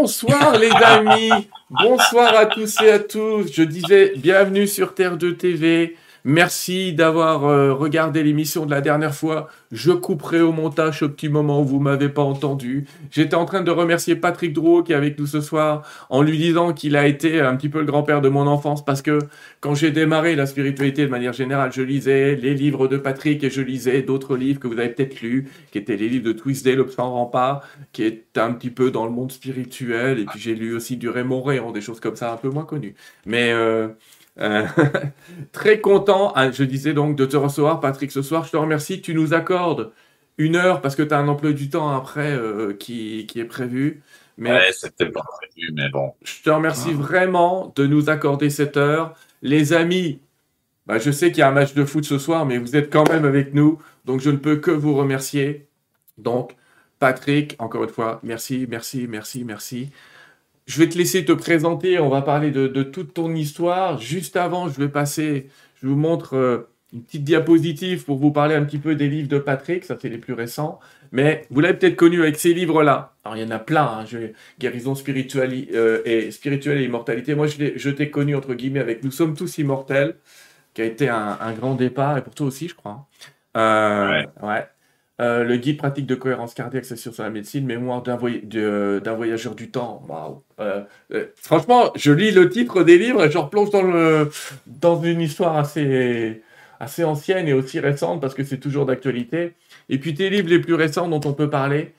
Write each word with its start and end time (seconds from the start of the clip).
Bonsoir 0.00 0.56
les 0.56 0.70
amis, 0.70 1.48
bonsoir 1.68 2.32
à 2.36 2.46
tous 2.46 2.80
et 2.82 2.88
à 2.88 3.00
tous. 3.00 3.52
Je 3.52 3.64
disais 3.64 4.12
bienvenue 4.16 4.68
sur 4.68 4.94
Terre 4.94 5.16
2 5.16 5.36
TV. 5.36 5.96
Merci 6.30 6.92
d'avoir 6.92 7.46
euh, 7.46 7.72
regardé 7.72 8.22
l'émission 8.22 8.66
de 8.66 8.70
la 8.70 8.82
dernière 8.82 9.14
fois. 9.14 9.48
Je 9.72 9.92
couperai 9.92 10.42
au 10.42 10.52
montage 10.52 11.02
au 11.02 11.08
petit 11.08 11.30
moment 11.30 11.62
où 11.62 11.64
vous 11.64 11.80
m'avez 11.80 12.10
pas 12.10 12.20
entendu. 12.20 12.84
J'étais 13.10 13.34
en 13.34 13.46
train 13.46 13.62
de 13.62 13.70
remercier 13.70 14.14
Patrick 14.14 14.52
Drouot 14.52 14.82
qui 14.82 14.92
est 14.92 14.94
avec 14.94 15.18
nous 15.18 15.26
ce 15.26 15.40
soir 15.40 15.88
en 16.10 16.20
lui 16.20 16.36
disant 16.36 16.74
qu'il 16.74 16.96
a 16.96 17.06
été 17.06 17.40
un 17.40 17.56
petit 17.56 17.70
peu 17.70 17.78
le 17.78 17.86
grand-père 17.86 18.20
de 18.20 18.28
mon 18.28 18.46
enfance 18.46 18.84
parce 18.84 19.00
que 19.00 19.20
quand 19.60 19.74
j'ai 19.74 19.90
démarré 19.90 20.36
la 20.36 20.44
spiritualité 20.44 21.06
de 21.06 21.10
manière 21.10 21.32
générale, 21.32 21.72
je 21.72 21.80
lisais 21.80 22.36
les 22.36 22.52
livres 22.52 22.88
de 22.88 22.98
Patrick 22.98 23.42
et 23.42 23.48
je 23.48 23.62
lisais 23.62 24.02
d'autres 24.02 24.36
livres 24.36 24.60
que 24.60 24.68
vous 24.68 24.78
avez 24.78 24.90
peut-être 24.90 25.22
lus, 25.22 25.48
qui 25.72 25.78
étaient 25.78 25.96
les 25.96 26.10
livres 26.10 26.26
de 26.26 26.32
Twisdale, 26.32 26.80
Obstant 26.80 27.10
Rempart, 27.10 27.62
qui 27.94 28.02
est 28.02 28.36
un 28.36 28.52
petit 28.52 28.68
peu 28.68 28.90
dans 28.90 29.06
le 29.06 29.12
monde 29.12 29.32
spirituel. 29.32 30.18
Et 30.18 30.26
puis 30.26 30.38
j'ai 30.38 30.54
lu 30.54 30.76
aussi 30.76 30.98
du 30.98 31.08
Raymond 31.08 31.40
Réon, 31.40 31.72
des 31.72 31.80
choses 31.80 32.00
comme 32.00 32.16
ça 32.16 32.30
un 32.30 32.36
peu 32.36 32.50
moins 32.50 32.66
connues. 32.66 32.96
Mais 33.24 33.50
euh, 33.50 33.88
euh, 34.40 34.66
très 35.52 35.80
content, 35.80 36.32
hein, 36.36 36.50
je 36.52 36.64
disais 36.64 36.94
donc, 36.94 37.16
de 37.16 37.26
te 37.26 37.36
recevoir, 37.36 37.80
Patrick, 37.80 38.12
ce 38.12 38.22
soir. 38.22 38.44
Je 38.44 38.50
te 38.50 38.56
remercie. 38.56 39.00
Tu 39.00 39.14
nous 39.14 39.34
accordes 39.34 39.92
une 40.38 40.56
heure 40.56 40.80
parce 40.80 40.96
que 40.96 41.02
tu 41.02 41.12
as 41.12 41.18
un 41.18 41.28
emploi 41.28 41.52
du 41.52 41.70
temps 41.70 41.90
après 41.90 42.32
euh, 42.32 42.72
qui, 42.72 43.26
qui, 43.26 43.40
est 43.40 43.44
prévu. 43.44 44.02
Mais 44.36 44.52
ouais, 44.52 44.72
c'était 44.72 45.06
pas 45.06 45.24
prévu, 45.24 45.72
mais 45.74 45.88
bon. 45.88 46.14
Je 46.22 46.42
te 46.42 46.50
remercie 46.50 46.90
ah. 46.92 46.96
vraiment 46.96 47.72
de 47.74 47.86
nous 47.86 48.08
accorder 48.08 48.50
cette 48.50 48.76
heure. 48.76 49.14
Les 49.42 49.72
amis, 49.72 50.20
bah, 50.86 50.98
je 50.98 51.10
sais 51.10 51.30
qu'il 51.30 51.40
y 51.40 51.42
a 51.42 51.48
un 51.48 51.52
match 51.52 51.74
de 51.74 51.84
foot 51.84 52.04
ce 52.04 52.18
soir, 52.18 52.46
mais 52.46 52.58
vous 52.58 52.76
êtes 52.76 52.90
quand 52.90 53.08
même 53.10 53.24
avec 53.24 53.52
nous. 53.52 53.80
Donc, 54.04 54.20
je 54.20 54.30
ne 54.30 54.36
peux 54.36 54.56
que 54.56 54.70
vous 54.70 54.94
remercier. 54.94 55.68
Donc, 56.16 56.56
Patrick, 56.98 57.56
encore 57.58 57.84
une 57.84 57.90
fois, 57.90 58.20
merci, 58.22 58.66
merci, 58.68 59.06
merci, 59.08 59.44
merci. 59.44 59.90
Je 60.68 60.78
vais 60.78 60.88
te 60.90 60.98
laisser 60.98 61.24
te 61.24 61.32
présenter, 61.32 61.98
on 61.98 62.10
va 62.10 62.20
parler 62.20 62.50
de, 62.50 62.82
toute 62.82 63.14
ton 63.14 63.34
histoire. 63.34 63.98
Juste 63.98 64.36
avant, 64.36 64.68
je 64.68 64.78
vais 64.78 64.90
passer, 64.90 65.48
je 65.80 65.88
vous 65.88 65.96
montre 65.96 66.36
euh, 66.36 66.68
une 66.92 67.02
petite 67.02 67.24
diapositive 67.24 68.04
pour 68.04 68.18
vous 68.18 68.32
parler 68.32 68.54
un 68.54 68.64
petit 68.64 68.76
peu 68.76 68.94
des 68.94 69.08
livres 69.08 69.28
de 69.28 69.38
Patrick, 69.38 69.86
ça 69.86 69.96
c'est 69.98 70.10
les 70.10 70.18
plus 70.18 70.34
récents. 70.34 70.78
Mais 71.10 71.46
vous 71.48 71.60
l'avez 71.60 71.78
peut-être 71.78 71.96
connu 71.96 72.20
avec 72.20 72.36
ces 72.36 72.52
livres-là. 72.52 73.14
Alors 73.24 73.38
il 73.38 73.42
y 73.42 73.46
en 73.46 73.50
a 73.50 73.58
plein, 73.58 74.04
hein. 74.04 74.04
Guérison 74.58 74.94
spirituelle, 74.94 75.68
euh, 75.72 76.02
et, 76.04 76.30
spirituelle 76.30 76.82
et 76.82 76.84
immortalité. 76.84 77.34
Moi 77.34 77.46
je 77.46 77.88
t'ai 77.88 78.10
connu 78.10 78.36
entre 78.36 78.52
guillemets 78.52 78.80
avec 78.80 79.02
Nous 79.02 79.10
sommes 79.10 79.34
tous 79.34 79.56
immortels, 79.56 80.16
qui 80.74 80.82
a 80.82 80.84
été 80.84 81.08
un, 81.08 81.52
grand 81.54 81.76
départ, 81.76 82.18
et 82.18 82.22
pour 82.22 82.34
toi 82.34 82.46
aussi 82.46 82.68
je 82.68 82.74
crois. 82.74 83.06
Hein. 83.56 84.26
Euh, 84.42 84.46
ouais. 84.46 84.66
Euh, 85.20 85.42
le 85.42 85.56
guide 85.56 85.78
pratique 85.78 86.06
de 86.06 86.14
cohérence 86.14 86.54
cardiaque, 86.54 86.84
c'est 86.84 86.96
sur 86.96 87.12
la 87.18 87.30
médecine, 87.30 87.66
mémoire 87.66 88.02
d'un 88.02 88.16
voyageur 88.16 89.56
du 89.56 89.70
temps. 89.70 90.06
Euh, 90.60 90.82
euh, 91.12 91.26
franchement, 91.34 91.90
je 91.96 92.12
lis 92.12 92.30
le 92.30 92.48
titre 92.48 92.84
des 92.84 92.98
livres 92.98 93.24
et 93.24 93.30
je 93.30 93.38
replonge 93.38 93.70
dans, 93.70 93.82
le, 93.82 94.30
dans 94.66 95.02
une 95.02 95.20
histoire 95.20 95.56
assez, 95.56 96.40
assez 96.78 97.02
ancienne 97.02 97.48
et 97.48 97.52
aussi 97.52 97.80
récente 97.80 98.20
parce 98.20 98.34
que 98.34 98.44
c'est 98.44 98.58
toujours 98.58 98.86
d'actualité. 98.86 99.54
Et 99.88 99.98
puis 99.98 100.14
tes 100.14 100.30
livres 100.30 100.50
les 100.50 100.60
plus 100.60 100.74
récents 100.74 101.08
dont 101.08 101.20
on 101.24 101.32
peut 101.32 101.50
parler, 101.50 101.94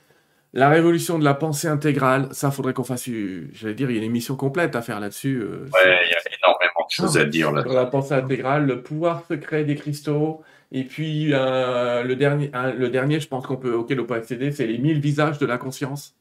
La 0.54 0.70
révolution 0.70 1.20
de 1.20 1.26
la 1.26 1.34
pensée 1.34 1.68
intégrale, 1.68 2.30
ça 2.32 2.52
faudrait 2.52 2.74
qu'on 2.74 2.86
fasse, 2.86 3.08
j'allais 3.52 3.76
dire, 3.76 3.90
il 3.90 3.98
y 3.98 4.00
a 4.00 4.02
une 4.02 4.08
émission 4.08 4.36
complète 4.36 4.76
à 4.76 4.82
faire 4.82 5.00
là-dessus. 5.00 5.44
ouais, 5.44 6.00
il 6.06 6.10
y 6.10 6.16
a 6.16 6.38
énormément 6.42 6.86
de 6.88 6.92
choses 6.92 7.18
à 7.18 7.26
dire 7.26 7.52
là. 7.52 7.62
Sur 7.64 7.74
la 7.74 7.86
pensée 7.86 8.14
intégrale, 8.14 8.66
le 8.66 8.82
pouvoir 8.82 9.26
secret 9.28 9.66
des 9.66 9.76
cristaux. 9.76 10.42
Et 10.72 10.84
puis 10.84 11.34
euh, 11.34 12.04
le, 12.04 12.16
dernier, 12.16 12.52
le 12.78 12.90
dernier, 12.90 13.20
je 13.20 13.28
pense 13.28 13.48
qu'on 13.48 13.58
peut, 13.58 13.74
auquel 13.74 14.00
on 14.00 14.06
peut 14.06 14.14
accéder, 14.14 14.52
c'est 14.52 14.68
les 14.68 14.78
1000 14.78 15.00
visages 15.00 15.40
de 15.40 15.46
la 15.46 15.58
conscience. 15.58 16.16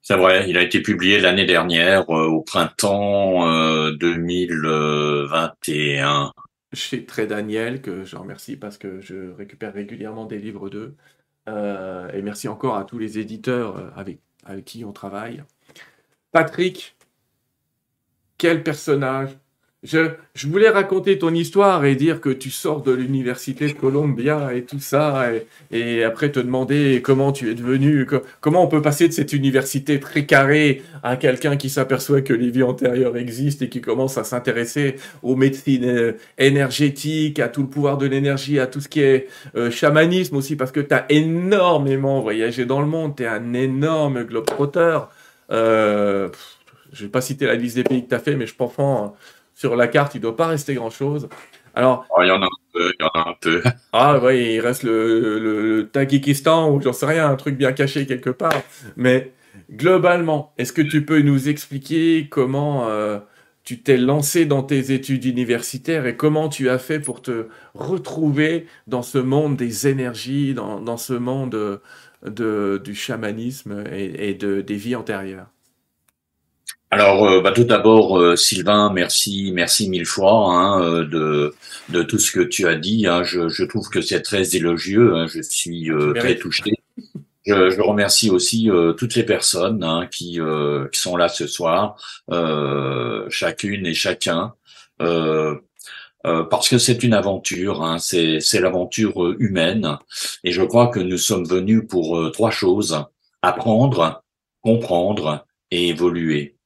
C'est 0.00 0.16
vrai, 0.16 0.48
il 0.48 0.56
a 0.56 0.62
été 0.62 0.80
publié 0.80 1.20
l'année 1.20 1.44
dernière, 1.44 2.08
euh, 2.08 2.26
au 2.26 2.40
printemps 2.40 3.44
2021. 3.92 6.24
Euh, 6.24 6.28
Chez 6.72 7.04
Très 7.04 7.26
Daniel, 7.26 7.82
que 7.82 8.04
je 8.04 8.16
remercie 8.16 8.56
parce 8.56 8.78
que 8.78 9.02
je 9.02 9.32
récupère 9.32 9.74
régulièrement 9.74 10.24
des 10.24 10.38
livres 10.38 10.70
d'eux. 10.70 10.96
et 11.46 12.22
merci 12.22 12.48
encore 12.48 12.76
à 12.76 12.84
tous 12.84 12.98
les 12.98 13.18
éditeurs 13.18 13.92
avec, 13.96 14.20
avec 14.44 14.64
qui 14.64 14.86
on 14.86 14.92
travaille. 14.92 15.42
Patrick, 16.32 16.96
quel 18.38 18.62
personnage 18.62 19.36
je, 19.82 20.10
voulais 20.46 20.68
raconter 20.68 21.18
ton 21.18 21.32
histoire 21.32 21.86
et 21.86 21.94
dire 21.94 22.20
que 22.20 22.28
tu 22.28 22.50
sors 22.50 22.82
de 22.82 22.92
l'université 22.92 23.66
de 23.66 23.72
Columbia 23.72 24.52
et 24.54 24.64
tout 24.64 24.78
ça, 24.78 25.30
et, 25.70 26.04
après 26.04 26.30
te 26.30 26.38
demander 26.38 27.00
comment 27.02 27.32
tu 27.32 27.50
es 27.50 27.54
devenu, 27.54 28.06
comment 28.42 28.62
on 28.62 28.66
peut 28.66 28.82
passer 28.82 29.08
de 29.08 29.12
cette 29.14 29.32
université 29.32 29.98
très 29.98 30.26
carrée 30.26 30.82
à 31.02 31.16
quelqu'un 31.16 31.56
qui 31.56 31.70
s'aperçoit 31.70 32.20
que 32.20 32.34
les 32.34 32.50
vies 32.50 32.62
antérieures 32.62 33.16
existent 33.16 33.64
et 33.64 33.70
qui 33.70 33.80
commence 33.80 34.18
à 34.18 34.24
s'intéresser 34.24 34.96
aux 35.22 35.34
médecines 35.34 35.86
euh, 35.86 36.12
énergétiques, 36.36 37.38
à 37.38 37.48
tout 37.48 37.62
le 37.62 37.68
pouvoir 37.68 37.96
de 37.96 38.04
l'énergie, 38.06 38.58
à 38.58 38.66
tout 38.66 38.82
ce 38.82 38.88
qui 38.88 39.00
est 39.00 39.28
euh, 39.56 39.70
chamanisme 39.70 40.36
aussi, 40.36 40.56
parce 40.56 40.72
que 40.72 40.80
tu 40.80 40.92
as 40.92 41.06
énormément 41.08 42.20
voyagé 42.20 42.66
dans 42.66 42.82
le 42.82 42.86
monde, 42.86 43.16
tu 43.16 43.22
es 43.22 43.26
un 43.26 43.54
énorme 43.54 44.24
globe-trotteur. 44.24 45.10
Euh, 45.50 46.28
je 46.92 47.04
vais 47.04 47.10
pas 47.10 47.22
citer 47.22 47.46
la 47.46 47.54
liste 47.54 47.76
des 47.76 47.84
pays 47.84 48.04
que 48.04 48.10
tu 48.10 48.14
as 48.14 48.18
fait, 48.18 48.36
mais 48.36 48.46
je 48.46 48.54
pense 48.54 48.74
sur 49.60 49.76
la 49.76 49.88
carte, 49.88 50.14
il 50.14 50.18
ne 50.18 50.22
doit 50.22 50.36
pas 50.36 50.46
rester 50.46 50.72
grand-chose. 50.72 51.28
Alors, 51.74 52.06
oh, 52.16 52.22
il 52.22 52.28
y 52.28 52.30
en 52.30 52.40
a 52.40 52.46
un 52.46 52.48
peu, 52.72 52.92
il 52.98 53.02
y 53.02 53.04
en 53.04 53.10
a 53.12 53.28
un 53.28 53.34
peu. 53.38 53.62
Ah 53.92 54.18
oui, 54.22 54.54
il 54.54 54.60
reste 54.60 54.84
le, 54.84 55.38
le, 55.38 55.86
Tadjikistan 55.86 56.70
ou 56.70 56.80
j'en 56.80 56.94
sais 56.94 57.04
rien, 57.04 57.28
un 57.28 57.36
truc 57.36 57.58
bien 57.58 57.72
caché 57.72 58.06
quelque 58.06 58.30
part. 58.30 58.54
Mais 58.96 59.34
globalement, 59.70 60.54
est-ce 60.56 60.72
que 60.72 60.80
tu 60.80 61.04
peux 61.04 61.20
nous 61.20 61.50
expliquer 61.50 62.26
comment 62.30 62.88
euh, 62.88 63.18
tu 63.62 63.82
t'es 63.82 63.98
lancé 63.98 64.46
dans 64.46 64.62
tes 64.62 64.92
études 64.94 65.26
universitaires 65.26 66.06
et 66.06 66.16
comment 66.16 66.48
tu 66.48 66.70
as 66.70 66.78
fait 66.78 66.98
pour 66.98 67.20
te 67.20 67.48
retrouver 67.74 68.66
dans 68.86 69.02
ce 69.02 69.18
monde 69.18 69.58
des 69.58 69.88
énergies, 69.88 70.54
dans, 70.54 70.80
dans 70.80 70.96
ce 70.96 71.12
monde 71.12 71.82
de, 72.24 72.80
du 72.82 72.94
chamanisme 72.94 73.84
et, 73.92 74.30
et 74.30 74.34
de, 74.34 74.62
des 74.62 74.76
vies 74.76 74.96
antérieures? 74.96 75.48
Alors, 76.92 77.24
euh, 77.24 77.40
bah, 77.40 77.52
tout 77.52 77.62
d'abord, 77.62 78.18
euh, 78.18 78.34
Sylvain, 78.34 78.92
merci, 78.92 79.52
merci 79.54 79.88
mille 79.88 80.06
fois 80.06 80.52
hein, 80.52 80.82
euh, 80.82 81.04
de, 81.04 81.54
de 81.88 82.02
tout 82.02 82.18
ce 82.18 82.32
que 82.32 82.40
tu 82.40 82.66
as 82.66 82.74
dit. 82.74 83.06
Hein. 83.06 83.22
Je, 83.22 83.48
je, 83.48 83.62
trouve 83.64 83.88
que 83.90 84.00
c'est 84.00 84.22
très 84.22 84.56
élogieux. 84.56 85.14
Hein. 85.14 85.26
Je 85.28 85.40
suis 85.40 85.88
très 86.16 86.36
touché. 86.36 86.72
Je, 87.46 87.70
je, 87.70 87.80
remercie 87.80 88.28
aussi 88.28 88.68
toutes 88.98 89.14
les 89.14 89.22
personnes 89.22 89.84
hein, 89.84 90.08
qui, 90.10 90.40
qui 90.92 91.00
sont 91.00 91.16
là 91.16 91.28
ce 91.28 91.46
soir, 91.46 91.96
chacune 93.28 93.86
et 93.86 93.94
chacun. 93.94 94.54
parce 94.98 96.68
que 96.68 96.78
c'est 96.78 97.02
une 97.02 97.14
aventure, 97.14 97.82
hein, 97.82 97.98
c'est 97.98 98.60
l'aventure 98.60 99.34
humaine, 99.38 99.96
et 100.44 100.52
je 100.52 100.62
crois 100.62 100.88
que 100.88 101.00
nous 101.00 101.18
sommes 101.18 101.46
venus 101.46 101.82
pour 101.88 102.30
trois 102.32 102.50
choses 102.50 103.04
apprendre, 103.42 104.22
comprendre 104.62 105.46
et 105.70 105.88
évoluer. 105.88 106.59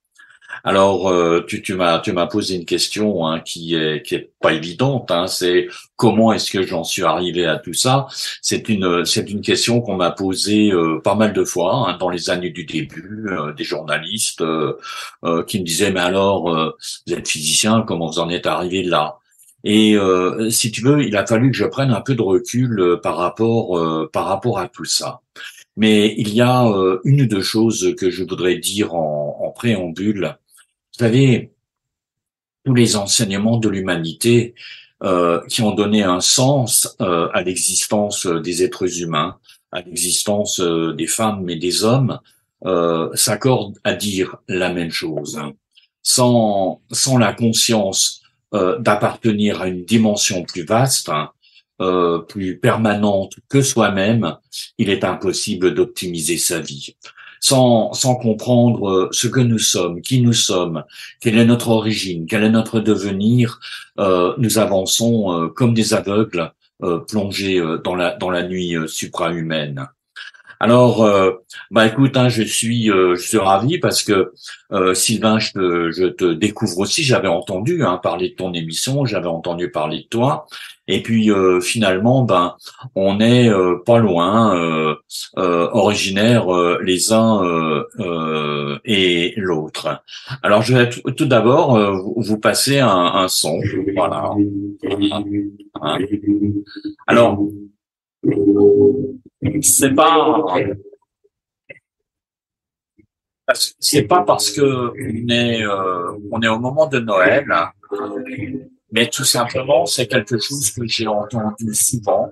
Alors, 0.62 1.09
euh, 1.09 1.45
tu, 1.47 1.62
tu 1.62 1.75
m'as 1.75 1.99
tu 1.99 2.12
m'as 2.12 2.27
posé 2.27 2.55
une 2.56 2.65
question 2.65 3.27
hein, 3.27 3.41
qui 3.41 3.75
est 3.75 4.03
qui 4.03 4.15
est 4.15 4.31
pas 4.41 4.53
évidente. 4.53 5.11
Hein, 5.11 5.27
c'est 5.27 5.69
comment 5.97 6.33
est-ce 6.33 6.51
que 6.51 6.62
j'en 6.62 6.85
suis 6.85 7.03
arrivé 7.03 7.47
à 7.47 7.59
tout 7.59 7.75
ça? 7.75 8.06
C'est 8.41 8.69
une 8.69 9.05
c'est 9.05 9.31
une 9.31 9.41
question 9.41 9.81
qu'on 9.81 9.97
m'a 9.97 10.11
posée 10.11 10.71
euh, 10.71 11.01
pas 11.03 11.15
mal 11.15 11.33
de 11.33 11.45
fois 11.45 11.89
hein, 11.89 11.97
dans 11.99 12.11
les 12.11 12.31
années 12.31 12.51
du 12.51 12.65
début. 12.65 13.27
Euh, 13.29 13.53
des 13.53 13.65
journalistes 13.65 14.45
qui 15.47 15.61
me 15.61 15.65
disaient 15.65 15.91
mais 15.91 16.01
alors 16.01 16.75
vous 17.06 17.12
êtes 17.12 17.29
physicien, 17.29 17.83
comment 17.83 18.06
vous 18.06 18.19
en 18.19 18.29
êtes 18.29 18.47
arrivé 18.47 18.83
là? 18.83 19.19
Et 19.65 19.97
si 20.51 20.71
tu 20.71 20.83
veux, 20.83 21.03
il 21.03 21.17
a 21.17 21.27
fallu 21.27 21.51
que 21.51 21.56
je 21.56 21.65
prenne 21.65 21.91
un 21.91 22.03
peu 22.03 22.15
de 22.15 22.23
recul 22.23 22.99
par 23.03 23.17
rapport 23.17 24.11
par 24.12 24.27
rapport 24.27 24.59
à 24.59 24.69
tout 24.69 24.85
ça. 24.85 25.21
Mais 25.77 26.15
il 26.19 26.35
y 26.35 26.43
a 26.43 26.65
une 27.05 27.23
ou 27.23 27.27
deux 27.27 27.43
choses 27.43 27.95
que 27.99 28.11
je 28.11 28.25
voudrais 28.25 28.56
dire 28.56 28.95
en, 28.95 29.39
en 29.41 29.51
préambule 29.51 30.37
vous 30.96 31.05
savez, 31.05 31.50
tous 32.64 32.75
les 32.75 32.94
enseignements 32.94 33.56
de 33.56 33.69
l'humanité 33.69 34.55
euh, 35.02 35.44
qui 35.49 35.61
ont 35.62 35.75
donné 35.75 36.05
un 36.05 36.20
sens 36.20 36.96
euh, 37.00 37.29
à 37.35 37.43
l'existence 37.43 38.26
des 38.26 38.62
êtres 38.62 39.00
humains, 39.02 39.37
à 39.73 39.81
l'existence 39.81 40.61
euh, 40.61 40.93
des 40.93 41.08
femmes 41.08 41.50
et 41.50 41.56
des 41.56 41.85
hommes, 41.85 42.19
s'accordent 43.12 43.79
à 43.85 43.93
dire 43.93 44.37
la 44.49 44.73
même 44.73 44.91
chose. 44.91 45.38
Sans, 46.02 46.81
sans 46.91 47.19
la 47.19 47.35
conscience 47.35 48.23
d'appartenir 48.52 49.61
à 49.61 49.69
une 49.69 49.85
dimension 49.85 50.44
plus 50.44 50.64
vaste, 50.64 51.11
plus 52.29 52.58
permanente 52.58 53.35
que 53.50 53.61
soi-même, 53.61 54.38
il 54.79 54.88
est 54.88 55.05
impossible 55.05 55.75
d'optimiser 55.75 56.38
sa 56.38 56.58
vie 56.58 56.96
sans, 57.44 58.17
comprendre 58.17 58.88
euh, 58.88 59.08
ce 59.12 59.29
que 59.29 59.41
nous 59.41 59.58
sommes, 59.58 60.00
qui 60.00 60.23
nous 60.23 60.32
sommes, 60.32 60.85
quelle 61.20 61.38
est 61.38 61.44
notre 61.44 61.69
origine, 61.69 62.25
quel 62.26 62.43
est 62.43 62.50
notre 62.50 62.81
devenir, 62.81 63.61
euh, 63.99 64.32
nous 64.38 64.58
avançons 64.58 65.31
euh, 65.31 65.49
comme 65.49 65.75
des 65.75 65.93
aveugles 65.94 66.50
plongés 67.08 67.62
dans 67.82 67.94
la, 67.94 68.14
dans 68.14 68.31
la 68.31 68.43
nuit 68.43 68.76
suprahumaine. 68.88 69.88
Alors, 70.61 71.08
bah 71.70 71.87
écoute, 71.87 72.17
hein, 72.17 72.29
je 72.29 72.43
suis, 72.43 72.87
je 72.88 73.14
suis 73.14 73.38
ravi 73.38 73.79
parce 73.79 74.02
que 74.02 74.35
Sylvain, 74.93 75.38
je 75.38 75.52
te, 75.52 75.91
je 75.93 76.06
te 76.06 76.35
découvre 76.35 76.81
aussi. 76.81 77.02
J'avais 77.02 77.29
entendu 77.29 77.85
hein, 77.85 77.99
parler 78.02 78.31
de 78.31 78.35
ton 78.35 78.52
émission, 78.52 79.06
j'avais 79.06 79.29
entendu 79.29 79.70
parler 79.70 80.00
de 80.00 80.08
toi, 80.08 80.46
et 80.86 81.02
puis 81.02 81.31
finalement, 81.62 82.25
ben, 82.25 82.56
on 82.94 83.20
est 83.20 83.50
pas 83.86 83.98
loin, 83.98 84.96
originaires 85.36 86.46
les 86.81 87.12
uns 87.12 87.84
et 88.84 89.32
l'autre. 89.36 90.02
Alors, 90.42 90.62
je 90.62 90.75
vais 90.75 90.90
tout, 90.90 91.26
d'abord 91.26 91.78
vous 92.16 92.38
passer 92.38 92.81
un, 92.81 92.88
un, 92.88 93.28
son, 93.28 93.60
voilà. 93.94 94.32
Hein. 95.81 95.98
Alors 97.06 97.38
c'est 99.62 99.94
pas 99.94 100.44
c'est 103.78 104.04
pas 104.04 104.22
parce 104.22 104.50
que 104.50 104.62
on 104.62 105.28
est 105.28 105.62
euh, 105.62 106.12
on 106.31 106.40
est 106.40 106.48
au 106.48 106.58
moment 106.58 106.86
de 106.86 106.98
Noël, 106.98 107.46
mais 108.94 109.08
tout 109.08 109.25
simplement 109.25 109.85
c'est 109.85 110.06
quelque 110.06 110.38
chose 110.38 110.70
que 110.70 110.87
j'ai 110.87 111.08
entendu 111.08 111.75
souvent 111.75 112.31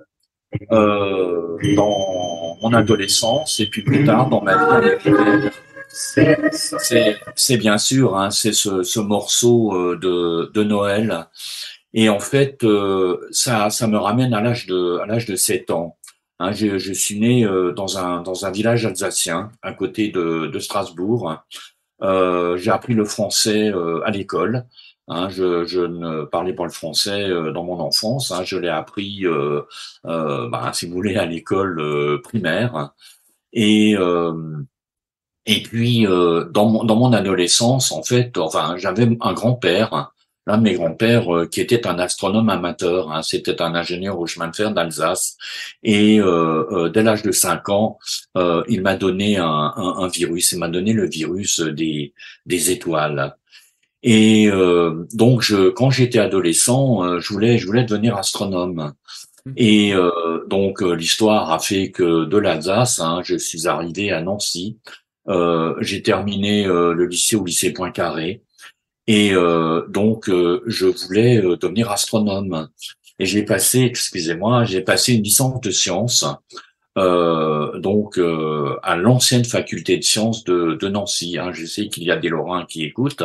euh, 0.71 1.57
dans 1.75 2.57
mon 2.61 2.73
adolescence 2.73 3.59
et 3.59 3.67
puis 3.67 3.83
plus 3.83 4.05
tard 4.05 4.29
dans 4.29 4.41
ma 4.41 4.79
vie 4.79 5.49
C'est 5.89 7.57
bien 7.57 7.77
sûr 7.77 8.17
hein, 8.17 8.31
c'est 8.31 8.53
ce, 8.53 8.81
ce 8.81 8.99
morceau 8.99 9.73
euh, 9.75 10.49
de 10.53 10.63
Noël 10.63 11.27
et 11.93 12.09
en 12.09 12.19
fait 12.19 12.63
euh, 12.63 13.27
ça 13.31 13.69
me 13.87 13.97
ramène 13.97 14.33
à 14.33 14.41
l'âge 14.41 14.65
de 14.65 14.99
à 14.99 15.05
l'âge 15.05 15.25
de 15.25 15.35
7 15.35 15.69
ans. 15.69 15.97
Hein, 16.39 16.51
je, 16.51 16.93
suis 16.93 17.19
né 17.19 17.45
euh, 17.45 17.71
dans, 17.73 17.97
un, 17.97 18.51
village 18.51 18.85
alsacien 18.85 19.51
à 19.61 19.71
côté 19.71 20.09
de, 20.09 20.59
Strasbourg. 20.59 21.43
J'ai 22.01 22.71
appris 22.71 22.93
le 22.95 23.05
français 23.05 23.71
à 24.03 24.11
l'école. 24.11 24.65
Hein, 25.07 25.29
je, 25.29 25.65
je, 25.65 25.81
ne 25.81 26.23
parlais 26.25 26.53
pas 26.53 26.63
le 26.63 26.69
français 26.69 27.29
euh, 27.29 27.51
dans 27.51 27.63
mon 27.63 27.79
enfance. 27.79 28.31
Hein, 28.31 28.43
je 28.43 28.57
l'ai 28.57 28.69
appris, 28.69 29.25
bah, 30.03 30.71
si 30.73 30.87
vous 30.87 30.93
voulez, 30.93 31.15
à 31.15 31.25
l'école 31.25 32.21
primaire. 32.23 32.91
Et 33.53 33.95
et 35.45 35.61
puis 35.61 36.05
dans 36.05 36.69
mon, 36.69 36.83
dans 36.85 36.95
mon 36.95 37.11
adolescence, 37.13 37.91
en 37.91 38.01
fait, 38.01 38.37
enfin, 38.37 38.75
j'avais 38.77 39.17
un 39.19 39.33
grand-père 39.33 40.13
l'un 40.45 40.57
de 40.57 40.63
mes 40.63 40.73
grands-pères 40.73 41.33
euh, 41.33 41.45
qui 41.47 41.61
était 41.61 41.87
un 41.87 41.99
astronome 41.99 42.49
amateur. 42.49 43.11
Hein, 43.11 43.21
C'était 43.23 43.61
un 43.61 43.75
ingénieur 43.75 44.19
au 44.19 44.27
chemin 44.27 44.47
de 44.47 44.55
fer 44.55 44.71
d'Alsace. 44.73 45.37
Et 45.83 46.19
euh, 46.19 46.65
euh, 46.71 46.89
dès 46.89 47.03
l'âge 47.03 47.23
de 47.23 47.31
5 47.31 47.69
ans, 47.69 47.97
il 48.67 48.81
m'a 48.81 48.95
donné 48.95 49.37
un, 49.37 49.45
un, 49.45 49.95
un, 49.99 50.07
virus. 50.07 50.51
Il 50.51 50.59
m'a 50.59 50.69
donné 50.69 50.93
le 50.93 51.07
virus 51.07 51.59
des, 51.59 52.13
des 52.45 52.71
étoiles. 52.71 53.35
Et 54.03 54.49
donc, 55.13 55.41
je, 55.41 55.69
quand 55.69 55.89
j'étais 55.89 56.19
adolescent, 56.19 57.19
je 57.19 57.33
voulais, 57.33 57.57
je 57.57 57.65
voulais 57.65 57.85
devenir 57.85 58.17
astronome. 58.17 58.93
Et 59.55 59.93
donc, 60.47 60.81
l'histoire 60.81 61.51
a 61.51 61.59
fait 61.59 61.91
que 61.91 62.25
de 62.25 62.37
l'Alsace, 62.37 62.99
hein, 62.99 63.21
je 63.23 63.37
suis 63.37 63.65
arrivé 63.67 64.11
à 64.11 64.21
Nancy. 64.21 64.77
J'ai 65.79 66.01
terminé 66.01 66.65
le 66.65 67.05
lycée 67.05 67.37
au 67.37 67.45
lycée 67.45 67.71
Poincaré. 67.71 68.43
Et 69.07 69.33
euh, 69.33 69.85
donc, 69.87 70.29
euh, 70.29 70.61
je 70.65 70.85
voulais 70.85 71.43
euh, 71.43 71.57
devenir 71.57 71.91
astronome. 71.91 72.69
Et 73.19 73.25
j'ai 73.25 73.43
passé, 73.43 73.81
excusez-moi, 73.81 74.63
j'ai 74.63 74.81
passé 74.81 75.13
une 75.13 75.23
licence 75.23 75.59
de 75.61 75.71
sciences, 75.71 76.25
donc 76.95 78.19
à 78.83 78.95
l'ancienne 78.95 79.45
faculté 79.45 79.97
de 79.97 80.03
sciences 80.03 80.43
de, 80.43 80.77
de 80.79 80.87
Nancy. 80.87 81.37
Hein. 81.39 81.51
Je 81.53 81.65
sais 81.65 81.87
qu'il 81.87 82.03
y 82.03 82.11
a 82.11 82.17
des 82.17 82.29
Lorrains 82.29 82.65
qui 82.65 82.83
écoutent. 82.83 83.23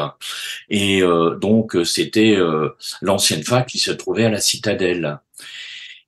Et 0.71 1.03
donc, 1.41 1.77
c'était 1.85 2.37
l'ancienne 3.03 3.43
fac 3.43 3.67
qui 3.67 3.79
se 3.79 3.91
trouvait 3.91 4.25
à 4.25 4.31
la 4.31 4.41
Citadelle. 4.41 5.21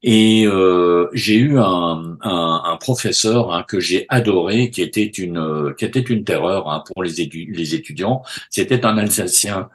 Et 0.02 0.46
euh, 0.46 1.08
j'ai 1.12 1.36
eu 1.36 1.58
un, 1.58 2.16
un, 2.22 2.62
un 2.64 2.76
professeur 2.78 3.52
hein, 3.52 3.64
que 3.68 3.80
j'ai 3.80 4.06
adoré, 4.08 4.70
qui 4.70 4.80
était 4.80 5.04
une 5.04 5.74
qui 5.76 5.84
était 5.84 6.00
une 6.00 6.24
terreur 6.24 6.70
hein, 6.70 6.82
pour 6.86 7.02
les, 7.02 7.12
les 7.12 7.74
étudiants. 7.74 8.22
C'était 8.48 8.86
un 8.86 8.96
Alsacien 8.96 9.68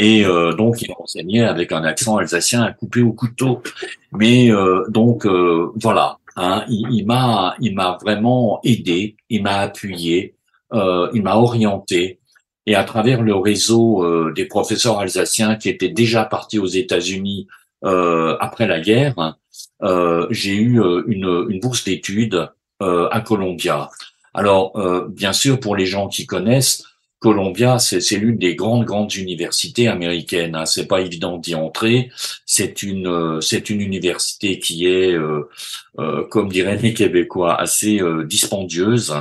et 0.00 0.24
euh, 0.24 0.52
donc 0.52 0.82
il 0.82 0.90
enseignait 0.98 1.44
avec 1.44 1.70
un 1.70 1.84
accent 1.84 2.16
alsacien 2.16 2.62
à 2.62 2.72
couper 2.72 3.02
au 3.02 3.12
couteau. 3.12 3.62
Mais 4.10 4.50
euh, 4.50 4.84
donc 4.88 5.26
euh, 5.26 5.70
voilà, 5.76 6.17
hein, 6.38 6.64
il 6.68 7.04
m'a 7.06 7.54
il 7.60 7.74
m'a 7.74 7.98
vraiment 8.00 8.60
aidé, 8.64 9.16
il 9.28 9.42
m'a 9.42 9.58
appuyé, 9.58 10.34
euh, 10.72 11.10
il 11.12 11.22
m'a 11.22 11.36
orienté. 11.36 12.20
Et 12.66 12.74
à 12.74 12.84
travers 12.84 13.22
le 13.22 13.34
réseau 13.34 14.04
des 14.32 14.44
professeurs 14.44 14.98
alsaciens 14.98 15.56
qui 15.56 15.70
étaient 15.70 15.88
déjà 15.88 16.24
partis 16.26 16.58
aux 16.58 16.66
États-Unis 16.66 17.48
après 17.82 18.66
la 18.66 18.80
guerre, 18.80 19.38
euh, 19.82 20.26
j'ai 20.30 20.54
eu 20.54 20.80
euh, 20.80 21.02
une, 21.06 21.46
une 21.48 21.60
bourse 21.60 21.84
d'études 21.84 22.50
euh, 22.82 23.08
à 23.10 23.20
Columbia. 23.20 23.90
Alors, 24.34 24.78
bien 25.08 25.32
sûr, 25.32 25.58
pour 25.58 25.74
les 25.74 25.86
gens 25.86 26.06
qui 26.06 26.24
connaissent, 26.24 26.84
Columbia, 27.20 27.80
c'est 27.80 28.16
l'une 28.16 28.38
des 28.38 28.54
grandes 28.54 28.84
grandes 28.84 29.14
universités 29.16 29.88
américaines. 29.88 30.54
Hein. 30.54 30.66
C'est 30.66 30.86
pas 30.86 31.00
évident 31.00 31.36
d'y 31.36 31.56
entrer. 31.56 32.10
C'est 32.46 32.82
une 32.84 33.40
c'est 33.40 33.70
une 33.70 33.80
université 33.80 34.60
qui 34.60 34.86
est, 34.86 35.14
euh, 35.14 35.48
euh, 35.98 36.24
comme 36.28 36.48
diraient 36.48 36.78
les 36.78 36.94
Québécois, 36.94 37.60
assez 37.60 38.00
euh, 38.00 38.24
dispendieuse. 38.24 39.14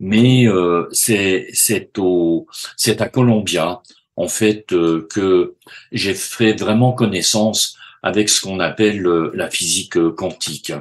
Mais 0.00 0.46
c'est 0.92 1.48
c'est 1.52 1.98
au 1.98 2.46
c'est 2.76 3.00
à 3.00 3.08
Columbia 3.08 3.82
en 4.16 4.28
fait 4.28 4.66
que 4.66 5.54
j'ai 5.92 6.14
fait 6.14 6.54
vraiment 6.54 6.92
connaissance 6.92 7.77
avec 8.02 8.28
ce 8.28 8.40
qu'on 8.42 8.60
appelle 8.60 9.06
euh, 9.06 9.30
la 9.34 9.50
physique 9.50 9.96
euh, 9.96 10.10
quantique, 10.10 10.72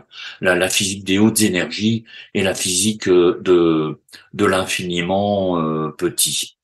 la, 0.42 0.70
physique 0.70 1.04
des 1.04 1.18
hautes 1.18 1.42
énergies 1.42 2.04
et 2.34 2.44
la 2.44 2.54
physique 2.54 3.08
euh, 3.08 3.40
de, 3.42 4.00
de 4.34 4.46
l'infiniment 4.46 5.92
petit. 5.98 6.58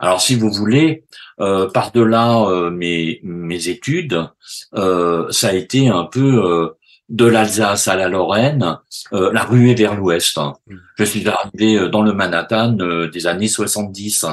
Alors 0.00 0.20
si 0.20 0.34
vous 0.34 0.50
voulez, 0.50 1.04
par-delà 1.38 2.70
mes, 2.70 3.20
mes 3.22 3.68
études, 3.68 4.28
ça 4.72 5.48
a 5.48 5.52
été 5.52 5.88
un 5.88 6.04
peu 6.04 6.74
de 7.08 7.24
l'Alsace 7.24 7.88
à 7.88 7.96
la 7.96 8.08
Lorraine, 8.08 8.78
la 9.12 9.44
ruée 9.44 9.74
vers 9.74 9.94
l'ouest. 9.94 10.38
Mmh. 10.38 10.76
Je 10.98 11.04
suis 11.04 11.28
arrivé 11.28 11.88
dans 11.88 12.02
le 12.02 12.12
Manhattan 12.12 12.76
des 13.12 13.26
années 13.26 13.48
70. 13.48 14.26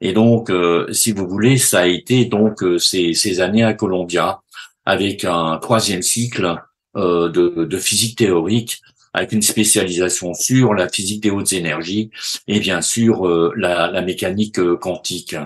Et 0.00 0.12
donc, 0.12 0.52
si 0.90 1.12
vous 1.12 1.28
voulez, 1.28 1.58
ça 1.58 1.80
a 1.80 1.86
été 1.86 2.24
donc 2.24 2.64
ces, 2.78 3.14
ces 3.14 3.40
années 3.40 3.64
à 3.64 3.74
Columbia 3.74 4.42
avec 4.84 5.24
un 5.24 5.58
troisième 5.58 6.02
cycle 6.02 6.56
euh, 6.96 7.28
de, 7.28 7.64
de, 7.64 7.78
physique 7.78 8.18
théorique, 8.18 8.80
avec 9.14 9.32
une 9.32 9.42
spécialisation 9.42 10.34
sur 10.34 10.74
la 10.74 10.88
physique 10.88 11.22
des 11.22 11.30
hautes 11.30 11.52
énergies 11.52 12.10
et 12.48 12.60
bien 12.60 12.80
sûr 12.80 13.26
euh, 13.26 13.52
la, 13.56 13.90
la, 13.90 14.02
mécanique 14.02 14.58
euh, 14.58 14.76
quantique. 14.76 15.36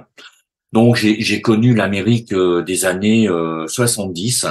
Donc 0.73 0.97
j'ai 0.97 1.40
connu 1.40 1.75
l'Amérique 1.75 2.35
des 2.35 2.85
années 2.85 3.28
70. 3.66 4.47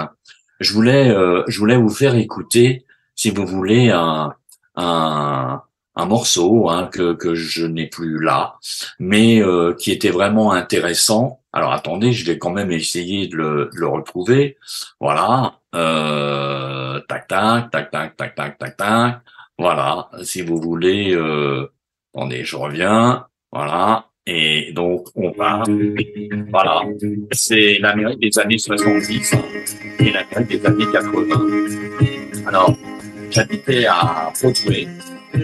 Je 0.60 0.74
voulais, 0.74 1.14
je 1.48 1.60
voulais 1.60 1.76
vous 1.76 1.90
faire 1.90 2.16
écouter, 2.16 2.86
si 3.16 3.30
vous 3.30 3.46
voulez, 3.46 3.90
un, 3.92 4.34
un, 4.76 5.62
un 5.96 6.06
morceau 6.06 6.70
hein, 6.70 6.90
que, 6.92 7.14
que 7.14 7.36
je 7.36 7.66
n'ai 7.66 7.88
plus 7.88 8.22
là, 8.22 8.56
mais 9.00 9.42
qui 9.78 9.92
était 9.92 10.10
vraiment 10.10 10.52
intéressant 10.52 11.42
alors 11.56 11.72
attendez, 11.72 12.12
je 12.12 12.26
vais 12.26 12.38
quand 12.38 12.52
même 12.52 12.70
essayer 12.70 13.28
de 13.28 13.38
le, 13.38 13.70
le 13.74 13.88
retrouver. 13.88 14.58
Voilà. 15.00 15.54
Euh, 15.74 17.00
tac, 17.08 17.30
tac, 17.30 17.72
tac, 17.72 17.92
tac, 17.92 18.18
tac, 18.18 18.36
tac, 18.36 18.58
tac, 18.58 18.76
tac. 18.76 19.22
Voilà. 19.58 20.10
Si 20.22 20.42
vous 20.42 20.60
voulez, 20.60 21.16
euh, 21.16 21.72
attendez, 22.14 22.44
je 22.44 22.58
reviens. 22.58 23.28
Voilà. 23.54 24.10
Et 24.28 24.74
donc, 24.74 25.08
on 25.16 25.32
va. 25.32 25.64
Voilà. 26.50 26.82
C'est 27.32 27.78
l'Amérique 27.80 28.20
des 28.20 28.38
années 28.38 28.58
70 28.58 29.34
et 30.00 30.12
l'Amérique 30.12 30.60
des 30.60 30.66
années 30.66 30.92
80. 30.92 32.48
Alors, 32.48 32.76
j'habitais 33.32 33.86
à 33.86 34.30
Broadway. 34.42 34.90
Un 35.36 35.44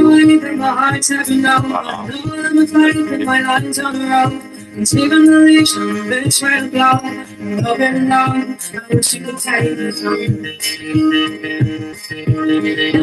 away 0.00 0.38
from 0.38 0.58
my 0.58 0.68
heart's 0.68 1.08
heavy 1.08 1.38
now. 1.38 1.58
I 1.58 2.08
know 2.08 2.34
I'm 2.34 2.66
fighting 2.66 3.10
with 3.10 3.22
my 3.22 3.40
lines 3.40 3.78
on 3.80 3.98
the 3.98 4.06
road. 4.06 4.40
And 4.74 4.94
even 4.94 5.24
the 5.26 5.38
leaves 5.38 5.76
on 5.76 5.94
the 5.94 6.02
bits 6.08 6.40
where 6.40 6.60
to 6.60 6.68
blow. 6.70 7.00
And 7.02 7.66
open 7.66 8.08
now, 8.08 8.32
I 8.32 8.94
wish 8.94 9.14
you 9.14 9.24
could 9.24 9.38
take 9.38 9.76
me 9.76 9.90
home. 9.90 10.46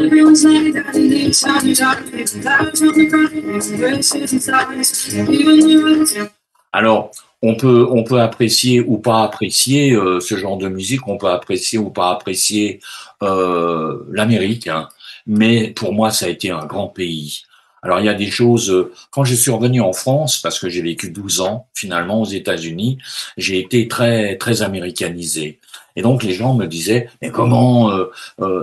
Everyone's 0.06 0.44
like 0.44 0.72
that 0.72 0.96
in 0.96 1.10
the 1.10 1.32
sun, 1.32 1.74
dark. 1.74 2.14
It's 2.14 2.34
clouds 2.40 2.82
on 2.82 2.92
the 2.94 3.06
ground, 3.06 3.32
it's 3.56 3.68
verses 3.70 4.32
and 4.32 4.42
stars. 4.42 5.14
Even 5.14 5.68
you. 5.68 6.06
Alors, 6.72 7.10
on 7.42 7.54
peut 7.54 7.86
on 7.90 8.04
peut 8.04 8.20
apprécier 8.20 8.80
ou 8.80 8.98
pas 8.98 9.22
apprécier 9.22 9.92
euh, 9.92 10.20
ce 10.20 10.36
genre 10.36 10.58
de 10.58 10.68
musique, 10.68 11.06
on 11.08 11.16
peut 11.16 11.28
apprécier 11.28 11.78
ou 11.78 11.90
pas 11.90 12.10
apprécier 12.10 12.80
euh, 13.22 14.04
l'Amérique, 14.10 14.68
hein. 14.68 14.88
mais 15.26 15.68
pour 15.68 15.92
moi 15.92 16.10
ça 16.10 16.26
a 16.26 16.28
été 16.28 16.50
un 16.50 16.66
grand 16.66 16.88
pays. 16.88 17.42
Alors 17.82 17.98
il 17.98 18.04
y 18.04 18.10
a 18.10 18.14
des 18.14 18.30
choses 18.30 18.70
euh, 18.70 18.92
quand 19.10 19.24
je 19.24 19.34
suis 19.34 19.50
revenu 19.50 19.80
en 19.80 19.94
France 19.94 20.38
parce 20.38 20.58
que 20.58 20.68
j'ai 20.68 20.82
vécu 20.82 21.10
12 21.10 21.40
ans 21.40 21.66
finalement 21.74 22.20
aux 22.20 22.26
États-Unis, 22.26 22.98
j'ai 23.38 23.58
été 23.58 23.88
très 23.88 24.36
très 24.36 24.60
américanisé. 24.62 25.58
Et 25.96 26.02
donc 26.02 26.22
les 26.22 26.34
gens 26.34 26.54
me 26.54 26.66
disaient 26.66 27.08
mais 27.22 27.30
comment 27.30 27.90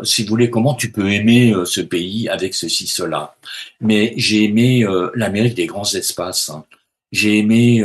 si 0.03 0.24
vous 0.24 0.29
voulez 0.29 0.50
comment 0.50 0.75
tu 0.75 0.91
peux 0.91 1.12
aimer 1.12 1.53
ce 1.65 1.81
pays 1.81 2.29
avec 2.29 2.53
ceci 2.53 2.88
cela? 2.88 3.36
Mais 3.81 4.13
j'ai 4.17 4.46
aimé 4.46 4.86
l'Amérique 5.13 5.55
des 5.55 5.65
grands 5.65 5.91
espaces. 5.93 6.50
Hein. 6.50 6.63
J'ai 7.12 7.38
aimé 7.38 7.84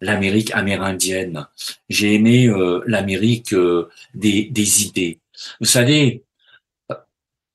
l'Amérique 0.00 0.50
amérindienne. 0.54 1.46
J'ai 1.88 2.14
aimé 2.14 2.46
euh, 2.48 2.82
l'Amérique 2.86 3.52
euh, 3.52 3.88
des, 4.14 4.44
des, 4.44 4.84
idées. 4.84 5.18
Vous 5.60 5.66
savez, 5.66 6.24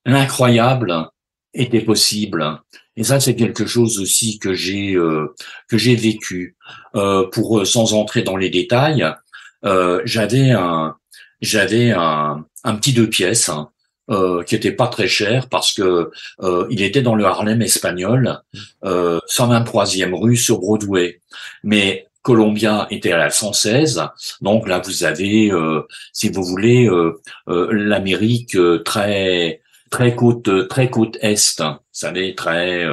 l'incroyable 0.05 1.09
était 1.53 1.81
possible. 1.81 2.61
Et 2.97 3.03
ça, 3.03 3.19
c'est 3.19 3.35
quelque 3.35 3.65
chose 3.65 3.99
aussi 3.99 4.39
que 4.39 4.53
j'ai 4.53 4.95
euh, 4.95 5.33
que 5.67 5.77
j'ai 5.77 5.95
vécu. 5.95 6.55
pour 7.33 7.67
sans 7.67 7.93
entrer 7.93 8.21
dans 8.21 8.37
les 8.37 8.49
détails, 8.49 9.05
j'avais 10.05 10.51
un 10.51 10.95
j'avais 11.41 11.91
un, 11.91 12.45
un 12.63 12.75
petit 12.75 12.93
deux 12.93 13.09
pièces. 13.09 13.49
Hein, 13.49 13.69
qui 14.45 14.53
était 14.53 14.71
pas 14.71 14.87
très 14.87 15.07
cher 15.07 15.49
parce 15.49 15.73
que 15.73 16.11
il 16.69 16.83
était 16.83 17.01
dans 17.01 17.15
le 17.15 17.25
Harlem 17.25 17.63
espagnol, 17.63 18.39
euh, 18.83 19.19
123e 19.27 20.13
rue 20.13 20.37
sur 20.37 20.59
Broadway. 20.59 21.21
Mais 21.63 22.05
Columbia 22.25 22.88
était 22.89 23.12
la 23.12 23.29
116. 23.29 24.01
Donc 24.41 24.67
là, 24.67 24.82
vous 24.84 25.03
avez, 25.03 25.51
euh, 25.51 25.84
si 26.12 26.29
vous 26.29 26.44
voulez, 26.44 26.88
euh, 26.88 27.22
euh, 27.50 27.72
l'Amérique 27.72 28.58
très 28.84 29.62
très 29.91 30.15
côte 30.15 30.67
très 30.67 30.89
côte 30.89 31.17
est. 31.22 31.62
Vous 31.62 31.77
savez, 31.91 32.34
très 32.34 32.86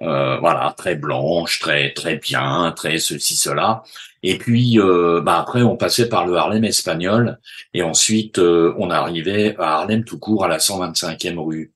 voilà, 0.00 0.74
très 0.76 0.96
blanche, 0.96 1.60
très 1.60 1.94
très 1.94 2.16
bien, 2.16 2.72
très 2.76 2.98
ceci 2.98 3.36
cela. 3.36 3.82
Et 4.22 4.36
puis 4.36 4.78
bah 5.24 5.38
après, 5.40 5.62
on 5.62 5.76
passait 5.76 6.08
par 6.10 6.26
le 6.26 6.36
Harlem 6.36 6.64
espagnol 6.64 7.38
et 7.72 7.82
ensuite 7.82 8.38
on 8.38 8.90
arrivait 8.90 9.56
à 9.58 9.76
Harlem 9.76 10.04
tout 10.04 10.18
court 10.18 10.44
à 10.44 10.48
la 10.48 10.58
125e 10.58 11.38
rue. 11.38 11.72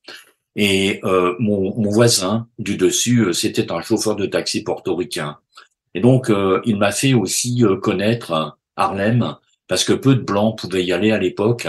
Et 0.57 1.01
mon, 1.39 1.75
mon 1.81 1.91
voisin 1.91 2.49
du 2.59 2.77
dessus, 2.77 3.33
c'était 3.33 3.73
un 3.73 3.81
chauffeur 3.81 4.17
de 4.17 4.27
taxi 4.27 4.63
portoricain. 4.63 5.39
Et 5.95 6.01
donc, 6.01 6.31
euh, 6.31 6.61
il 6.65 6.77
m'a 6.77 6.93
fait 6.93 7.15
aussi 7.15 7.65
euh, 7.65 7.77
connaître 7.77 8.57
Harlem, 8.77 9.37
parce 9.67 9.85
que 9.85 9.93
peu 9.93 10.15
de 10.15 10.23
blancs 10.23 10.59
pouvaient 10.59 10.85
y 10.85 10.93
aller 10.93 11.13
à 11.13 11.19
l'époque. 11.19 11.67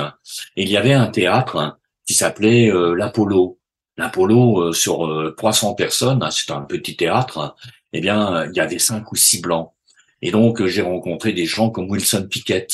Et 0.56 0.63
il 0.63 0.70
y 0.70 0.78
avait 0.78 0.94
un 0.94 1.08
théâtre 1.08 1.78
qui 2.06 2.13
s'appelait 2.13 2.72
euh, 2.72 2.94
l'Apollo. 2.96 3.58
L'Apollo, 3.98 4.74
sur 4.74 5.34
300 5.38 5.75
personnes, 5.75 6.24
hein, 6.24 6.32
c'est 6.32 6.51
un 6.51 6.62
petit 6.62 6.96
théâtre, 6.96 7.56
eh 7.94 8.00
bien, 8.00 8.46
il 8.46 8.56
y 8.56 8.60
avait 8.60 8.80
cinq 8.80 9.12
ou 9.12 9.16
six 9.16 9.42
blancs. 9.42 9.74
Et 10.22 10.32
donc, 10.32 10.66
j'ai 10.66 10.82
rencontré 10.82 11.34
des 11.34 11.46
gens 11.46 11.70
comme 11.70 11.90
Wilson 11.90 12.25
Pickett, 12.28 12.74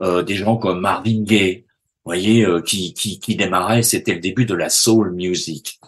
des 0.00 0.34
gens 0.34 0.56
comme 0.56 0.80
Marvin 0.80 1.22
Gaye, 1.22 1.64
voyez, 2.04 2.46
qui, 2.64 2.92
qui, 2.92 3.18
qui 3.18 3.34
démarraient, 3.34 3.82
c'était 3.82 4.14
le 4.14 4.20
début 4.20 4.44
de 4.44 4.54
la 4.54 4.68
soul 4.68 5.10
music. 5.12 5.80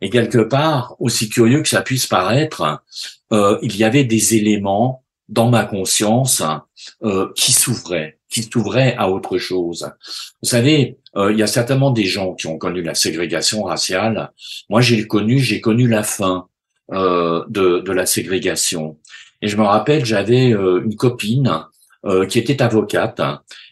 Et 0.00 0.10
quelque 0.10 0.38
part, 0.38 0.96
aussi 0.98 1.28
curieux 1.28 1.62
que 1.62 1.68
ça 1.68 1.82
puisse 1.82 2.06
paraître, 2.06 2.82
euh, 3.32 3.58
il 3.62 3.76
y 3.76 3.84
avait 3.84 4.04
des 4.04 4.34
éléments 4.34 5.04
dans 5.28 5.50
ma 5.50 5.64
conscience 5.64 6.42
euh, 7.04 7.28
qui 7.36 7.52
s'ouvraient, 7.52 8.18
qui 8.28 8.42
s'ouvraient 8.42 8.96
à 8.96 9.10
autre 9.10 9.38
chose. 9.38 9.92
Vous 10.42 10.48
savez, 10.48 10.98
euh, 11.16 11.32
il 11.32 11.38
y 11.38 11.42
a 11.42 11.46
certainement 11.46 11.90
des 11.90 12.04
gens 12.04 12.34
qui 12.34 12.46
ont 12.46 12.58
connu 12.58 12.82
la 12.82 12.94
ségrégation 12.94 13.62
raciale. 13.62 14.32
Moi, 14.68 14.80
j'ai 14.80 15.06
connu, 15.06 15.38
j'ai 15.38 15.60
connu 15.60 15.86
la 15.86 16.02
fin 16.02 16.46
de, 16.92 17.78
de 17.78 17.92
la 17.92 18.04
ségrégation. 18.04 18.98
Et 19.42 19.46
je 19.46 19.56
me 19.56 19.62
rappelle, 19.62 20.04
j'avais 20.04 20.48
une 20.48 20.96
copine 20.96 21.64
qui 22.28 22.40
était 22.40 22.60
avocate, 22.62 23.20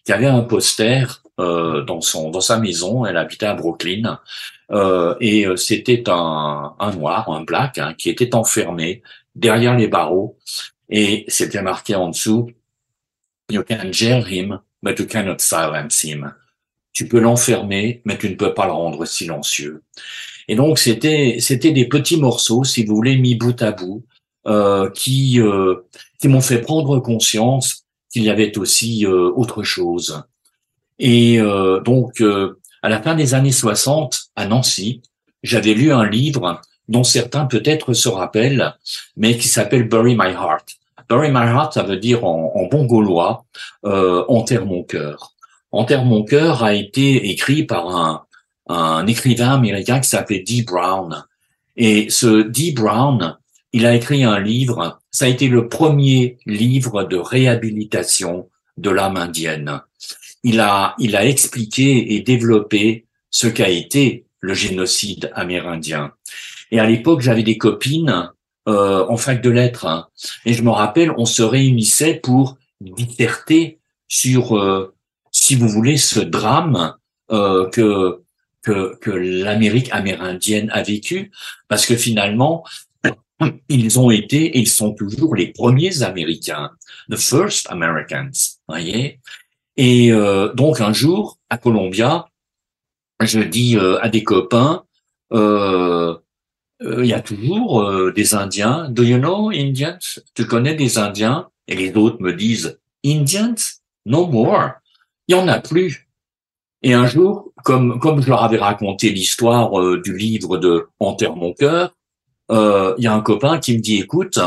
qui 0.04 0.12
avait 0.12 0.26
un 0.26 0.42
poster 0.42 1.20
dans 1.38 2.00
son 2.00 2.30
dans 2.30 2.40
sa 2.40 2.58
maison. 2.58 3.06
Elle 3.06 3.16
habitait 3.16 3.46
à 3.46 3.54
Brooklyn 3.54 4.18
euh, 4.70 5.14
et 5.20 5.46
euh, 5.46 5.56
c'était 5.56 6.08
un, 6.08 6.74
un 6.78 6.92
noir, 6.92 7.30
un 7.30 7.42
black, 7.42 7.78
hein, 7.78 7.94
qui 7.96 8.10
était 8.10 8.34
enfermé 8.34 9.02
derrière 9.34 9.76
les 9.76 9.88
barreaux, 9.88 10.36
et 10.90 11.24
c'était 11.28 11.62
marqué 11.62 11.94
en 11.94 12.08
dessous, 12.08 12.50
You 13.50 13.62
can 13.62 13.92
jail 13.92 14.24
him, 14.28 14.60
but 14.82 14.98
you 14.98 15.06
cannot 15.06 15.38
silence 15.38 16.04
him. 16.04 16.34
Tu 16.92 17.08
peux 17.08 17.18
l'enfermer, 17.18 18.02
mais 18.04 18.18
tu 18.18 18.28
ne 18.28 18.34
peux 18.34 18.52
pas 18.52 18.66
le 18.66 18.72
rendre 18.72 19.06
silencieux. 19.06 19.82
Et 20.48 20.54
donc 20.54 20.78
c'était 20.78 21.36
c'était 21.40 21.72
des 21.72 21.86
petits 21.86 22.18
morceaux, 22.18 22.64
si 22.64 22.84
vous 22.84 22.94
voulez, 22.94 23.16
mis 23.16 23.36
bout 23.36 23.60
à 23.62 23.72
bout, 23.72 24.04
euh, 24.46 24.90
qui 24.90 25.40
euh, 25.40 25.76
qui 26.20 26.28
m'ont 26.28 26.42
fait 26.42 26.60
prendre 26.60 26.98
conscience 27.00 27.86
qu'il 28.12 28.24
y 28.24 28.30
avait 28.30 28.58
aussi 28.58 29.06
euh, 29.06 29.30
autre 29.34 29.62
chose. 29.62 30.22
Et 30.98 31.38
donc 31.84 32.22
à 32.82 32.88
la 32.88 33.02
fin 33.02 33.14
des 33.14 33.34
années 33.34 33.52
60, 33.52 34.30
à 34.36 34.46
Nancy, 34.46 35.02
j'avais 35.42 35.74
lu 35.74 35.92
un 35.92 36.08
livre 36.08 36.60
dont 36.88 37.04
certains 37.04 37.46
peut-être 37.46 37.92
se 37.92 38.08
rappellent, 38.08 38.74
mais 39.16 39.36
qui 39.36 39.48
s'appelle 39.48 39.88
Bury 39.88 40.14
My 40.14 40.32
Heart. 40.32 40.76
Bury 41.08 41.30
My 41.30 41.46
Heart, 41.46 41.74
ça 41.74 41.82
veut 41.82 41.96
dire 41.96 42.24
en, 42.24 42.68
bon 42.70 42.84
gaulois, 42.86 43.44
euh, 43.84 44.24
enterre 44.28 44.66
mon 44.66 44.82
cœur. 44.82 45.32
Enterre 45.72 46.04
mon 46.04 46.24
cœur 46.24 46.62
a 46.62 46.74
été 46.74 47.30
écrit 47.30 47.64
par 47.64 47.94
un, 47.94 48.24
un 48.68 49.06
écrivain 49.06 49.54
américain 49.54 50.00
qui 50.00 50.08
s'appelait 50.08 50.40
Dee 50.40 50.62
Brown. 50.62 51.24
Et 51.76 52.08
ce 52.10 52.42
Dee 52.42 52.72
Brown, 52.72 53.36
il 53.72 53.86
a 53.86 53.94
écrit 53.94 54.24
un 54.24 54.38
livre, 54.38 55.00
ça 55.10 55.26
a 55.26 55.28
été 55.28 55.48
le 55.48 55.68
premier 55.68 56.38
livre 56.46 57.04
de 57.04 57.16
réhabilitation 57.16 58.48
de 58.76 58.90
l'âme 58.90 59.16
indienne 59.16 59.82
il 60.42 60.60
a, 60.60 60.94
il 60.98 61.16
a 61.16 61.26
expliqué 61.26 62.14
et 62.14 62.20
développé 62.20 63.06
ce 63.30 63.46
qu'a 63.46 63.68
été 63.68 64.26
le 64.40 64.54
génocide 64.54 65.30
amérindien. 65.34 66.12
Et 66.70 66.80
à 66.80 66.86
l'époque, 66.86 67.20
j'avais 67.20 67.42
des 67.42 67.58
copines 67.58 68.30
euh, 68.68 69.06
en 69.08 69.16
fac 69.16 69.40
de 69.40 69.50
lettres, 69.50 69.86
hein. 69.86 70.08
et 70.44 70.52
je 70.52 70.62
me 70.62 70.70
rappelle, 70.70 71.12
on 71.16 71.24
se 71.24 71.42
réunissait 71.42 72.14
pour 72.14 72.58
disserter 72.80 73.78
sur, 74.08 74.58
euh, 74.58 74.94
si 75.32 75.54
vous 75.54 75.68
voulez, 75.68 75.96
ce 75.96 76.20
drame 76.20 76.94
euh, 77.30 77.68
que 77.70 78.22
que, 78.62 78.96
que 79.00 79.10
l'Amérique 79.10 79.88
amérindienne 79.92 80.68
a 80.72 80.82
vécu, 80.82 81.30
parce 81.68 81.86
que 81.86 81.96
finalement, 81.96 82.64
ils 83.68 83.98
ont 83.98 84.10
été 84.10 84.58
ils 84.58 84.68
sont 84.68 84.92
toujours 84.92 85.34
les 85.34 85.46
premiers 85.52 86.02
Américains, 86.02 86.70
the 87.08 87.16
first 87.16 87.66
Americans, 87.70 88.58
voyez. 88.68 89.20
Et 89.78 90.12
euh, 90.12 90.52
donc 90.54 90.80
un 90.80 90.92
jour, 90.92 91.38
à 91.48 91.56
Columbia, 91.56 92.26
je 93.20 93.38
dis 93.38 93.76
euh, 93.76 93.98
à 94.02 94.08
des 94.08 94.24
copains, 94.24 94.82
euh, 95.32 96.16
il 96.80 97.06
y 97.06 97.14
a 97.14 97.20
toujours 97.20 98.12
des 98.12 98.34
Indiens. 98.34 98.88
Do 98.90 99.02
you 99.02 99.18
know 99.18 99.50
Indians? 99.50 99.98
Tu 100.34 100.46
connais 100.46 100.74
des 100.74 100.98
Indiens? 100.98 101.48
Et 101.68 101.74
les 101.74 101.94
autres 101.96 102.20
me 102.20 102.32
disent, 102.32 102.78
Indians? 103.04 103.56
No 104.06 104.26
more. 104.26 104.72
Il 105.26 105.36
y 105.36 105.38
en 105.38 105.48
a 105.48 105.60
plus. 105.60 106.08
Et 106.82 106.94
un 106.94 107.06
jour, 107.06 107.52
comme 107.64 107.98
comme 107.98 108.22
je 108.22 108.28
leur 108.28 108.44
avais 108.44 108.58
raconté 108.58 109.10
l'histoire 109.10 109.98
du 109.98 110.16
livre 110.16 110.56
de 110.56 110.88
Enterre 111.00 111.34
mon 111.34 111.52
cœur, 111.52 111.96
il 112.50 113.02
y 113.02 113.08
a 113.08 113.12
un 113.12 113.22
copain 113.22 113.58
qui 113.58 113.76
me 113.76 113.80
dit, 113.80 113.96
écoute, 113.96 114.38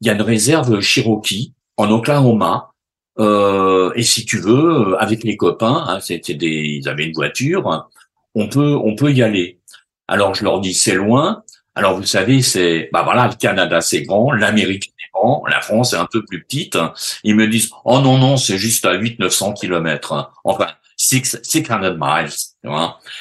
il 0.00 0.08
y 0.08 0.10
a 0.10 0.14
une 0.14 0.22
réserve 0.22 0.80
Cherokee 0.80 1.54
en 1.76 1.88
Oklahoma 1.90 2.69
euh, 3.20 3.92
et 3.94 4.02
si 4.02 4.24
tu 4.24 4.38
veux, 4.38 4.92
euh, 4.92 4.96
avec 4.98 5.24
les 5.24 5.36
copains, 5.36 5.84
hein, 5.88 6.00
c'était 6.00 6.34
des, 6.34 6.80
ils 6.80 6.88
avaient 6.88 7.04
une 7.04 7.12
voiture, 7.12 7.88
on 8.34 8.48
peut, 8.48 8.76
on 8.82 8.96
peut 8.96 9.12
y 9.12 9.22
aller. 9.22 9.60
Alors 10.08 10.34
je 10.34 10.42
leur 10.42 10.60
dis 10.60 10.74
c'est 10.74 10.94
loin. 10.94 11.42
Alors 11.74 11.96
vous 11.96 12.06
savez, 12.06 12.42
c'est, 12.42 12.88
bah 12.92 13.02
voilà, 13.02 13.28
le 13.28 13.34
Canada 13.34 13.80
c'est 13.80 14.02
grand, 14.02 14.32
l'Amérique 14.32 14.92
c'est 14.98 15.10
grand, 15.12 15.44
la 15.48 15.60
France 15.60 15.92
est 15.92 15.96
un 15.96 16.08
peu 16.10 16.24
plus 16.24 16.42
petite. 16.42 16.78
Ils 17.22 17.36
me 17.36 17.46
disent 17.46 17.70
oh 17.84 18.00
non 18.00 18.18
non, 18.18 18.36
c'est 18.36 18.58
juste 18.58 18.86
à 18.86 18.94
800-900 18.94 19.54
kilomètres. 19.54 20.32
Enfin 20.44 20.68
600 20.96 21.80
miles. 21.98 22.30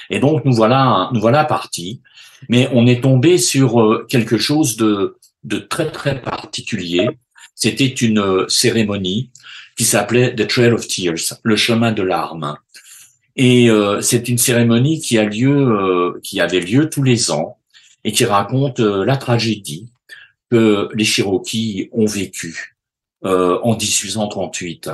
Et 0.10 0.20
donc 0.20 0.46
nous 0.46 0.54
voilà, 0.54 1.10
nous 1.14 1.20
voilà 1.20 1.44
partis. 1.44 2.02
Mais 2.48 2.70
on 2.72 2.88
est 2.88 3.02
tombé 3.02 3.38
sur 3.38 3.82
euh, 3.82 4.08
quelque 4.10 4.38
chose 4.38 4.78
de, 4.78 5.18
de 5.44 5.60
très 5.60 5.92
très 5.92 6.22
particulier. 6.22 7.10
C'était 7.54 7.88
une 7.88 8.48
cérémonie 8.48 9.32
qui 9.80 9.86
s'appelait 9.86 10.36
The 10.36 10.46
Trail 10.46 10.74
of 10.74 10.86
Tears, 10.90 11.40
le 11.42 11.56
chemin 11.56 11.94
de 11.94 12.04
larmes. 12.04 12.58
Et 13.38 13.70
euh, 13.70 14.02
c'est 14.02 14.28
une 14.28 14.38
cérémonie 14.38 15.00
qui 15.00 15.18
a 15.18 15.24
lieu, 15.24 15.56
euh, 15.56 16.20
qui 16.22 16.42
avait 16.42 16.60
lieu 16.60 16.90
tous 16.90 17.02
les 17.02 17.32
ans 17.32 17.58
et 18.04 18.12
qui 18.12 18.26
raconte 18.26 18.82
euh, 18.82 19.06
la 19.06 19.16
tragédie 19.16 19.90
que 20.52 20.90
les 20.94 21.06
Cherokees 21.06 21.88
ont 21.94 22.08
vécue 22.08 22.76
euh, 23.24 23.58
en 23.64 23.78
1838. 23.78 24.90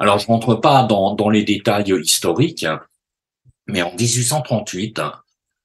Alors, 0.00 0.18
je 0.18 0.26
rentre 0.26 0.56
pas 0.56 0.82
dans, 0.82 1.14
dans 1.14 1.30
les 1.30 1.44
détails 1.44 1.94
historiques, 2.02 2.66
mais 3.68 3.82
en 3.82 3.94
1838, 3.94 5.02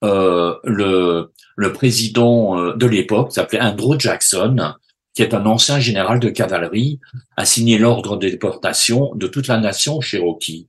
euh, 0.03 0.53
le, 0.63 1.31
le 1.55 1.73
président 1.73 2.75
de 2.75 2.85
l'époque 2.85 3.31
s'appelait 3.31 3.61
Andrew 3.61 3.95
Jackson, 3.97 4.75
qui 5.15 5.21
est 5.23 5.33
un 5.33 5.45
ancien 5.45 5.79
général 5.79 6.19
de 6.19 6.29
cavalerie, 6.29 6.99
a 7.37 7.45
signé 7.45 7.77
l'ordre 7.79 8.17
de 8.17 8.29
déportation 8.29 9.15
de 9.15 9.27
toute 9.27 9.47
la 9.47 9.57
nation 9.57 10.01
cherokee. 10.01 10.67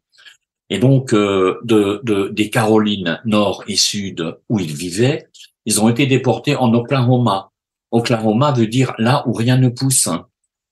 Et 0.70 0.78
donc, 0.78 1.12
euh, 1.12 1.60
de, 1.64 2.00
de, 2.04 2.28
des 2.28 2.48
Carolines 2.48 3.20
nord 3.24 3.64
et 3.66 3.76
sud 3.76 4.38
où 4.48 4.60
ils 4.60 4.72
vivaient, 4.72 5.28
ils 5.64 5.80
ont 5.80 5.88
été 5.88 6.06
déportés 6.06 6.54
en 6.56 6.72
Oklahoma. 6.72 7.50
Oklahoma 7.90 8.52
veut 8.52 8.68
dire 8.68 8.94
là 8.98 9.24
où 9.26 9.32
rien 9.32 9.58
ne 9.58 9.68
pousse. 9.68 10.08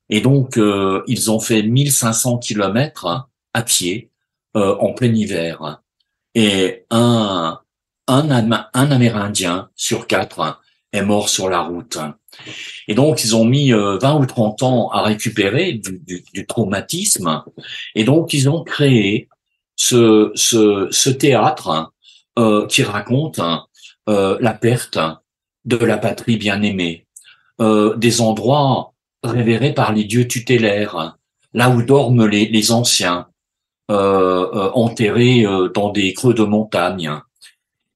Et 0.08 0.20
donc, 0.20 0.56
euh, 0.56 1.02
ils 1.08 1.30
ont 1.30 1.40
fait 1.40 1.62
1500 1.62 2.38
kilomètres 2.38 3.28
à 3.54 3.62
pied 3.62 4.10
euh, 4.56 4.76
en 4.76 4.92
plein 4.92 5.12
hiver. 5.12 5.82
Et 6.36 6.84
un, 6.90 7.60
un, 8.06 8.50
un 8.50 8.90
Amérindien 8.90 9.68
sur 9.74 10.06
quatre 10.06 10.60
est 10.94 11.02
mort 11.02 11.28
sur 11.28 11.50
la 11.50 11.60
route. 11.60 11.98
Et 12.88 12.94
donc, 12.94 13.24
ils 13.24 13.36
ont 13.36 13.44
mis 13.44 13.72
20 13.72 13.76
euh, 13.76 14.18
ou 14.18 14.26
30 14.26 14.62
ans 14.62 14.90
à 14.90 15.02
récupérer 15.02 15.72
du, 15.74 16.46
traumatisme. 16.46 17.42
Et 17.94 18.04
donc, 18.04 18.32
ils 18.32 18.48
ont 18.48 18.62
créé 18.62 19.28
ce 19.76 21.10
théâtre 21.10 21.92
euh, 22.38 22.66
qui 22.66 22.82
raconte 22.82 23.40
euh, 24.08 24.36
la 24.40 24.54
perte 24.54 24.98
de 25.64 25.76
la 25.76 25.98
patrie 25.98 26.36
bien-aimée, 26.36 27.06
euh, 27.60 27.96
des 27.96 28.20
endroits 28.20 28.92
révérés 29.22 29.72
par 29.72 29.92
les 29.92 30.04
dieux 30.04 30.28
tutélaires, 30.28 31.16
là 31.52 31.70
où 31.70 31.82
dorment 31.82 32.26
les, 32.26 32.46
les 32.46 32.72
anciens, 32.72 33.28
euh, 33.90 34.46
euh, 34.54 34.70
enterrés 34.72 35.46
dans 35.74 35.90
des 35.90 36.12
creux 36.14 36.34
de 36.34 36.42
montagne. 36.42 37.10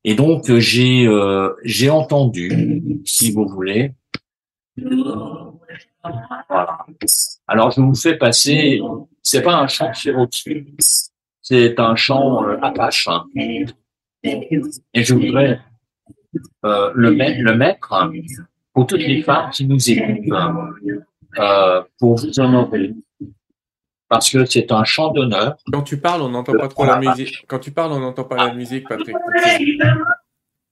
Et 0.05 0.15
donc 0.15 0.51
j'ai 0.59 1.09
j'ai 1.65 1.91
entendu, 1.91 3.01
si 3.05 3.33
vous 3.33 3.47
voulez, 3.47 3.93
alors 7.47 7.71
je 7.71 7.81
vous 7.81 7.95
fais 7.95 8.17
passer, 8.17 8.81
c'est 9.23 9.43
pas 9.43 9.57
un 9.57 9.67
chant 9.67 9.93
cherokee, 9.93 10.77
c'est 11.43 11.79
un 11.81 11.97
chant 11.97 12.43
apache. 12.63 13.09
Hein. 13.09 13.25
Et 13.35 13.67
je 14.95 15.15
voudrais 15.15 15.61
euh, 16.65 16.93
le, 16.95 17.11
le 17.11 17.57
mettre 17.57 17.95
pour 18.73 18.87
toutes 18.87 19.01
les 19.01 19.23
femmes 19.23 19.51
qui 19.51 19.67
nous 19.67 19.91
écoutent, 19.91 20.33
euh, 21.39 21.83
pour 21.99 22.17
vous 22.17 22.41
honorer. 22.41 22.95
Parce 24.09 24.31
que 24.31 24.45
c'est 24.47 24.73
un 24.73 24.85
chant 24.85 25.13
d'honneur. 25.13 25.57
Quand 25.71 25.83
tu 25.83 25.99
parles, 25.99 26.23
on 26.23 26.31
n'entend 26.31 26.55
pas 26.55 26.69
trop 26.69 26.87
la 26.87 26.99
musique. 26.99 27.45
Quand 27.47 27.59
tu 27.59 27.71
parles, 27.71 27.93
on 27.93 28.01
n'entend 28.01 28.25
pas 28.25 28.37
la 28.37 28.55
musique, 28.55 28.89
Patrick. 28.89 29.17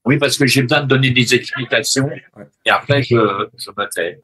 Oui, 0.07 0.19
parce 0.19 0.39
que 0.39 0.47
j'ai 0.47 0.63
besoin 0.63 0.83
de 0.83 0.87
donner 0.87 1.11
des 1.11 1.35
explications 1.35 2.09
et 2.65 2.71
après 2.71 3.03
je, 3.03 3.17
je 3.59 3.71
me 3.77 3.89
tais. 3.91 4.23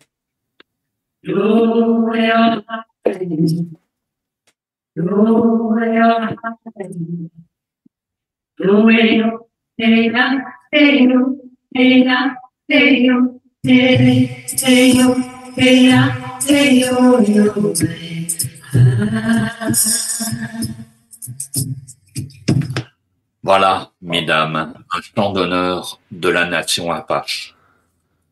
Voilà, 23.42 23.90
mesdames, 24.00 24.74
un 24.92 25.00
chant 25.00 25.32
d'honneur 25.32 25.98
de 26.12 26.28
la 26.28 26.46
nation 26.46 26.92
Apache 26.92 27.56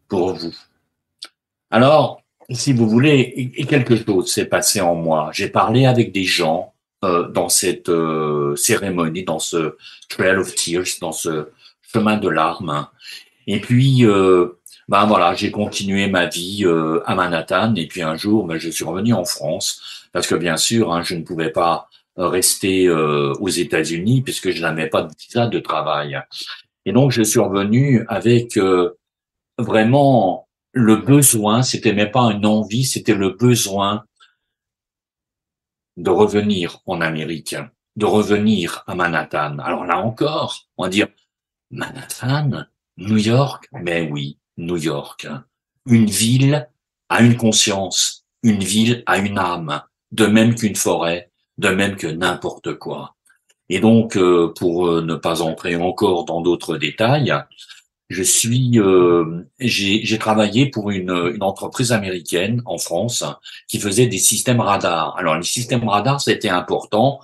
pour 0.09 0.35
vous. 0.35 0.55
Alors, 1.71 2.23
si 2.49 2.73
vous 2.73 2.89
voulez, 2.89 3.53
quelque 3.69 3.97
chose 3.97 4.31
s'est 4.33 4.47
passé 4.47 4.81
en 4.81 4.95
moi. 4.95 5.31
J'ai 5.33 5.49
parlé 5.49 5.87
avec 5.87 6.13
des 6.13 6.25
gens 6.25 6.75
euh, 7.05 7.29
dans 7.29 7.49
cette 7.49 7.89
euh, 7.89 8.55
cérémonie, 8.57 9.25
dans 9.25 9.39
ce 9.39 9.77
Trail 10.09 10.37
of 10.37 10.55
Tears, 10.55 10.99
dans 11.01 11.13
ce 11.13 11.49
chemin 11.93 12.17
de 12.17 12.29
larmes. 12.29 12.87
Et 13.47 13.61
puis, 13.61 14.05
euh, 14.05 14.60
ben 14.91 15.07
voilà, 15.07 15.35
j'ai 15.35 15.53
continué 15.53 16.09
ma 16.09 16.27
vie 16.27 16.65
euh, 16.65 17.01
à 17.07 17.15
Manhattan. 17.15 17.77
Et 17.77 17.87
puis 17.87 18.03
un 18.03 18.17
jour, 18.17 18.47
ben, 18.47 18.59
je 18.59 18.69
suis 18.71 18.85
revenu 18.85 19.13
en 19.13 19.25
France 19.25 20.09
parce 20.13 20.27
que 20.27 20.35
bien 20.35 20.57
sûr, 20.57 20.93
hein, 20.93 21.03
je 21.05 21.15
ne 21.15 21.23
pouvais 21.23 21.51
pas 21.51 21.89
rester 22.17 22.87
euh, 22.89 23.33
aux 23.35 23.49
États-Unis 23.49 24.23
puisque 24.23 24.51
je 24.51 24.61
n'avais 24.61 24.89
pas 24.89 25.03
de 25.03 25.13
visa 25.17 25.47
de 25.47 25.61
travail. 25.61 26.21
Et 26.87 26.93
donc, 26.93 27.13
je 27.13 27.23
suis 27.23 27.39
revenu 27.39 28.05
avec 28.09 28.59
vraiment 29.59 30.49
le 30.73 30.97
besoin. 30.97 31.63
C'était 31.63 31.93
même 31.93 32.11
pas 32.11 32.33
une 32.33 32.45
envie, 32.45 32.85
c'était 32.85 33.15
le 33.15 33.31
besoin 33.31 34.05
de 35.97 36.11
revenir 36.11 36.81
en 36.87 37.01
Amérique, 37.01 37.55
de 37.95 38.07
revenir 38.07 38.83
à 38.89 38.97
Manhattan. 38.97 39.59
Alors 39.61 39.85
là 39.85 39.99
encore, 39.99 40.67
on 40.77 40.85
va 40.85 40.89
dire 40.89 41.07
Manhattan, 41.71 42.65
New 42.97 43.19
York, 43.19 43.69
mais 43.73 44.09
oui, 44.11 44.40
New 44.61 44.77
York. 44.77 45.27
Une 45.87 46.07
ville 46.07 46.69
a 47.09 47.23
une 47.23 47.37
conscience, 47.37 48.25
une 48.43 48.63
ville 48.63 49.03
a 49.07 49.19
une 49.19 49.39
âme, 49.39 49.83
de 50.13 50.27
même 50.27 50.55
qu'une 50.55 50.77
forêt, 50.77 51.31
de 51.59 51.69
même 51.69 51.97
que 51.97 52.07
n'importe 52.07 52.75
quoi. 52.75 53.17
Et 53.69 53.81
donc, 53.81 54.17
euh, 54.17 54.53
pour 54.57 54.89
euh, 54.89 55.03
ne 55.03 55.15
pas 55.15 55.43
entrer 55.43 55.77
encore 55.77 56.25
dans 56.25 56.41
d'autres 56.41 56.77
détails, 56.77 57.33
je 58.11 58.25
suis, 58.25 58.79
euh, 58.81 59.45
j'ai 59.61 60.19
travaillé 60.19 60.67
pour 60.67 60.91
une, 60.91 61.39
entreprise 61.41 61.93
américaine 61.93 62.61
en 62.67 62.77
France 62.77 63.25
qui 63.69 63.79
faisait 63.79 64.09
des 64.09 64.19
systèmes 64.19 64.61
radars. 64.61 65.17
Alors 65.17 65.37
les 65.37 65.45
systèmes 65.45 65.89
radars, 65.89 66.21
c'était 66.21 66.49
important 66.49 67.21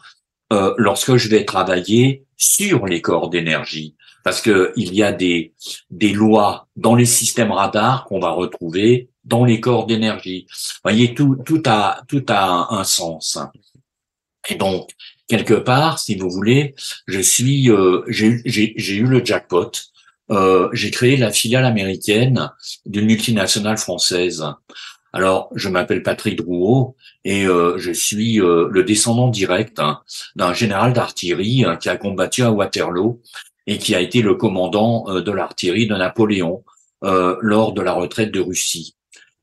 euh, 0.53 0.75
lorsque 0.79 1.16
je 1.16 1.29
vais 1.29 1.44
travailler 1.44 2.25
sur 2.37 2.87
les 2.87 3.03
corps 3.03 3.31
d'énergie, 3.31 3.95
parce 4.27 4.41
que 4.41 4.73
il 4.75 4.93
y 4.93 5.05
a 5.05 5.12
des 5.12 5.53
des 5.89 6.12
lois 6.12 6.67
dans 6.75 6.97
les 6.97 7.07
systèmes 7.07 7.53
radars 7.53 8.07
qu'on 8.07 8.19
va 8.19 8.31
retrouver 8.31 9.09
dans 9.23 9.45
les 9.45 9.61
corps 9.61 9.87
d'énergie. 9.87 10.49
Voyez, 10.83 11.15
tout 11.15 11.37
tout 11.45 11.62
a 11.65 12.03
tout 12.09 12.27
a 12.29 12.75
un, 12.75 12.83
sens. 12.83 13.39
Et 14.49 14.57
donc 14.57 14.91
quelque 15.29 15.55
part, 15.55 16.01
si 16.01 16.17
vous 16.17 16.29
voulez, 16.29 16.75
je 17.07 17.21
suis, 17.21 17.71
euh, 17.71 18.03
j'ai 18.09 18.97
eu 18.97 19.07
le 19.07 19.25
jackpot 19.25 19.71
euh, 20.33 20.69
j'ai 20.73 20.91
créé 20.91 21.17
la 21.17 21.31
filiale 21.31 21.65
américaine 21.65 22.51
d'une 22.85 23.07
multinationale 23.07 23.79
française. 23.79 24.45
Alors, 25.12 25.51
je 25.55 25.69
m'appelle 25.69 26.03
Patrick 26.03 26.37
Drouot 26.37 26.97
et 27.25 27.47
euh, 27.47 27.79
je 27.79 27.93
suis 27.93 28.41
euh, 28.41 28.69
le 28.73 28.83
descendant 28.83 29.29
direct 29.29 29.79
hein, 29.79 30.01
d'un 30.35 30.53
général 30.53 30.93
d'artillerie 30.93 31.65
hein, 31.65 31.77
qui 31.77 31.89
a 31.89 31.97
combattu 31.97 32.43
à 32.43 32.51
Waterloo 32.51 33.23
et 33.66 33.79
qui 33.79 33.94
a 33.94 34.00
été 34.00 34.22
le 34.22 34.35
commandant 34.35 35.20
de 35.20 35.33
l'artillerie 35.33 35.87
de 35.87 35.94
Napoléon 35.94 36.64
lors 37.02 37.72
de 37.72 37.83
la 37.83 37.92
retraite 37.92 38.33
de 38.33 38.40
Russie. 38.40 38.96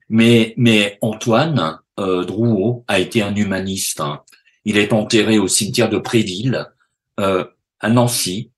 Mais, 0.09 0.53
mais 0.57 0.97
Antoine 1.01 1.79
Drouot 1.97 2.83
a 2.87 2.99
été 2.99 3.21
un 3.21 3.35
humaniste. 3.35 3.99
Hein. 3.99 4.21
Il 4.65 4.77
est 4.77 4.93
enterré 4.93 5.39
au 5.39 5.47
cimetière 5.47 5.89
de 5.89 5.97
Préville, 5.97 6.67
à 7.17 7.89
Nancy, 7.89 8.49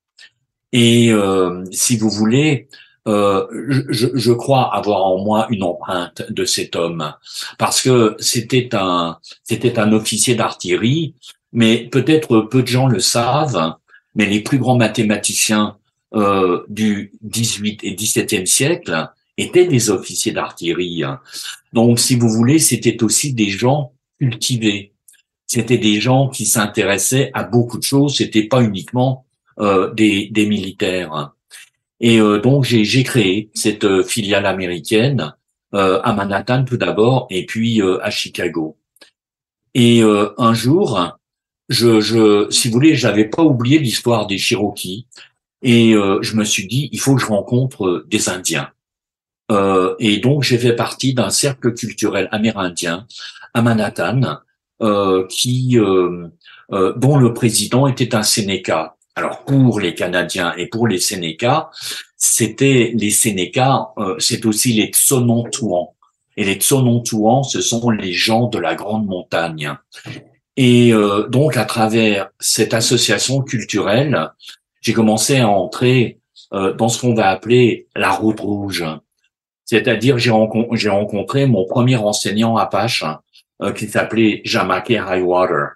et 0.78 1.10
euh, 1.10 1.64
si 1.72 1.96
vous 1.96 2.10
voulez, 2.10 2.68
euh, 3.08 3.48
je, 3.70 4.08
je, 4.14 4.34
crois 4.34 4.76
avoir 4.76 5.06
en 5.06 5.24
moi 5.24 5.48
une 5.50 5.64
empreinte 5.64 6.24
de 6.30 6.44
cet 6.44 6.76
homme 6.76 7.14
parce 7.58 7.82
que 7.82 8.18
c'était 8.20 8.70
un 8.74 9.20
c'était 9.44 9.80
un 9.80 9.94
officier 9.94 10.36
d'artillerie, 10.36 11.16
mais 11.54 11.88
peut-être 11.90 12.42
peu 12.42 12.62
de 12.62 12.68
gens 12.68 12.88
le 12.88 13.00
savent, 13.00 13.76
mais 14.16 14.26
les 14.26 14.42
plus 14.42 14.58
grands 14.58 14.78
mathématiciens 14.78 15.78
euh, 16.14 16.64
du 16.70 17.12
18 17.22 17.84
et 17.84 17.96
17e 17.96 18.46
siècle 18.46 19.10
étaient 19.38 19.68
des 19.68 19.90
officiers 19.90 20.32
d'artillerie. 20.32 21.04
Donc, 21.74 22.00
si 22.00 22.16
vous 22.16 22.30
voulez, 22.30 22.60
c'était 22.60 23.04
aussi 23.04 23.34
des 23.34 23.50
gens 23.50 23.92
cultivés. 24.18 24.94
C'était 25.46 25.78
des 25.78 26.00
gens 26.00 26.30
qui 26.30 26.46
s'intéressaient 26.46 27.32
à 27.34 27.44
beaucoup 27.44 27.78
de 27.78 27.84
choses. 27.84 28.18
C'était 28.18 28.44
pas 28.48 28.62
uniquement 28.62 29.26
euh, 29.60 29.94
des, 29.94 30.28
des, 30.32 30.48
militaires. 30.48 31.32
Et 32.02 32.20
euh, 32.20 32.42
donc 32.42 32.66
j'ai 32.66 33.04
créé 33.04 33.52
cette 33.54 33.86
euh, 33.86 34.04
filiale 34.04 34.46
américaine 34.46 35.34
à 35.72 36.14
Manhattan 36.14 36.64
tout 36.64 36.78
d'abord, 36.78 37.28
et 37.30 37.46
puis 37.46 37.82
à 37.82 38.10
Chicago. 38.10 38.78
Et 39.74 40.04
un 40.04 40.54
jour, 40.54 41.18
je, 41.70 42.00
je, 42.00 42.48
si 42.50 42.68
vous 42.68 42.74
voulez, 42.74 42.96
j'avais 42.96 43.26
pas 43.26 43.44
oublié 43.44 43.80
l'histoire 43.80 44.28
des 44.28 44.38
Cherokees, 44.38 45.08
et 45.62 45.94
je 45.94 46.36
me 46.36 46.44
suis 46.44 46.68
dit, 46.68 46.90
il 46.92 47.00
faut 47.00 47.16
que 47.16 47.22
je 47.22 47.28
rencontre 47.28 48.06
des 48.08 48.30
Indiens. 48.30 48.70
et 50.00 50.18
donc 50.18 50.44
j'ai 50.44 50.60
fait 50.60 50.76
partie 50.76 51.16
d'un 51.16 51.32
cercle 51.32 51.74
culturel 51.74 52.30
amérindien 52.32 53.08
à 53.56 53.64
Manhattan, 53.64 54.38
qui 55.28 55.78
dont 56.70 57.18
le 57.18 57.34
président 57.34 57.88
était 57.88 58.14
un 58.14 58.22
Sénéca. 58.22 58.96
Alors 59.16 59.44
pour 59.44 59.80
les 59.80 59.96
Canadiens 59.96 60.54
et 60.56 60.68
pour 60.68 60.88
les 60.88 61.00
Sénécas, 61.00 61.72
c'était 62.16 62.92
les 62.96 63.10
Sénécas, 63.10 63.88
c'est 64.20 64.46
aussi 64.46 64.74
les 64.74 64.88
Tsonontuans. 64.88 65.96
Et 66.38 66.44
les 66.44 66.56
Tsonontuans, 66.56 67.44
ce 67.44 67.62
sont 67.62 67.90
les 67.90 68.12
gens 68.12 68.48
de 68.48 68.60
la 68.60 68.76
grande 68.76 69.08
montagne. 69.08 69.74
Et 70.58 70.94
euh, 70.94 71.28
donc, 71.28 71.58
à 71.58 71.66
travers 71.66 72.30
cette 72.40 72.74
association 72.74 73.42
culturelle, 73.42 74.32
j'ai 74.82 74.94
commencé 74.94 75.40
à 75.40 75.50
entrer 75.50 76.20
euh, 76.54 76.74
dans 76.74 76.90
ce 76.90 77.02
qu'on 77.02 77.14
va 77.14 77.30
appeler 77.30 77.88
la 77.96 78.12
route 78.12 78.40
rouge. 78.40 78.86
C'est-à-dire, 79.66 80.20
j'ai 80.20 80.30
rencontré 80.30 81.48
mon 81.48 81.66
premier 81.66 81.96
enseignant 81.96 82.56
Apache 82.56 83.04
euh, 83.62 83.74
qui 83.74 83.88
s'appelait 83.88 84.42
Jamake 84.46 84.92
Highwater. 84.92 85.72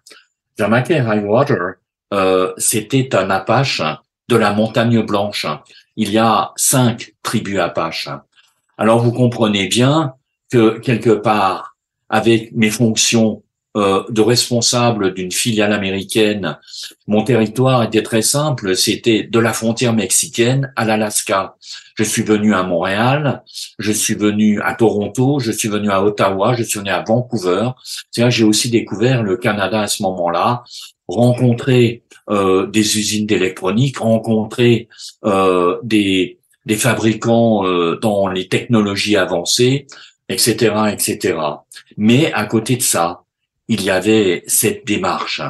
Jamake 0.58 0.92
Highwater, 0.92 1.76
euh, 2.14 2.54
c'était 2.58 3.16
un 3.16 3.30
Apache 3.32 3.82
de 4.28 4.36
la 4.36 4.54
montagne 4.54 5.02
blanche. 5.02 5.48
Il 5.96 6.12
y 6.12 6.20
a 6.20 6.52
cinq 6.56 7.14
tribus 7.24 7.60
Apaches. 7.60 8.10
Alors, 8.78 9.00
vous 9.00 9.12
comprenez 9.12 9.68
bien 9.68 10.14
que 10.52 10.78
quelque 10.78 11.10
part, 11.10 11.76
avec 12.10 12.52
mes 12.54 12.70
fonctions 12.70 13.42
euh, 13.78 14.04
de 14.10 14.22
responsable 14.22 15.14
d'une 15.14 15.32
filiale 15.32 15.74
américaine, 15.74 16.58
mon 17.08 17.24
territoire 17.24 17.84
était 17.84 18.02
très 18.02 18.24
simple, 18.24 18.76
c'était 18.76 19.24
de 19.24 19.40
la 19.40 19.54
frontière 19.54 19.94
mexicaine 19.94 20.74
à 20.76 20.86
l'Alaska. 20.86 21.56
Je 21.96 22.04
suis 22.04 22.24
venu 22.24 22.54
à 22.54 22.64
Montréal, 22.64 23.44
je 23.78 23.92
suis 23.92 24.16
venu 24.16 24.62
à 24.62 24.74
Toronto, 24.74 25.40
je 25.40 25.52
suis 25.52 25.70
venu 25.70 25.92
à 25.92 26.04
Ottawa, 26.04 26.56
je 26.56 26.64
suis 26.64 26.80
venu 26.80 26.90
à 26.90 27.04
Vancouver. 27.08 27.70
C'est-à-dire 28.10 28.32
j'ai 28.32 28.44
aussi 28.44 28.70
découvert 28.70 29.22
le 29.22 29.38
Canada 29.38 29.82
à 29.82 29.88
ce 29.88 30.02
moment-là, 30.04 30.64
rencontré 31.08 32.04
euh, 32.30 32.68
des 32.68 32.98
usines 33.00 33.26
d'électronique, 33.26 33.98
rencontré 33.98 34.88
euh, 35.26 35.78
des, 35.84 36.40
des 36.66 36.76
fabricants 36.76 37.66
euh, 37.66 37.98
dans 38.00 38.28
les 38.28 38.48
technologies 38.48 39.18
avancées, 39.18 39.88
etc., 40.30 40.76
etc. 40.92 41.40
Mais 41.98 42.32
à 42.34 42.46
côté 42.46 42.76
de 42.76 42.84
ça, 42.84 43.24
il 43.70 43.84
y 43.84 43.90
avait 43.90 44.44
cette 44.48 44.86
démarche. 44.86 45.42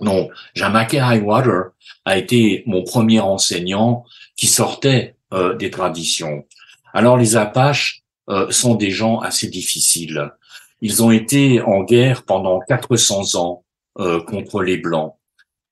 Donc, 0.00 0.32
Jamake 0.54 0.94
Highwater 0.94 1.70
a 2.04 2.18
été 2.18 2.64
mon 2.66 2.82
premier 2.82 3.20
enseignant 3.20 4.04
qui 4.36 4.48
sortait 4.48 5.14
euh, 5.32 5.54
des 5.54 5.70
traditions. 5.70 6.44
Alors, 6.92 7.16
les 7.16 7.36
Apaches 7.36 8.02
euh, 8.28 8.50
sont 8.50 8.74
des 8.74 8.90
gens 8.90 9.20
assez 9.20 9.48
difficiles. 9.48 10.32
Ils 10.80 11.02
ont 11.02 11.10
été 11.10 11.60
en 11.60 11.84
guerre 11.84 12.24
pendant 12.24 12.60
400 12.60 13.38
ans 13.38 13.64
euh, 13.98 14.20
contre 14.20 14.62
les 14.62 14.78
Blancs. 14.78 15.14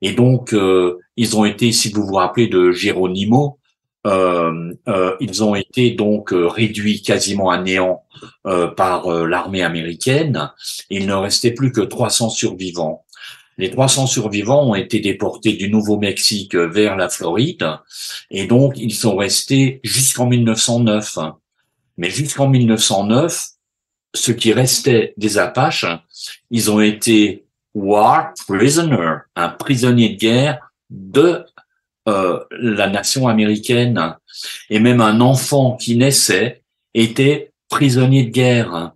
Et 0.03 0.13
donc, 0.13 0.55
ils 1.17 1.37
ont 1.39 1.47
été, 1.47 1.73
si 1.73 1.91
vous 1.91 2.07
vous 2.07 2.15
rappelez 2.17 2.49
de 2.49 2.71
Geronimo, 2.71 3.47
euh, 3.47 3.47
euh, 3.49 3.66
ils 4.07 5.45
ont 5.45 5.55
été 5.55 5.91
donc 5.91 6.33
euh, 6.33 6.47
réduits 6.47 7.03
quasiment 7.03 7.51
à 7.51 7.59
néant 7.59 8.05
par 8.77 9.11
l'armée 9.11 9.63
américaine. 9.63 10.51
Il 10.89 11.07
ne 11.07 11.15
restait 11.15 11.51
plus 11.51 11.73
que 11.73 11.83
300 11.83 12.31
survivants. 12.31 13.05
Les 13.59 13.71
300 13.71 14.07
survivants 14.07 14.71
ont 14.71 14.75
été 14.75 15.01
déportés 15.01 15.55
du 15.55 15.71
Nouveau-Mexique 15.71 16.55
vers 16.55 16.97
la 16.97 17.09
Floride 17.09 17.67
et 18.31 18.47
donc 18.47 18.75
ils 18.77 18.95
sont 18.95 19.17
restés 19.17 19.81
jusqu'en 19.83 20.27
1909. 20.27 21.19
Mais 21.97 22.11
jusqu'en 22.11 22.49
1909, 22.49 23.47
ce 24.15 24.33
qui 24.33 24.53
restait 24.53 25.15
des 25.17 25.39
Apaches, 25.39 25.87
ils 26.51 26.71
ont 26.71 26.81
été 26.81 27.45
war 27.75 28.33
prisoner, 28.47 29.19
un 29.37 29.49
prisonnier 29.49 30.11
de 30.11 30.19
guerre 30.19 30.73
de 30.91 31.45
euh, 32.09 32.39
la 32.53 32.89
nation 32.89 33.27
américaine 33.27 34.15
et 34.71 34.79
même 34.79 35.01
un 35.01 35.21
enfant 35.21 35.77
qui 35.77 35.97
naissait 35.97 36.63
était 36.95 37.51
prisonnier 37.69 38.23
de 38.23 38.31
guerre. 38.31 38.93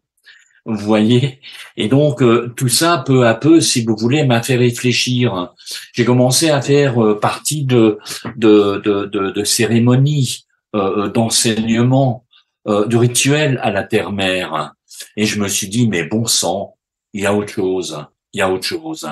Vous 0.65 0.77
voyez? 0.77 1.41
Et 1.77 1.89
donc 1.89 2.23
euh, 2.23 2.53
tout 2.57 2.69
ça, 2.69 3.03
peu 3.05 3.27
à 3.27 3.35
peu, 3.35 3.61
si 3.61 3.85
vous 3.85 3.97
voulez, 3.97 4.25
m'a 4.25 4.43
fait 4.43 4.55
réfléchir. 4.55 5.53
J'ai 5.93 6.05
commencé 6.05 6.51
à 6.51 6.63
faire 6.63 7.03
euh, 7.05 7.19
partie 7.19 7.65
de, 7.65 7.99
de, 8.37 8.81
de, 8.85 9.07
de, 9.07 9.45
cérémonies, 9.45 10.47
d'enseignement, 10.73 12.25
de 12.67 12.97
rituels 12.97 13.59
à 13.61 13.73
la 13.73 13.83
terre-mère. 13.83 14.75
Et 15.17 15.27
je 15.27 15.41
me 15.41 15.49
suis 15.49 15.67
dit, 15.67 15.89
mais 15.89 16.05
bon 16.05 16.27
sang, 16.27 16.77
il 17.13 17.23
y 17.23 17.27
a 17.27 17.35
autre 17.35 17.53
chose, 17.53 18.07
il 18.33 18.39
y 18.39 18.41
a 18.41 18.49
autre 18.49 18.67
chose. 18.67 19.09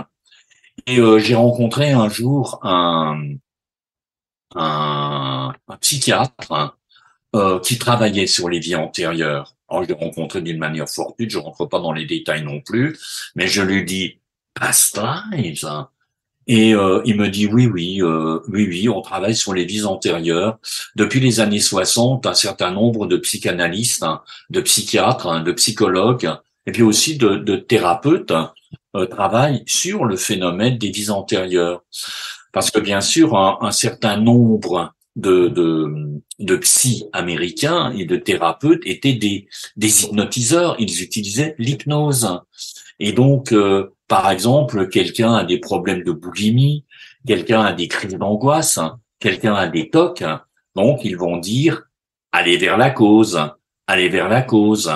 Et 0.87 1.01
j'ai 1.19 1.35
rencontré 1.35 1.91
un 1.91 2.09
jour 2.09 2.61
un, 2.63 3.21
un, 4.55 5.53
psychiatre 5.81 6.77
euh, 7.35 7.61
qui 7.61 7.79
travaillait 7.79 8.27
sur 8.27 8.49
les 8.49 8.59
vies 8.59 8.75
antérieures. 8.77 9.55
Alors, 9.69 9.83
je 9.83 9.89
l'ai 9.89 9.95
rencontré 9.95 10.41
d'une 10.41 10.59
manière 10.59 10.89
fortuite, 10.89 11.31
je 11.31 11.39
rentre 11.39 11.67
pas 11.67 11.79
dans 11.79 11.93
les 11.93 12.07
détails 12.07 12.45
non 12.45 12.61
plus, 12.61 12.99
mais 13.35 13.49
je 13.49 13.63
lui 13.63 13.85
dis 13.85 14.19
past 14.55 14.99
lives. 15.33 15.69
Et 16.47 16.75
euh, 16.75 17.03
il 17.05 17.17
me 17.17 17.29
dit 17.29 17.47
oui, 17.47 17.67
oui, 17.67 18.01
euh, 18.01 18.41
oui, 18.49 18.67
oui, 18.67 18.89
on 18.89 19.03
travaille 19.03 19.37
sur 19.37 19.53
les 19.53 19.67
vies 19.67 19.85
antérieures. 19.85 20.59
Depuis 20.97 21.21
les 21.21 21.41
années 21.41 21.61
60, 21.61 22.25
un 22.25 22.33
certain 22.33 22.71
nombre 22.71 23.07
de 23.07 23.19
psychanalystes, 23.19 24.03
hein, 24.03 24.23
de 24.49 24.63
psychiatres, 24.63 25.27
hein, 25.27 25.41
de 25.41 25.53
psychologues, 25.53 26.31
et 26.67 26.73
puis 26.73 26.83
aussi 26.83 27.19
de, 27.19 27.37
de 27.37 27.57
thérapeutes 27.57 28.33
euh, 28.97 29.05
travaillent 29.07 29.63
sur 29.67 30.07
le 30.07 30.17
phénomène 30.17 30.79
des 30.79 30.91
vies 30.91 31.11
antérieures. 31.11 31.83
Parce 32.53 32.71
que 32.71 32.81
bien 32.81 33.01
sûr, 33.01 33.37
un, 33.37 33.71
certain 33.71 34.17
nombre 34.17 34.95
de, 35.17 35.49
de, 35.49 36.21
de 36.39 36.57
psy 36.57 37.05
américains 37.13 37.93
et 37.97 38.05
de 38.05 38.17
thérapeutes 38.17 38.83
étaient 38.85 39.15
des, 39.15 39.49
des 39.77 40.05
hypnotiseurs. 40.05 40.77
Ils 40.79 41.03
utilisaient 41.03 41.55
l'hypnose. 41.59 42.41
Et 43.01 43.13
donc, 43.13 43.53
euh, 43.53 43.95
par 44.09 44.31
exemple, 44.31 44.89
quelqu'un 44.89 45.35
a 45.35 45.45
des 45.45 45.59
problèmes 45.59 46.03
de 46.03 46.13
boulimie, 46.13 46.85
quelqu'un 47.27 47.61
a 47.61 47.73
des 47.73 47.89
crises 47.89 48.15
d'angoisse, 48.15 48.81
quelqu'un 49.21 49.55
a 49.55 49.69
des 49.69 49.91
tocs. 49.91 50.25
Donc, 50.75 51.01
ils 51.05 51.17
vont 51.17 51.37
dire, 51.37 51.83
allez 52.33 52.57
vers 52.57 52.77
la 52.77 52.91
cause, 52.91 53.39
allez 53.87 54.09
vers 54.09 54.29
la 54.29 54.43
cause. 54.43 54.91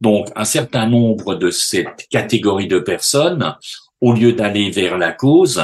Donc, 0.00 0.28
un 0.36 0.44
certain 0.44 0.86
nombre 0.86 1.34
de 1.34 1.50
cette 1.50 2.06
catégorie 2.10 2.68
de 2.68 2.78
personnes, 2.78 3.56
au 4.00 4.12
lieu 4.12 4.32
d'aller 4.32 4.70
vers 4.70 4.98
la 4.98 5.12
cause, 5.12 5.62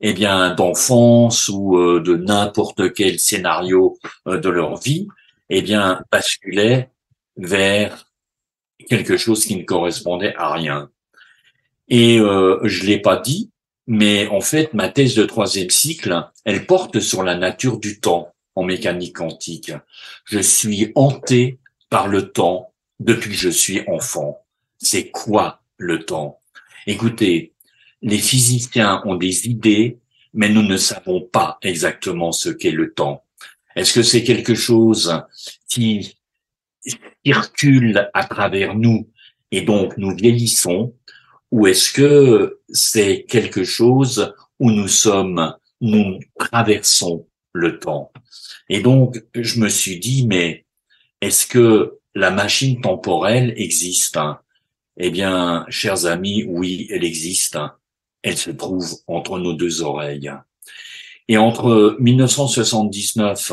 eh 0.00 0.12
bien, 0.12 0.54
d'enfance 0.54 1.48
ou 1.48 1.76
euh, 1.76 2.00
de 2.00 2.16
n'importe 2.16 2.92
quel 2.94 3.18
scénario 3.18 3.98
euh, 4.26 4.38
de 4.38 4.48
leur 4.48 4.76
vie, 4.76 5.08
eh 5.50 5.62
bien, 5.62 6.02
basculaient 6.10 6.90
vers 7.36 8.06
quelque 8.88 9.16
chose 9.16 9.44
qui 9.44 9.56
ne 9.56 9.64
correspondait 9.64 10.34
à 10.36 10.52
rien. 10.52 10.90
Et 11.88 12.20
euh, 12.20 12.60
je 12.64 12.84
l'ai 12.84 13.00
pas 13.00 13.16
dit, 13.16 13.50
mais 13.86 14.28
en 14.28 14.40
fait, 14.40 14.74
ma 14.74 14.88
thèse 14.88 15.14
de 15.14 15.24
troisième 15.24 15.70
cycle, 15.70 16.22
elle 16.44 16.66
porte 16.66 17.00
sur 17.00 17.22
la 17.22 17.34
nature 17.34 17.78
du 17.78 18.00
temps 18.00 18.34
en 18.54 18.62
mécanique 18.62 19.16
quantique. 19.16 19.72
Je 20.24 20.38
suis 20.38 20.92
hanté 20.94 21.58
par 21.88 22.08
le 22.08 22.30
temps 22.30 22.72
depuis 23.00 23.30
que 23.30 23.36
je 23.36 23.48
suis 23.48 23.82
enfant. 23.88 24.44
C'est 24.78 25.10
quoi 25.10 25.62
le 25.78 26.04
temps? 26.04 26.40
Écoutez, 26.86 27.52
les 28.02 28.18
physiciens 28.18 29.02
ont 29.04 29.16
des 29.16 29.48
idées, 29.48 29.98
mais 30.34 30.48
nous 30.48 30.62
ne 30.62 30.76
savons 30.76 31.20
pas 31.20 31.58
exactement 31.62 32.32
ce 32.32 32.48
qu'est 32.48 32.70
le 32.70 32.92
temps. 32.92 33.24
Est-ce 33.74 33.92
que 33.92 34.02
c'est 34.02 34.24
quelque 34.24 34.54
chose 34.54 35.22
qui 35.68 36.16
circule 37.24 38.10
à 38.14 38.24
travers 38.24 38.74
nous 38.74 39.08
et 39.50 39.62
donc 39.62 39.96
nous 39.96 40.14
vieillissons, 40.14 40.94
ou 41.50 41.66
est-ce 41.66 41.92
que 41.92 42.60
c'est 42.68 43.24
quelque 43.28 43.64
chose 43.64 44.34
où 44.58 44.70
nous 44.70 44.88
sommes, 44.88 45.54
nous 45.80 46.18
traversons 46.38 47.26
le 47.52 47.78
temps? 47.78 48.12
Et 48.68 48.80
donc, 48.80 49.22
je 49.34 49.60
me 49.60 49.68
suis 49.68 49.98
dit, 49.98 50.26
mais 50.26 50.66
est-ce 51.20 51.46
que 51.46 51.98
la 52.14 52.30
machine 52.30 52.80
temporelle 52.80 53.54
existe? 53.56 54.18
Eh 54.98 55.10
bien, 55.10 55.64
chers 55.68 56.06
amis, 56.06 56.44
oui, 56.44 56.86
elle 56.90 57.04
existe 57.04 57.58
elle 58.28 58.38
se 58.38 58.50
trouve 58.50 58.94
entre 59.06 59.38
nos 59.38 59.54
deux 59.54 59.82
oreilles. 59.82 60.30
Et 61.28 61.36
entre 61.36 61.96
1979 62.00 63.52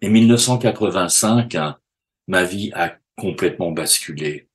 et 0.00 0.08
1985, 0.08 1.56
ma 2.26 2.44
vie 2.44 2.70
a 2.74 2.94
complètement 3.16 3.72
basculé. 3.72 4.48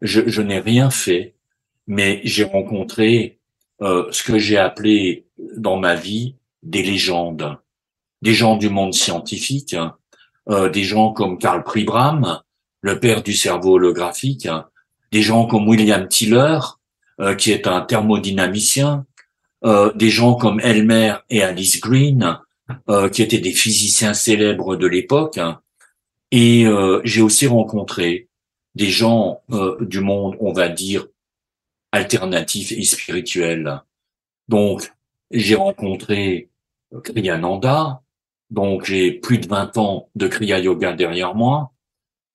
Je, 0.00 0.22
je 0.26 0.42
n'ai 0.42 0.58
rien 0.58 0.90
fait, 0.90 1.34
mais 1.86 2.20
j'ai 2.24 2.44
rencontré 2.44 3.38
euh, 3.80 4.06
ce 4.10 4.22
que 4.22 4.38
j'ai 4.38 4.58
appelé 4.58 5.26
dans 5.56 5.76
ma 5.76 5.94
vie 5.94 6.36
des 6.62 6.82
légendes, 6.82 7.58
des 8.20 8.34
gens 8.34 8.56
du 8.56 8.68
monde 8.68 8.94
scientifique, 8.94 9.76
euh, 10.48 10.68
des 10.68 10.84
gens 10.84 11.12
comme 11.12 11.38
Karl 11.38 11.62
Pribram, 11.62 12.40
le 12.80 12.98
père 12.98 13.22
du 13.22 13.32
cerveau 13.32 13.74
holographique, 13.74 14.48
des 15.12 15.22
gens 15.22 15.46
comme 15.46 15.68
William 15.68 16.08
Tiller, 16.08 16.58
euh, 17.20 17.34
qui 17.34 17.52
est 17.52 17.66
un 17.66 17.82
thermodynamicien, 17.82 19.06
euh, 19.64 19.92
des 19.94 20.08
gens 20.08 20.34
comme 20.34 20.60
Elmer 20.60 21.16
et 21.28 21.42
Alice 21.42 21.80
Green, 21.80 22.38
euh, 22.88 23.08
qui 23.08 23.22
étaient 23.22 23.38
des 23.38 23.52
physiciens 23.52 24.14
célèbres 24.14 24.76
de 24.76 24.86
l'époque. 24.86 25.38
Et 26.30 26.64
j'ai 27.04 27.20
aussi 27.20 27.46
rencontré 27.46 28.28
des 28.74 28.88
gens 28.88 29.42
du 29.80 30.00
monde, 30.00 30.34
on 30.40 30.54
va 30.54 30.70
dire, 30.70 31.06
alternatif 31.92 32.72
et 32.72 32.84
spirituel. 32.84 33.82
Donc, 34.48 34.94
j'ai 35.30 35.56
rencontré 35.56 36.48
Kriyananda, 37.04 38.00
donc 38.48 38.86
j'ai 38.86 39.12
plus 39.12 39.36
de 39.36 39.46
20 39.46 39.76
ans 39.76 40.08
de 40.14 40.26
Kriya 40.26 40.58
Yoga 40.58 40.94
derrière 40.94 41.34
moi. 41.34 41.72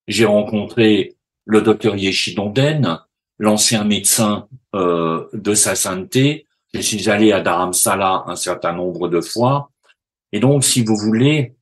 J'ai 0.06 0.26
rencontré 0.26 1.16
le 1.44 1.60
docteur 1.60 1.96
Yeshidonden, 1.96 3.00
l'ancien 3.38 3.84
médecin 3.84 4.48
euh, 4.74 5.26
de 5.32 5.54
sa 5.54 5.74
sainteté. 5.74 6.46
Je 6.74 6.80
suis 6.80 7.08
allé 7.08 7.32
à 7.32 7.40
Dharamsala 7.40 8.24
un 8.26 8.36
certain 8.36 8.72
nombre 8.72 9.08
de 9.08 9.20
fois. 9.20 9.70
Et 10.32 10.40
donc, 10.40 10.64
si 10.64 10.84
vous 10.84 10.96
voulez, 10.96 11.54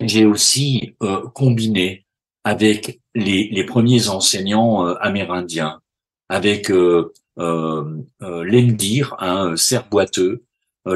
j'ai 0.00 0.24
aussi 0.24 0.94
euh, 1.02 1.26
combiné 1.34 2.04
avec 2.44 3.00
les, 3.14 3.48
les 3.50 3.64
premiers 3.64 4.08
enseignants 4.08 4.86
euh, 4.86 4.94
amérindiens, 5.00 5.80
avec 6.28 6.70
euh, 6.70 7.12
euh, 7.38 8.04
l'Endir, 8.20 9.14
un 9.18 9.56
cerf 9.56 9.88
boiteux, 9.88 10.44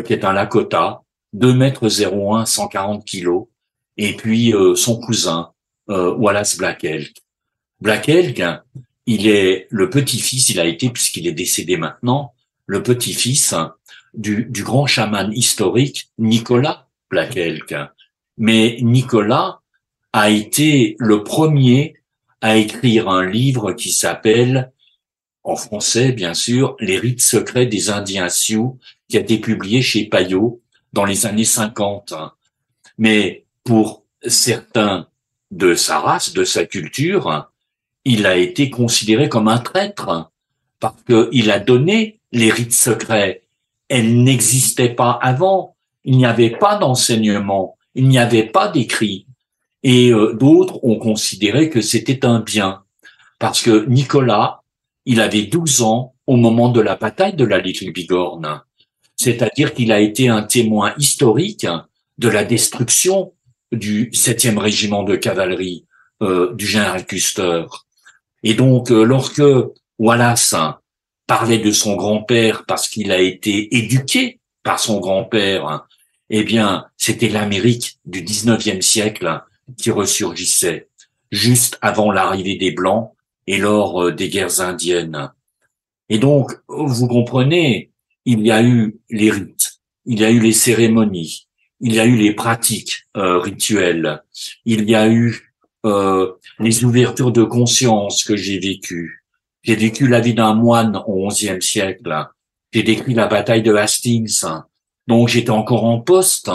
qui 0.07 0.14
est 0.14 0.24
un 0.24 0.33
Lakota, 0.33 1.02
2 1.35 1.52
mètres 1.52 1.87
01, 1.87 2.46
140 2.46 3.05
kilos, 3.05 3.48
et 3.98 4.16
puis 4.16 4.55
son 4.74 4.98
cousin, 4.98 5.50
Wallace 5.87 6.57
Black 6.57 6.83
Elk. 6.83 7.14
Black 7.78 8.09
Elk, 8.09 8.42
il 9.07 9.27
est 9.27 9.67
le 9.71 9.91
petit-fils, 9.91 10.51
il 10.51 10.61
a 10.61 10.67
été, 10.67 10.91
puisqu'il 10.91 11.27
est 11.27 11.33
décédé 11.33 11.77
maintenant, 11.77 12.35
le 12.67 12.83
petit-fils 12.83 13.55
du, 14.15 14.49
grand 14.62 14.87
chaman 14.87 15.33
historique 15.33 16.11
Nicolas 16.19 16.88
Elk. 17.12 17.75
Mais 18.38 18.79
Nicolas 18.81 19.61
a 20.12 20.31
été 20.31 20.97
le 20.99 21.23
premier 21.23 21.95
à 22.41 22.57
écrire 22.57 23.09
un 23.09 23.25
livre 23.25 23.73
qui 23.73 23.91
s'appelle, 23.91 24.73
en 25.45 25.57
français 25.57 26.12
bien 26.12 26.35
sûr, 26.35 26.77
Les 26.81 26.99
rites 26.99 27.23
secrets 27.23 27.67
des 27.67 27.91
Indiens 27.91 28.29
Sioux, 28.29 28.79
qui 29.09 29.17
a 29.17 29.21
été 29.21 29.38
publié 29.38 29.83
chez 29.83 30.07
Payot 30.07 30.61
dans 30.93 31.05
les 31.05 31.27
années 31.27 31.45
50. 31.45 32.15
Mais 32.99 33.45
pour 33.65 34.05
certains 34.27 35.09
de 35.51 35.75
sa 35.75 36.01
race, 36.01 36.33
de 36.33 36.45
sa 36.45 36.65
culture, 36.65 37.52
il 38.05 38.27
a 38.27 38.37
été 38.37 38.71
considéré 38.71 39.29
comme 39.29 39.49
un 39.49 39.59
traître 39.59 40.31
parce 40.81 41.03
qu'il 41.05 41.51
a 41.51 41.61
donné 41.61 42.21
les 42.33 42.51
rites 42.51 42.73
secrets. 42.73 43.43
Elles 43.88 44.23
n'existaient 44.23 44.95
pas 44.95 45.19
avant. 45.23 45.77
Il 46.05 46.17
n'y 46.17 46.27
avait 46.27 46.51
pas 46.51 46.77
d'enseignement. 46.77 47.77
Il 47.95 48.09
n'y 48.09 48.19
avait 48.19 48.47
pas 48.47 48.69
d'écrit. 48.69 49.27
Et 49.83 50.11
euh, 50.11 50.33
d'autres 50.33 50.85
ont 50.85 50.99
considéré 50.99 51.71
que 51.71 51.81
c'était 51.81 52.25
un 52.25 52.41
bien. 52.41 52.83
Parce 53.38 53.62
que 53.62 53.87
Nicolas, 53.87 54.62
il 55.05 55.21
avait 55.21 55.43
12 55.43 55.83
ans 55.83 56.15
au 56.27 56.37
moment 56.37 56.69
de 56.69 56.81
la 56.81 56.97
bataille 56.97 57.35
de 57.35 57.45
la 57.45 57.59
Little 57.59 57.93
Bigorne. 57.93 58.62
C'est-à-dire 59.17 59.75
qu'il 59.75 59.93
a 59.93 60.01
été 60.01 60.29
un 60.29 60.43
témoin 60.43 60.95
historique 60.99 61.67
de 62.19 62.29
la 62.29 62.45
destruction 62.45 63.33
du 63.71 64.11
7e 64.11 64.59
régiment 64.59 65.03
de 65.03 65.17
cavalerie 65.17 65.87
euh, 66.23 66.55
du 66.55 66.67
général 66.67 67.07
Custer. 67.07 67.65
Et 68.42 68.55
donc, 68.55 68.90
euh, 68.90 69.05
lorsque 69.05 69.42
Wallace 69.98 70.55
parlait 71.26 71.59
de 71.59 71.70
son 71.70 71.96
grand-père 71.96 72.64
parce 72.66 72.88
qu'il 72.88 73.12
a 73.12 73.20
été 73.20 73.76
éduqué 73.76 74.40
par 74.62 74.81
son 74.81 75.00
grand-père, 75.00 75.87
eh 76.31 76.44
bien, 76.44 76.87
c'était 76.96 77.28
l'Amérique 77.28 77.98
du 78.05 78.22
19e 78.22 78.81
siècle 78.81 79.42
qui 79.76 79.90
ressurgissait 79.90 80.88
juste 81.31 81.78
avant 81.83 82.11
l'arrivée 82.11 82.57
des 82.57 82.72
Blancs 82.72 83.12
et 83.46 83.59
lors 83.59 84.02
euh, 84.02 84.12
des 84.12 84.28
guerres 84.28 84.61
indiennes. 84.61 85.31
Et 86.09 86.18
donc, 86.18 86.52
vous 86.68 87.09
comprenez, 87.09 87.90
il 88.24 88.46
y 88.46 88.50
a 88.50 88.62
eu 88.62 88.98
les 89.11 89.31
rites, 89.31 89.81
il 90.05 90.20
y 90.20 90.24
a 90.24 90.31
eu 90.31 90.40
les 90.40 90.52
cérémonies, 90.52 91.46
il 91.81 91.94
y 91.94 92.00
a 92.00 92.05
eu 92.05 92.16
les 92.16 92.35
pratiques 92.35 93.07
euh, 93.16 93.38
rituelles, 93.38 94.22
il 94.64 94.88
y 94.88 94.94
a 94.94 95.09
eu 95.09 95.52
euh, 95.85 96.33
les 96.59 96.85
ouvertures 96.85 97.33
de 97.33 97.42
conscience 97.42 98.25
que 98.25 98.37
j'ai 98.37 98.59
vécues. 98.59 99.25
J'ai 99.62 99.77
vécu 99.77 100.09
la 100.09 100.21
vie 100.21 100.35
d'un 100.35 100.55
moine 100.55 101.03
au 101.07 101.29
XIe 101.29 101.61
siècle. 101.61 102.27
J'ai 102.73 102.83
décrit 102.83 103.14
la 103.14 103.27
bataille 103.27 103.62
de 103.62 103.75
Hastings. 103.75 104.45
Donc 105.07 105.29
j'étais 105.29 105.51
encore 105.51 105.85
en 105.85 106.01
poste. 106.01 106.51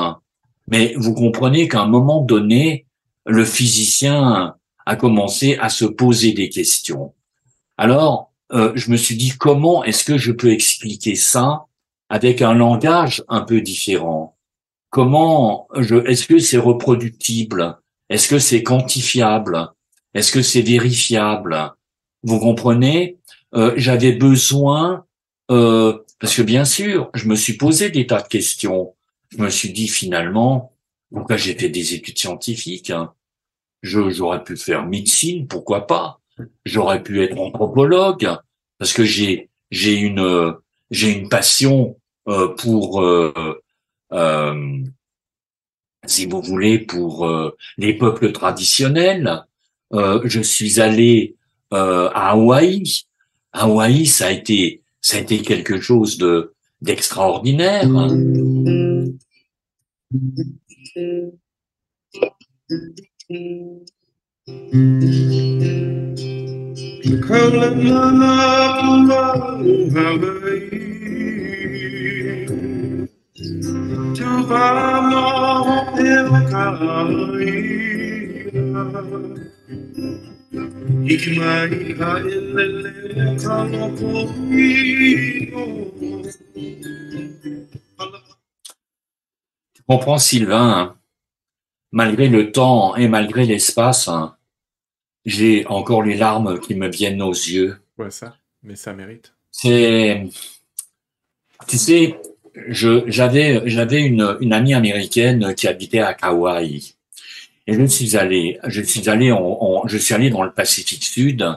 Mais 0.68 0.94
vous 0.98 1.14
comprenez 1.14 1.68
qu'à 1.68 1.82
un 1.82 1.88
moment 1.88 2.22
donné, 2.22 2.86
le 3.26 3.46
physicien 3.46 4.56
a 4.86 4.96
commencé 4.96 5.58
à 5.58 5.70
se 5.70 5.86
poser 5.86 6.32
des 6.32 6.50
questions. 6.50 7.14
Alors, 7.78 8.32
euh, 8.54 8.72
je 8.76 8.92
me 8.92 8.98
suis 8.98 9.16
dit, 9.16 9.34
comment 9.38 9.84
est-ce 9.84 10.04
que 10.04 10.18
je 10.18 10.32
peux 10.32 10.52
expliquer 10.52 11.16
ça 11.16 11.66
avec 12.10 12.42
un 12.42 12.54
langage 12.54 13.24
un 13.28 13.42
peu 13.42 13.62
différent? 13.62 14.38
Comment 14.90 15.68
je, 15.78 15.96
est-ce 16.08 16.26
que 16.26 16.40
c'est 16.40 16.58
reproductible? 16.58 17.78
Est-ce 18.10 18.28
que 18.28 18.40
c'est 18.40 18.64
quantifiable? 18.64 19.70
Est-ce 20.14 20.32
que 20.32 20.42
c'est 20.42 20.62
vérifiable? 20.62 21.74
Vous 22.24 22.40
comprenez? 22.40 23.18
Euh, 23.54 23.74
J'avais 23.78 24.14
besoin, 24.14 25.06
euh, 25.52 25.98
parce 26.20 26.36
que 26.36 26.42
bien 26.42 26.66
sûr, 26.66 27.10
je 27.14 27.28
me 27.28 27.36
suis 27.36 27.54
posé 27.58 27.90
des 27.90 28.08
tas 28.08 28.22
de 28.22 28.28
questions. 28.28 28.96
Je 29.30 29.38
me 29.38 29.50
suis 29.50 29.72
dit 29.72 29.88
finalement, 29.88 30.74
pourquoi 31.14 31.38
j'ai 31.38 31.56
fait 31.56 31.70
des 31.70 31.94
études 31.94 32.18
scientifiques 32.18 32.90
hein. 32.90 33.14
J'aurais 33.84 34.44
pu 34.44 34.58
faire 34.58 34.86
médecine, 34.86 35.48
pourquoi 35.48 35.86
pas? 35.88 36.20
J'aurais 36.66 37.04
pu 37.04 37.24
être 37.24 37.38
anthropologue, 37.38 38.28
parce 38.80 38.92
que 38.92 39.04
j'ai 39.04 39.50
j'ai 39.72 39.96
une 39.96 40.56
j'ai 40.90 41.12
une 41.12 41.30
passion 41.30 41.98
euh, 42.28 42.50
pour 42.56 43.02
euh, 43.02 43.62
euh, 44.14 44.80
si 46.08 46.26
vous 46.26 46.42
voulez, 46.42 46.80
pour 46.80 47.28
euh, 47.28 47.56
les 47.78 47.94
peuples 47.94 48.32
traditionnels. 48.32 49.44
Euh, 49.94 50.22
je 50.26 50.42
suis 50.42 50.82
allé 50.82 51.36
euh, 51.74 52.10
à 52.14 52.32
Hawaï. 52.32 52.84
Hawaï, 53.54 54.06
ça 54.06 54.28
a 54.28 54.32
été, 54.32 54.82
ça 55.02 55.18
a 55.18 55.20
été 55.22 55.42
quelque 55.42 55.80
chose 55.80 56.18
de 56.18 56.54
d'extraordinaire. 56.82 57.88
Tu 74.18 74.24
comprends, 89.88 90.18
Sylvain, 90.18 90.70
hein. 90.72 90.96
malgré 91.92 92.28
le 92.28 92.52
temps 92.52 92.96
et 92.96 93.08
malgré 93.08 93.46
l'espace, 93.46 94.08
hein, 94.08 94.36
j'ai 95.26 95.68
encore 95.68 96.02
les 96.02 96.16
larmes 96.16 96.60
qui 96.60 96.74
me 96.74 96.88
viennent 96.88 97.22
aux 97.22 97.32
yeux. 97.32 97.78
Ouais, 98.00 98.10
ça, 98.10 98.36
mais 98.64 98.76
ça 98.76 98.94
mérite. 98.94 99.36
C'est, 99.52 100.28
tu 101.68 101.78
sais, 101.78 102.20
j'avais 102.68 103.62
j'avais 103.66 104.02
une, 104.02 104.38
une 104.42 104.54
amie 104.54 104.74
américaine 104.74 105.54
qui 105.56 105.68
habitait 105.68 106.00
à 106.00 106.14
Kauai 106.14 106.82
et 107.68 107.74
je 107.74 107.86
suis 107.86 108.18
allé 108.18 108.60
je 108.66 108.82
suis 108.82 109.10
allé 109.10 109.32
en, 109.32 109.84
je 109.88 109.98
suis 109.98 110.14
allé 110.14 110.30
dans 110.30 110.44
le 110.44 110.52
Pacifique 110.52 111.04
Sud 111.04 111.48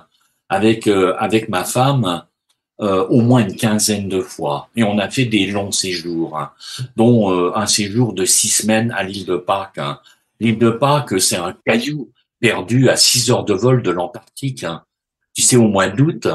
avec 0.49 0.87
euh, 0.87 1.15
avec 1.19 1.49
ma 1.49 1.65
femme 1.65 2.25
euh, 2.81 3.07
au 3.09 3.21
moins 3.21 3.47
une 3.47 3.57
quinzaine 3.57 4.09
de 4.09 4.21
fois 4.21 4.69
et 4.77 4.83
on 4.85 4.99
a 4.99 5.09
fait 5.09 5.25
des 5.25 5.47
longs 5.47 5.73
séjours 5.73 6.39
hein, 6.39 6.53
dont 6.97 7.33
euh, 7.33 7.53
un 7.55 7.67
séjour 7.67 8.13
de 8.13 8.25
six 8.25 8.49
semaines 8.49 8.91
à 8.91 9.03
l'île 9.03 9.27
de 9.27 9.37
Pâques 9.37 9.79
hein. 9.79 10.01
l'île 10.39 10.59
de 10.59 10.71
Pâques 10.71 11.21
c'est 11.21 11.37
un 11.37 11.57
caillou 11.65 12.11
perdu 12.41 12.89
à 12.89 12.97
six 12.97 13.31
heures 13.31 13.45
de 13.45 13.55
vol 13.55 13.83
de 13.83 13.91
l'Antarctique 13.91 14.65
hein. 14.65 14.85
tu 15.35 15.43
sais 15.43 15.57
au 15.57 15.69
mois 15.69 15.89
d'août 15.89 16.29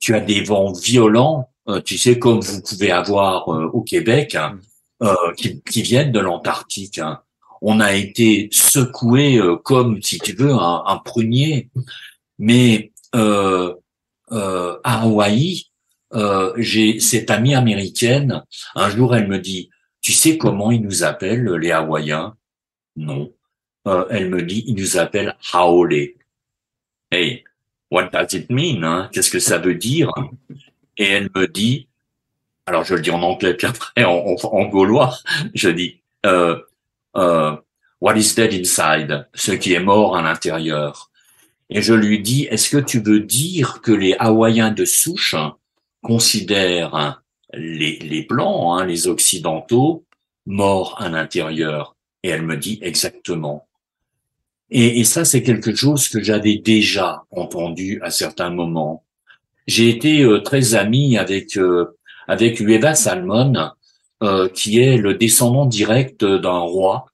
tu 0.00 0.14
as 0.14 0.20
des 0.20 0.42
vents 0.42 0.72
violents 0.72 1.51
tu 1.84 1.98
sais, 1.98 2.18
comme 2.18 2.40
vous 2.40 2.62
pouvez 2.62 2.90
avoir 2.90 3.48
euh, 3.48 3.66
au 3.72 3.82
Québec, 3.82 4.34
hein, 4.34 4.58
mm. 5.00 5.06
euh, 5.06 5.32
qui, 5.36 5.62
qui, 5.62 5.82
viennent 5.82 6.12
de 6.12 6.20
l'Antarctique. 6.20 6.98
Hein. 6.98 7.20
On 7.60 7.80
a 7.80 7.94
été 7.94 8.48
secoué 8.50 9.40
comme, 9.64 10.02
si 10.02 10.18
tu 10.18 10.32
veux, 10.32 10.52
un, 10.52 10.82
un 10.86 10.96
prunier. 10.98 11.70
Mais 12.38 12.92
euh, 14.32 14.78
à 14.82 15.02
Hawaï, 15.02 15.66
euh, 16.14 16.52
j'ai 16.56 17.00
cette 17.00 17.30
amie 17.30 17.54
américaine. 17.54 18.44
Un 18.74 18.88
jour, 18.90 19.14
elle 19.14 19.28
me 19.28 19.38
dit, 19.38 19.70
tu 20.00 20.12
sais 20.12 20.38
comment 20.38 20.70
ils 20.70 20.82
nous 20.82 21.04
appellent 21.04 21.52
les 21.54 21.70
Hawaïens? 21.70 22.34
Non. 22.96 23.32
Euh, 23.86 24.06
elle 24.10 24.30
me 24.30 24.42
dit, 24.42 24.64
ils 24.66 24.74
nous 24.74 24.96
appellent 24.96 25.36
Haole. 25.52 26.14
Hey, 27.10 27.44
what 27.90 28.08
does 28.10 28.32
it 28.32 28.50
mean 28.50 28.84
hein? 28.84 29.10
Qu'est-ce 29.12 29.30
que 29.30 29.38
ça 29.38 29.58
veut 29.58 29.74
dire? 29.74 30.10
Et 30.98 31.06
elle 31.06 31.30
me 31.34 31.46
dit, 31.46 31.88
alors 32.66 32.84
je 32.84 32.94
le 32.94 33.00
dis 33.00 33.10
en 33.10 33.22
anglais 33.22 33.54
puis 33.54 33.66
après 33.66 34.04
en, 34.04 34.64
gaulois, 34.66 35.16
je 35.54 35.68
dis, 35.68 36.00
euh, 36.26 36.58
euh, 37.16 37.56
what 38.00 38.16
is 38.16 38.34
dead 38.34 38.52
inside? 38.52 39.28
Ce 39.34 39.52
qui 39.52 39.72
est 39.72 39.80
mort 39.80 40.16
à 40.16 40.22
l'intérieur. 40.22 41.10
Et 41.70 41.80
je 41.80 41.94
lui 41.94 42.20
dis, 42.20 42.44
est-ce 42.50 42.68
que 42.68 42.82
tu 42.82 43.00
veux 43.00 43.20
dire 43.20 43.80
que 43.80 43.92
les 43.92 44.14
Hawaïens 44.18 44.70
de 44.70 44.84
souche 44.84 45.36
considèrent 46.02 47.22
les, 47.54 47.98
les 47.98 48.22
blancs, 48.24 48.78
hein, 48.80 48.84
les 48.84 49.08
occidentaux, 49.08 50.04
morts 50.44 51.00
à 51.00 51.08
l'intérieur? 51.08 51.96
Et 52.22 52.28
elle 52.28 52.42
me 52.42 52.56
dit 52.56 52.78
exactement. 52.82 53.66
Et 54.74 55.04
ça, 55.04 55.26
c'est 55.26 55.42
quelque 55.42 55.74
chose 55.74 56.08
que 56.08 56.22
j'avais 56.22 56.56
déjà 56.56 57.24
entendu 57.30 58.00
à 58.02 58.10
certains 58.10 58.48
moments. 58.48 59.04
J'ai 59.66 59.88
été 59.88 60.22
euh, 60.22 60.40
très 60.40 60.74
ami 60.74 61.16
avec 61.16 61.56
euh, 61.56 61.96
avec 62.28 62.60
Ueva 62.60 62.94
Salmon, 62.94 63.70
euh, 64.22 64.48
qui 64.48 64.80
est 64.80 64.96
le 64.96 65.14
descendant 65.14 65.66
direct 65.66 66.24
d'un 66.24 66.58
roi 66.58 67.06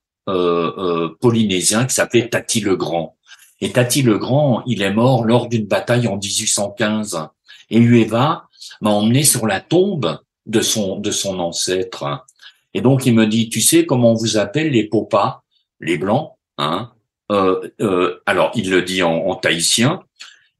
polynésien 1.21 1.85
qui 1.85 1.95
s'appelait 1.95 2.29
Tati 2.29 2.61
le 2.61 2.75
Grand. 2.75 3.17
Et 3.61 3.71
Tati 3.71 4.03
le 4.03 4.19
Grand, 4.19 4.61
il 4.67 4.83
est 4.83 4.93
mort 4.93 5.25
lors 5.25 5.47
d'une 5.47 5.65
bataille 5.65 6.07
en 6.07 6.17
1815. 6.17 7.27
Et 7.71 7.79
Ueva 7.79 8.47
m'a 8.81 8.91
emmené 8.91 9.23
sur 9.23 9.47
la 9.47 9.59
tombe 9.59 10.19
de 10.45 10.61
son 10.61 10.99
de 10.99 11.09
son 11.09 11.39
ancêtre. 11.39 12.25
Et 12.75 12.81
donc 12.81 13.07
il 13.07 13.15
me 13.15 13.25
dit, 13.25 13.49
tu 13.49 13.59
sais 13.59 13.87
comment 13.87 14.11
on 14.11 14.15
vous 14.15 14.37
appelle 14.37 14.71
les 14.71 14.83
popas, 14.83 15.41
les 15.79 15.97
blancs, 15.97 16.33
hein? 16.59 16.91
Euh, 17.31 17.69
euh, 17.81 18.21
Alors 18.25 18.51
il 18.55 18.69
le 18.69 18.81
dit 18.81 19.03
en, 19.03 19.15
en 19.15 19.35
tahitien. 19.35 20.03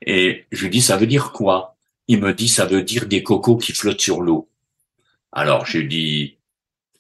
Et 0.05 0.45
je 0.51 0.63
lui 0.63 0.69
dis, 0.69 0.81
ça 0.81 0.97
veut 0.97 1.07
dire 1.07 1.31
quoi? 1.31 1.75
Il 2.09 2.21
me 2.21 2.33
dit, 2.33 2.47
ça 2.47 2.65
veut 2.65 2.81
dire 2.81 3.05
des 3.05 3.21
cocos 3.21 3.57
qui 3.57 3.71
flottent 3.71 4.01
sur 4.01 4.21
l'eau. 4.21 4.49
Alors 5.31 5.67
je 5.67 5.77
lui 5.77 5.87
dis, 5.87 6.37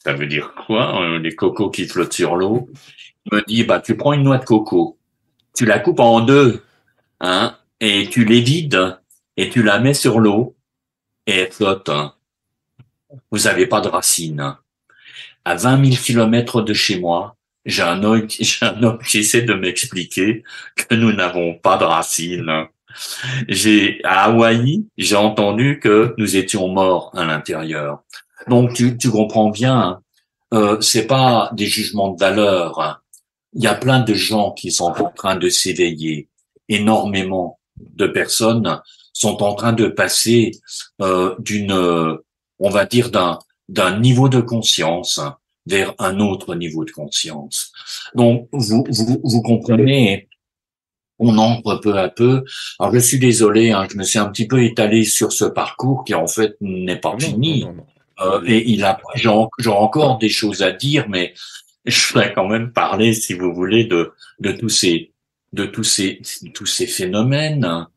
ça 0.03 0.13
veut 0.13 0.27
dire 0.27 0.53
quoi, 0.53 1.01
euh, 1.01 1.19
des 1.19 1.33
cocos 1.33 1.71
qui 1.71 1.87
flottent 1.87 2.13
sur 2.13 2.35
l'eau? 2.35 2.69
Il 3.25 3.35
me 3.35 3.43
dit, 3.47 3.63
bah 3.63 3.81
tu 3.81 3.97
prends 3.97 4.13
une 4.13 4.21
noix 4.21 4.37
de 4.37 4.45
coco, 4.45 4.99
tu 5.55 5.65
la 5.65 5.79
coupes 5.79 5.99
en 5.99 6.21
deux, 6.21 6.63
hein, 7.21 7.57
et 7.79 8.07
tu 8.07 8.23
les 8.23 8.41
vides 8.41 8.99
et 9.35 9.49
tu 9.49 9.63
la 9.63 9.79
mets 9.79 9.95
sur 9.95 10.19
l'eau 10.19 10.55
et 11.25 11.37
elle 11.39 11.51
flotte. 11.51 11.89
Hein. 11.89 12.13
Vous 13.31 13.39
n'avez 13.39 13.65
pas 13.65 13.81
de 13.81 13.87
racines. 13.87 14.57
À 15.43 15.55
20 15.55 15.85
000 15.85 15.97
kilomètres 16.03 16.61
de 16.61 16.73
chez 16.73 16.99
moi, 16.99 17.35
j'ai 17.65 17.83
j'ai 18.41 18.65
un 18.65 18.83
homme 18.83 18.99
qui 18.99 19.17
essaie 19.17 19.41
de 19.41 19.55
m'expliquer 19.55 20.43
que 20.75 20.93
nous 20.93 21.13
n'avons 21.13 21.55
pas 21.55 21.77
de 21.77 21.85
racines. 21.85 22.67
J'ai 23.47 23.99
à 24.03 24.25
Hawaï, 24.25 24.85
j'ai 24.97 25.15
entendu 25.15 25.79
que 25.79 26.13
nous 26.17 26.37
étions 26.37 26.67
morts 26.69 27.11
à 27.15 27.25
l'intérieur. 27.25 28.03
Donc 28.47 28.73
tu, 28.73 28.97
tu 28.97 29.09
comprends 29.09 29.49
bien, 29.49 30.01
euh, 30.53 30.79
c'est 30.81 31.07
pas 31.07 31.51
des 31.53 31.67
jugements 31.67 32.09
de 32.09 32.19
valeur. 32.19 33.01
Il 33.53 33.63
y 33.63 33.67
a 33.67 33.75
plein 33.75 33.99
de 33.99 34.13
gens 34.13 34.51
qui 34.51 34.71
sont 34.71 34.93
en 35.01 35.11
train 35.11 35.35
de 35.35 35.49
s'éveiller, 35.49 36.29
énormément 36.67 37.59
de 37.77 38.07
personnes 38.07 38.79
sont 39.13 39.43
en 39.43 39.53
train 39.53 39.73
de 39.73 39.87
passer 39.87 40.51
euh, 41.01 41.35
d'une, 41.39 41.73
on 42.59 42.69
va 42.69 42.85
dire 42.85 43.09
d'un 43.09 43.39
d'un 43.69 43.99
niveau 43.99 44.29
de 44.29 44.41
conscience 44.41 45.21
vers 45.67 45.93
un 45.99 46.19
autre 46.19 46.55
niveau 46.55 46.83
de 46.83 46.91
conscience. 46.91 47.71
Donc 48.15 48.49
vous 48.51 48.83
vous, 48.89 49.21
vous 49.23 49.41
comprenez, 49.41 50.27
on 51.19 51.37
entre 51.37 51.75
peu 51.75 51.97
à 51.97 52.09
peu. 52.09 52.43
Alors 52.79 52.93
je 52.93 52.99
suis 52.99 53.19
désolé, 53.19 53.71
hein, 53.71 53.87
je 53.91 53.97
me 53.97 54.03
suis 54.03 54.19
un 54.19 54.27
petit 54.29 54.47
peu 54.47 54.63
étalé 54.63 55.03
sur 55.03 55.31
ce 55.31 55.45
parcours 55.45 56.03
qui 56.03 56.13
en 56.15 56.27
fait 56.27 56.55
n'est 56.61 56.99
pas 56.99 57.15
fini. 57.19 57.65
Euh, 58.21 58.41
et 58.45 58.69
il 58.69 58.83
a, 58.83 58.99
j'ai 59.15 59.29
encore 59.69 60.17
des 60.17 60.29
choses 60.29 60.61
à 60.61 60.71
dire, 60.71 61.05
mais 61.09 61.33
je 61.85 62.07
voudrais 62.07 62.33
quand 62.33 62.47
même 62.47 62.71
parler, 62.71 63.13
si 63.13 63.33
vous 63.33 63.53
voulez, 63.53 63.85
de 63.85 64.11
de 64.39 64.51
tous 64.51 64.69
ces 64.69 65.11
de 65.53 65.65
tous 65.65 65.83
ces 65.83 66.21
tous 66.53 66.65
ces 66.65 66.87
phénomènes. 66.87 67.87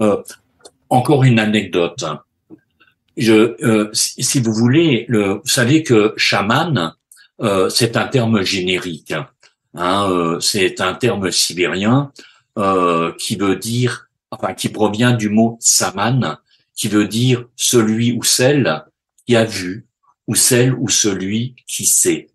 Euh, 0.00 0.16
encore 0.90 1.24
une 1.24 1.38
anecdote. 1.38 2.04
Je, 3.16 3.54
euh, 3.64 3.90
si, 3.92 4.40
vous 4.40 4.52
voulez, 4.52 5.04
le, 5.08 5.34
vous 5.34 5.40
savez 5.44 5.82
que 5.82 6.14
chaman, 6.16 6.94
euh, 7.40 7.68
c'est 7.68 7.96
un 7.96 8.06
terme 8.06 8.42
générique. 8.42 9.14
Hein, 9.74 10.10
euh, 10.10 10.40
c'est 10.40 10.80
un 10.80 10.94
terme 10.94 11.30
sibérien 11.30 12.12
euh, 12.58 13.12
qui 13.18 13.36
veut 13.36 13.56
dire, 13.56 14.08
enfin, 14.30 14.54
qui 14.54 14.68
provient 14.68 15.12
du 15.12 15.28
mot 15.28 15.56
saman, 15.60 16.38
qui 16.74 16.88
veut 16.88 17.08
dire 17.08 17.46
celui 17.56 18.12
ou 18.12 18.22
celle 18.22 18.84
qui 19.26 19.36
a 19.36 19.44
vu, 19.44 19.86
ou 20.26 20.34
celle 20.34 20.74
ou 20.74 20.88
celui 20.88 21.54
qui 21.66 21.86
sait. 21.86 22.28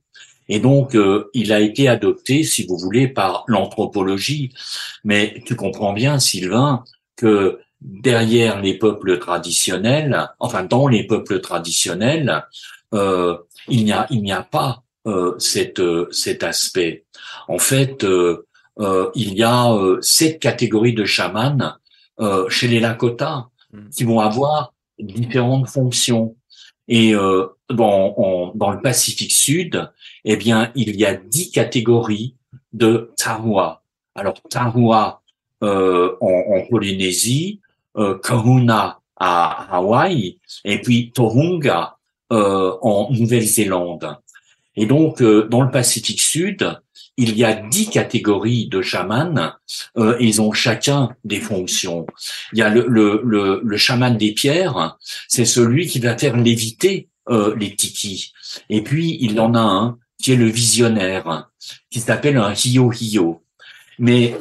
Et 0.47 0.59
donc, 0.59 0.95
euh, 0.95 1.29
il 1.33 1.51
a 1.51 1.59
été 1.59 1.87
adopté, 1.87 2.43
si 2.43 2.65
vous 2.67 2.77
voulez, 2.77 3.07
par 3.07 3.43
l'anthropologie. 3.47 4.53
Mais 5.03 5.41
tu 5.45 5.55
comprends 5.55 5.93
bien, 5.93 6.19
Sylvain, 6.19 6.83
que 7.15 7.59
derrière 7.81 8.61
les 8.61 8.77
peuples 8.77 9.17
traditionnels, 9.19 10.29
enfin 10.39 10.63
dans 10.63 10.87
les 10.87 11.05
peuples 11.05 11.39
traditionnels, 11.41 12.45
euh, 12.93 13.37
il 13.67 13.83
n'y 13.83 13.91
a 13.91 14.07
il 14.09 14.21
n'y 14.21 14.31
a 14.31 14.43
pas 14.43 14.83
euh, 15.07 15.35
cette, 15.37 15.79
euh, 15.79 16.07
cet 16.11 16.41
aspect. 16.41 17.05
En 17.47 17.59
fait, 17.59 18.03
euh, 18.03 18.47
il 18.79 19.33
y 19.33 19.43
a 19.43 19.73
sept 20.01 20.39
catégories 20.39 20.93
de 20.93 21.05
chamans 21.05 21.73
chez 22.49 22.67
les 22.67 22.79
Lakota 22.79 23.47
hmm. 23.71 23.89
qui 23.89 24.03
vont 24.03 24.19
avoir 24.19 24.73
différentes 24.99 25.69
fonctions. 25.69 26.35
Et 26.87 27.13
dans, 27.69 28.51
dans 28.53 28.71
le 28.71 28.81
Pacifique 28.81 29.31
Sud, 29.31 29.91
eh 30.23 30.35
bien, 30.35 30.71
il 30.75 30.95
y 30.95 31.05
a 31.05 31.15
dix 31.15 31.51
catégories 31.51 32.35
de 32.73 33.11
Tahua. 33.17 33.81
Alors, 34.13 34.35
Tahua 34.49 35.21
en, 35.61 36.17
en 36.21 36.65
Polynésie, 36.69 37.59
euh, 37.97 38.19
Kahuna 38.19 38.99
à 39.15 39.77
Hawaï 39.77 40.37
et 40.65 40.81
puis 40.81 41.11
Tohunga 41.13 41.95
euh, 42.33 42.73
en 42.81 43.09
Nouvelle-Zélande. 43.09 44.17
Et 44.75 44.85
donc, 44.85 45.21
euh, 45.21 45.47
dans 45.47 45.61
le 45.61 45.71
Pacifique 45.71 46.19
Sud, 46.19 46.77
il 47.17 47.37
y 47.37 47.43
a 47.43 47.53
dix 47.53 47.89
catégories 47.89 48.67
de 48.67 48.81
chamans. 48.81 49.53
Euh, 49.97 50.17
ils 50.19 50.41
ont 50.41 50.51
chacun 50.51 51.15
des 51.23 51.39
fonctions. 51.39 52.05
Il 52.53 52.59
y 52.59 52.61
a 52.61 52.69
le, 52.69 52.85
le, 52.87 53.21
le, 53.23 53.61
le 53.63 53.77
chaman 53.77 54.17
des 54.17 54.33
pierres, 54.33 54.97
c'est 55.27 55.45
celui 55.45 55.87
qui 55.87 55.99
va 55.99 56.17
faire 56.17 56.37
léviter 56.37 57.09
euh, 57.29 57.55
les 57.57 57.75
tikis. 57.75 58.33
Et 58.69 58.81
puis, 58.81 59.17
il 59.21 59.39
en 59.39 59.53
a 59.55 59.59
un 59.61 59.97
qui 60.21 60.33
est 60.33 60.37
le 60.37 60.47
visionnaire, 60.47 61.49
qui 61.89 61.99
s'appelle 61.99 62.37
un 62.37 62.53
hio-hio. 62.53 63.41
Mais 63.99 64.35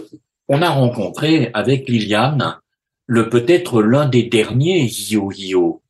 on 0.48 0.62
a 0.62 0.70
rencontré 0.70 1.50
avec 1.54 1.88
Liliane 1.88 2.58
le 3.06 3.28
peut-être 3.28 3.82
l'un 3.82 4.06
des 4.06 4.24
derniers 4.24 4.86
Hio. 4.86 5.82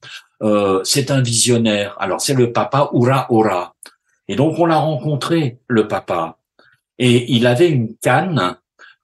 Euh, 0.42 0.80
c'est 0.84 1.10
un 1.10 1.20
visionnaire. 1.20 1.96
Alors 1.98 2.20
c'est 2.20 2.34
le 2.34 2.52
papa 2.52 2.90
Ura 2.92 3.26
Ora. 3.30 3.74
Et 4.28 4.36
donc 4.36 4.58
on 4.58 4.66
l'a 4.66 4.78
rencontré, 4.78 5.58
le 5.68 5.86
papa. 5.86 6.38
Et 6.98 7.32
il 7.32 7.46
avait 7.46 7.68
une 7.68 7.96
canne 7.96 8.56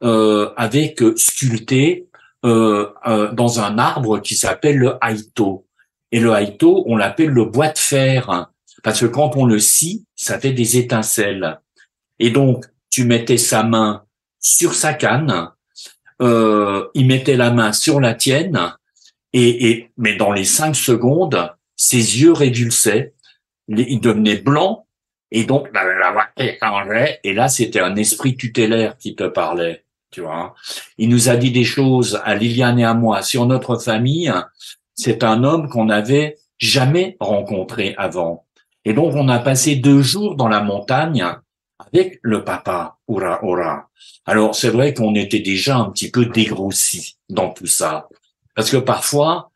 euh, 0.03 0.51
avec 0.57 1.03
sculpté 1.16 2.09
euh, 2.45 2.88
euh, 3.07 3.32
dans 3.32 3.61
un 3.61 3.76
arbre 3.76 4.18
qui 4.20 4.34
s'appelle 4.34 4.78
le 4.78 4.95
haïto. 5.03 5.66
Et 6.11 6.20
le 6.20 6.32
haïto, 6.32 6.84
on 6.86 6.97
l'appelle 6.97 7.28
le 7.28 7.45
bois 7.45 7.68
de 7.68 7.78
fer, 7.78 8.51
parce 8.82 9.01
que 9.01 9.07
quand 9.07 9.36
on 9.36 9.45
le 9.45 9.59
scie, 9.59 10.07
ça 10.16 10.41
fait 10.41 10.53
des 10.53 10.78
étincelles. 10.78 11.61
Et 12.18 12.30
donc, 12.30 12.64
tu 12.88 13.05
mettais 13.05 13.36
sa 13.36 13.62
main 13.62 14.05
sur 14.41 14.74
sa 14.74 14.95
canne, 14.95 15.51
euh, 16.22 16.88
il 16.95 17.07
mettait 17.07 17.36
la 17.36 17.51
main 17.51 17.72
sur 17.72 18.01
la 18.01 18.14
tienne, 18.14 18.72
et, 19.34 19.70
et 19.70 19.91
mais 19.99 20.16
dans 20.16 20.32
les 20.32 20.45
cinq 20.45 20.74
secondes, 20.74 21.53
ses 21.76 22.22
yeux 22.22 22.32
révulsaient, 22.32 23.12
il 23.68 24.01
devenait 24.01 24.38
blanc, 24.38 24.86
et 25.31 25.45
donc 25.45 25.68
la 25.72 26.12
voix 26.12 26.26
échangeait, 26.37 27.20
et 27.22 27.33
là 27.33 27.49
c'était 27.49 27.81
un 27.81 27.97
esprit 27.97 28.37
tutélaire 28.37 28.97
qui 28.99 29.14
te 29.14 29.24
parlait, 29.24 29.85
tu 30.11 30.22
vois. 30.22 30.55
Il 30.99 31.09
nous 31.09 31.28
a 31.28 31.37
dit 31.37 31.53
des 31.53 31.64
choses 31.64 32.20
à 32.24 32.35
Liliane 32.35 32.78
et 32.81 32.85
à 32.85 32.95
moi 32.95 33.22
sur 33.22 33.47
notre 33.47 33.76
famille. 33.76 34.33
C'est 34.95 35.22
un 35.24 35.45
homme 35.45 35.68
qu'on 35.68 35.87
n'avait 35.87 36.39
jamais 36.59 37.16
rencontré 37.20 37.95
avant. 37.97 38.45
Et 38.85 38.93
donc 38.93 39.14
on 39.14 39.28
a 39.28 39.39
passé 39.39 39.76
deux 39.76 40.03
jours 40.03 40.37
dans 40.37 40.49
la 40.49 40.62
montagne 40.62 41.24
avec 41.78 42.18
le 42.22 42.45
papa 42.45 42.99
Ura 43.09 43.89
Alors 44.26 44.55
c'est 44.55 44.70
vrai 44.70 44.95
qu'on 44.95 45.14
était 45.14 45.41
déjà 45.41 45.76
un 45.76 45.91
petit 45.91 46.11
peu 46.11 46.26
dégrossi 46.26 47.16
dans 47.28 47.51
tout 47.51 47.66
ça. 47.66 48.09
Parce 48.55 48.70
que 48.70 48.76
parfois, 48.76 49.51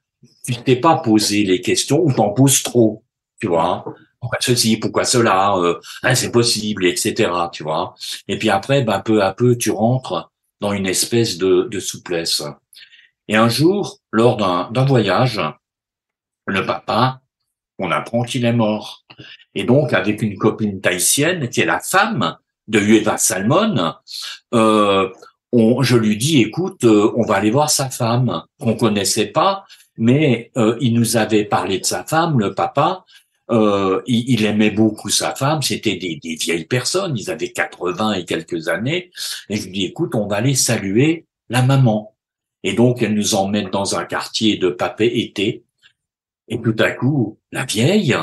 tu 0.47 0.55
t'es 0.57 0.77
pas 0.77 0.97
posé 0.97 1.45
les 1.45 1.61
questions 1.61 2.01
ou 2.01 2.13
t'en 2.13 2.31
poses 2.31 2.63
trop, 2.63 3.03
tu 3.41 3.49
vois. 3.49 3.85
Pourquoi 4.25 4.39
ceci, 4.41 4.79
pourquoi 4.79 5.05
cela, 5.05 5.55
euh, 5.59 5.79
hein, 6.03 6.15
c'est 6.15 6.33
possible, 6.33 6.87
etc. 6.87 7.31
Tu 7.53 7.63
vois. 7.63 7.95
Et 8.27 8.39
puis 8.39 8.49
après, 8.49 8.83
ben, 8.83 9.01
peu 9.01 9.23
à 9.23 9.35
peu, 9.35 9.55
tu 9.59 9.71
rentres 9.71 10.33
dans 10.63 10.73
une 10.73 10.87
espèce 10.87 11.37
de, 11.37 11.69
de 11.71 11.79
souplesse. 11.79 12.43
Et 13.29 13.37
un 13.37 13.51
jour, 13.51 13.99
lors 14.13 14.39
d'un 14.39 14.85
voyage, 14.87 15.43
le 16.47 16.65
papa, 16.65 17.21
on 17.79 17.91
apprend 17.91 18.23
qu'il 18.23 18.47
est 18.47 18.55
mort. 18.55 19.05
Et 19.55 19.65
donc, 19.65 19.93
avec 19.93 20.23
une 20.23 20.39
copine 20.39 20.81
tahitienne, 20.81 21.51
qui 21.51 21.61
est 21.61 21.67
la 21.67 21.81
femme 21.81 22.39
de 22.67 22.81
Ueva 22.81 23.19
Salmon, 23.19 23.93
euh, 24.55 25.11
on, 25.53 25.83
je 25.83 25.99
lui 25.99 26.17
dis, 26.17 26.41
écoute, 26.41 26.85
euh, 26.85 27.13
on 27.15 27.27
va 27.27 27.35
aller 27.35 27.51
voir 27.51 27.69
sa 27.69 27.91
femme, 27.91 28.43
qu'on 28.59 28.75
connaissait 28.75 29.27
pas, 29.27 29.67
mais 29.99 30.51
euh, 30.57 30.79
il 30.81 30.95
nous 30.95 31.19
avait 31.19 31.45
parlé 31.45 31.79
de 31.79 31.85
sa 31.85 32.05
femme, 32.05 32.41
le 32.41 32.55
papa. 32.55 33.05
Euh, 33.51 34.01
il, 34.07 34.31
il, 34.31 34.45
aimait 34.47 34.71
beaucoup 34.71 35.11
sa 35.11 35.35
femme. 35.35 35.61
C'était 35.63 35.97
des, 35.97 36.17
des, 36.17 36.37
vieilles 36.37 36.65
personnes. 36.65 37.17
Ils 37.17 37.31
avaient 37.31 37.53
80 37.53 38.15
et 38.15 38.25
quelques 38.25 38.69
années. 38.69 39.11
Et 39.49 39.57
je 39.57 39.65
lui 39.65 39.73
dis, 39.73 39.85
écoute, 39.85 40.15
on 40.15 40.27
va 40.27 40.37
aller 40.37 40.55
saluer 40.55 41.27
la 41.51 41.63
maman. 41.63 42.17
Et 42.63 42.73
donc, 42.73 43.03
elle 43.03 43.15
nous 43.15 43.35
emmène 43.35 43.69
dans 43.69 43.97
un 43.97 44.05
quartier 44.05 44.57
de 44.57 44.71
papé 44.71 45.07
été. 45.07 45.65
Et 46.49 46.61
tout 46.61 46.77
à 46.79 46.91
coup, 46.93 47.39
la 47.53 47.65
vieille, 47.65 48.17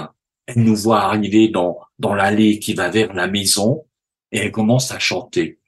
elle 0.48 0.64
nous 0.64 0.76
voit 0.76 1.02
arriver 1.02 1.50
dans, 1.50 1.80
dans 2.00 2.16
l'allée 2.16 2.60
qui 2.60 2.74
va 2.74 2.90
vers 2.90 3.14
la 3.14 3.28
maison 3.28 3.86
et 4.32 4.40
elle 4.40 4.52
commence 4.52 4.92
à 4.92 5.00
chanter. 5.00 5.60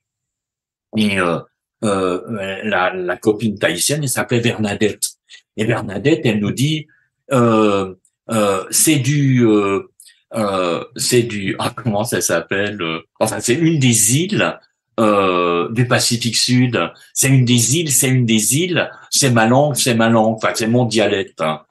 Et 0.97 1.19
euh, 1.19 1.39
euh, 1.83 2.61
la, 2.63 2.93
la, 2.93 3.17
copine 3.17 3.57
tahitienne, 3.57 4.03
elle 4.03 4.09
s'appelait 4.09 4.39
Bernadette. 4.39 5.17
Et 5.57 5.65
Bernadette, 5.65 6.21
elle 6.25 6.39
nous 6.39 6.51
dit, 6.51 6.87
euh, 7.31 7.95
euh, 8.29 8.65
c'est 8.71 8.97
du, 8.97 9.45
euh, 9.45 9.89
euh, 10.33 10.83
c'est 10.95 11.23
du, 11.23 11.55
ah, 11.59 11.71
comment 11.75 12.03
ça 12.03 12.21
s'appelle 12.21 12.79
Enfin, 13.19 13.39
c'est 13.39 13.55
une 13.55 13.79
des 13.79 14.17
îles 14.17 14.59
du 14.97 15.87
Pacifique 15.87 16.37
Sud. 16.37 16.79
C'est 17.13 17.29
une 17.29 17.45
des 17.45 17.77
îles, 17.77 17.91
c'est 17.91 18.09
une 18.09 18.25
des 18.25 18.57
îles. 18.57 18.89
C'est 19.09 19.31
ma 19.31 19.47
langue, 19.47 19.75
c'est 19.75 19.95
ma 19.95 20.09
langue. 20.09 20.35
Enfin, 20.35 20.51
c'est 20.53 20.67
mon 20.67 20.85
dialecte. 20.85 21.41
Hein. 21.41 21.61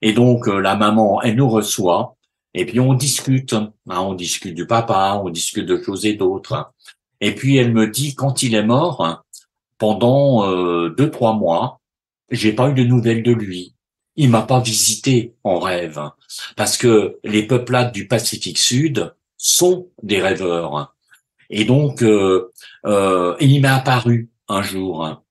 Et 0.00 0.12
donc 0.12 0.46
la 0.46 0.76
maman, 0.76 1.20
elle 1.22 1.36
nous 1.36 1.48
reçoit. 1.48 2.16
Et 2.54 2.64
puis 2.66 2.80
on 2.80 2.94
discute, 2.94 3.52
hein, 3.52 3.72
on 3.86 4.14
discute 4.14 4.54
du 4.54 4.66
papa, 4.66 5.20
on 5.22 5.28
discute 5.28 5.66
de 5.66 5.82
choses 5.82 6.06
et 6.06 6.14
d'autres. 6.14 6.72
Et 7.20 7.34
puis 7.34 7.56
elle 7.56 7.72
me 7.72 7.88
dit 7.88 8.14
quand 8.14 8.42
il 8.42 8.54
est 8.54 8.64
mort, 8.64 9.22
pendant 9.78 10.44
euh, 10.50 10.90
deux 10.90 11.10
trois 11.10 11.32
mois, 11.32 11.80
j'ai 12.30 12.52
pas 12.52 12.68
eu 12.68 12.74
de 12.74 12.84
nouvelles 12.84 13.22
de 13.22 13.32
lui. 13.32 13.74
Il 14.18 14.30
m'a 14.30 14.42
pas 14.42 14.60
visité 14.60 15.34
en 15.44 15.58
rêve 15.58 16.00
parce 16.56 16.76
que 16.76 17.18
les 17.24 17.46
peuplades 17.46 17.92
du 17.92 18.06
Pacifique 18.06 18.58
Sud 18.58 19.14
sont 19.36 19.88
des 20.02 20.20
rêveurs. 20.20 20.94
Et 21.50 21.64
donc 21.64 22.02
euh, 22.02 22.52
euh, 22.84 23.36
il 23.40 23.62
m'est 23.62 23.68
apparu 23.68 24.28
un 24.48 24.60
jour 24.60 25.22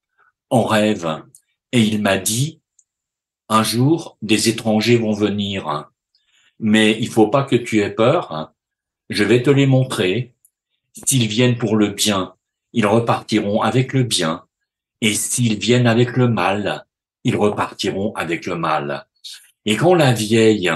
en 0.49 0.63
rêve 0.63 1.21
et 1.71 1.81
il 1.81 2.01
m'a 2.01 2.17
dit 2.17 2.61
un 3.49 3.61
jour 3.61 4.17
des 4.21 4.49
étrangers 4.49 4.97
vont 4.97 5.13
venir 5.13 5.89
mais 6.59 6.97
il 6.99 7.09
faut 7.09 7.27
pas 7.27 7.43
que 7.43 7.55
tu 7.55 7.81
aies 7.81 7.91
peur. 7.91 8.53
Je 9.09 9.23
vais 9.23 9.43
te 9.43 9.49
les 9.49 9.65
montrer. 9.65 10.33
S'ils 11.05 11.27
viennent 11.27 11.57
pour 11.57 11.75
le 11.75 11.89
bien, 11.89 12.33
ils 12.73 12.87
repartiront 12.87 13.61
avec 13.61 13.93
le 13.93 14.03
bien. 14.03 14.45
Et 15.01 15.13
s'ils 15.13 15.59
viennent 15.59 15.87
avec 15.87 16.17
le 16.17 16.27
mal, 16.27 16.86
ils 17.23 17.35
repartiront 17.35 18.13
avec 18.15 18.45
le 18.45 18.55
mal. 18.55 19.07
Et 19.65 19.75
quand 19.75 19.93
la 19.93 20.13
vieille 20.13 20.71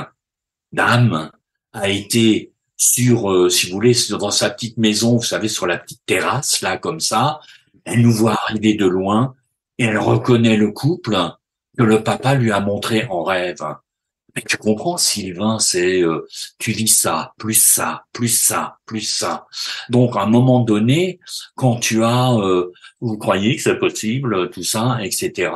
dame 0.71 1.31
a 1.73 1.89
été 1.89 2.51
sur, 2.75 3.31
euh, 3.31 3.49
si 3.49 3.67
vous 3.67 3.73
voulez, 3.73 3.95
dans 4.09 4.31
sa 4.31 4.49
petite 4.49 4.77
maison, 4.77 5.17
vous 5.17 5.23
savez, 5.23 5.47
sur 5.47 5.67
la 5.67 5.77
petite 5.77 6.01
terrasse, 6.05 6.61
là, 6.61 6.77
comme 6.77 6.99
ça, 6.99 7.39
elle 7.85 8.01
nous 8.01 8.11
voit 8.11 8.37
arriver 8.47 8.73
de 8.73 8.85
loin 8.85 9.35
et 9.77 9.85
elle 9.85 9.99
reconnaît 9.99 10.57
le 10.57 10.71
couple 10.71 11.17
que 11.77 11.83
le 11.83 12.03
papa 12.03 12.35
lui 12.35 12.51
a 12.51 12.59
montré 12.59 13.05
en 13.09 13.23
rêve. 13.23 13.63
Mais 14.35 14.41
tu 14.47 14.57
comprends, 14.57 14.97
Sylvain, 14.97 15.59
c'est 15.59 16.01
euh, 16.01 16.27
tu 16.57 16.71
vis 16.71 16.87
ça, 16.87 17.33
plus 17.37 17.53
ça, 17.53 18.05
plus 18.13 18.29
ça, 18.29 18.77
plus 18.85 19.01
ça. 19.01 19.45
Donc 19.89 20.15
à 20.15 20.21
un 20.21 20.27
moment 20.27 20.61
donné, 20.61 21.19
quand 21.55 21.77
tu 21.77 22.03
as, 22.03 22.33
euh, 22.33 22.71
vous 23.01 23.17
croyez 23.17 23.55
que 23.55 23.61
c'est 23.61 23.77
possible, 23.77 24.49
tout 24.49 24.63
ça, 24.63 24.99
etc. 25.03 25.51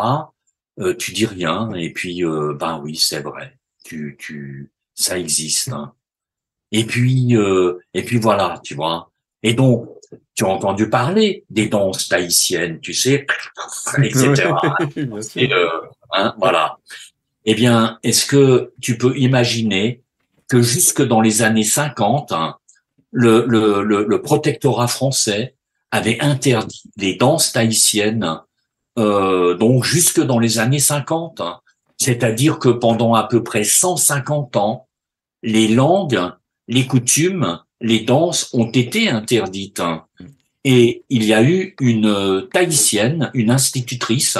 Euh, 0.79 0.93
tu 0.95 1.13
dis 1.13 1.25
rien 1.25 1.71
et 1.73 1.91
puis 1.93 2.21
ben 2.23 2.81
oui, 2.83 2.97
c'est 2.97 3.21
vrai, 3.21 3.57
tu 3.83 4.17
tu 4.19 4.71
ça 4.93 5.17
existe. 5.17 5.69
Hein. 5.69 5.93
Et 6.71 6.83
puis 6.85 7.33
et 7.93 8.03
puis 8.03 8.17
voilà, 8.17 8.59
tu 8.63 8.75
vois. 8.75 9.11
Et 9.41 9.53
donc 9.53 9.87
tu 10.35 10.43
as 10.43 10.49
entendu 10.49 10.89
parler 10.89 11.45
des 11.49 11.67
danses 11.67 12.09
tahitiennes, 12.09 12.79
tu 12.81 12.93
sais, 12.93 13.25
etc. 13.97 14.51
et, 15.35 15.49
hein, 16.11 16.35
voilà. 16.37 16.77
Eh 17.45 17.53
bien, 17.53 17.99
est-ce 18.03 18.25
que 18.25 18.73
tu 18.81 18.97
peux 18.97 19.15
imaginer 19.17 20.01
que 20.49 20.61
jusque 20.61 21.01
dans 21.01 21.21
les 21.21 21.41
années 21.41 21.63
50, 21.63 22.31
hein, 22.31 22.57
le, 23.11 23.45
le, 23.47 23.81
le, 23.83 24.21
protectorat 24.21 24.87
français 24.87 25.55
avait 25.91 26.19
interdit 26.19 26.83
les 26.97 27.15
danses 27.15 27.53
tahitiennes, 27.53 28.23
euh, 28.23 28.35
donc 28.97 29.83
jusque 29.83 30.21
dans 30.21 30.39
les 30.39 30.59
années 30.59 30.79
50. 30.79 31.41
Hein. 31.41 31.59
C'est-à-dire 31.97 32.59
que 32.59 32.69
pendant 32.69 33.13
à 33.13 33.23
peu 33.23 33.43
près 33.43 33.63
150 33.63 34.55
ans, 34.57 34.87
les 35.43 35.67
langues, 35.67 36.21
les 36.67 36.87
coutumes, 36.87 37.59
les 37.81 38.01
danses 38.01 38.49
ont 38.53 38.69
été 38.69 39.09
interdites. 39.09 39.79
Hein. 39.79 40.05
Et 40.63 41.03
il 41.09 41.23
y 41.23 41.33
a 41.33 41.43
eu 41.43 41.75
une 41.79 42.47
tahitienne, 42.51 43.29
une 43.33 43.51
institutrice, 43.51 44.37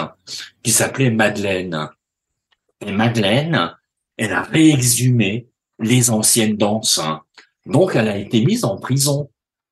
qui 0.63 0.71
s'appelait 0.71 1.11
Madeleine, 1.11 1.89
et 2.85 2.91
Madeleine, 2.91 3.75
elle 4.17 4.33
a 4.33 4.41
réexhumé 4.41 5.47
les 5.79 6.09
anciennes 6.09 6.57
danses. 6.57 6.99
Hein. 6.99 7.21
Donc, 7.65 7.95
elle 7.95 8.07
a 8.07 8.17
été 8.17 8.43
mise 8.43 8.63
en 8.63 8.77
prison. 8.77 9.29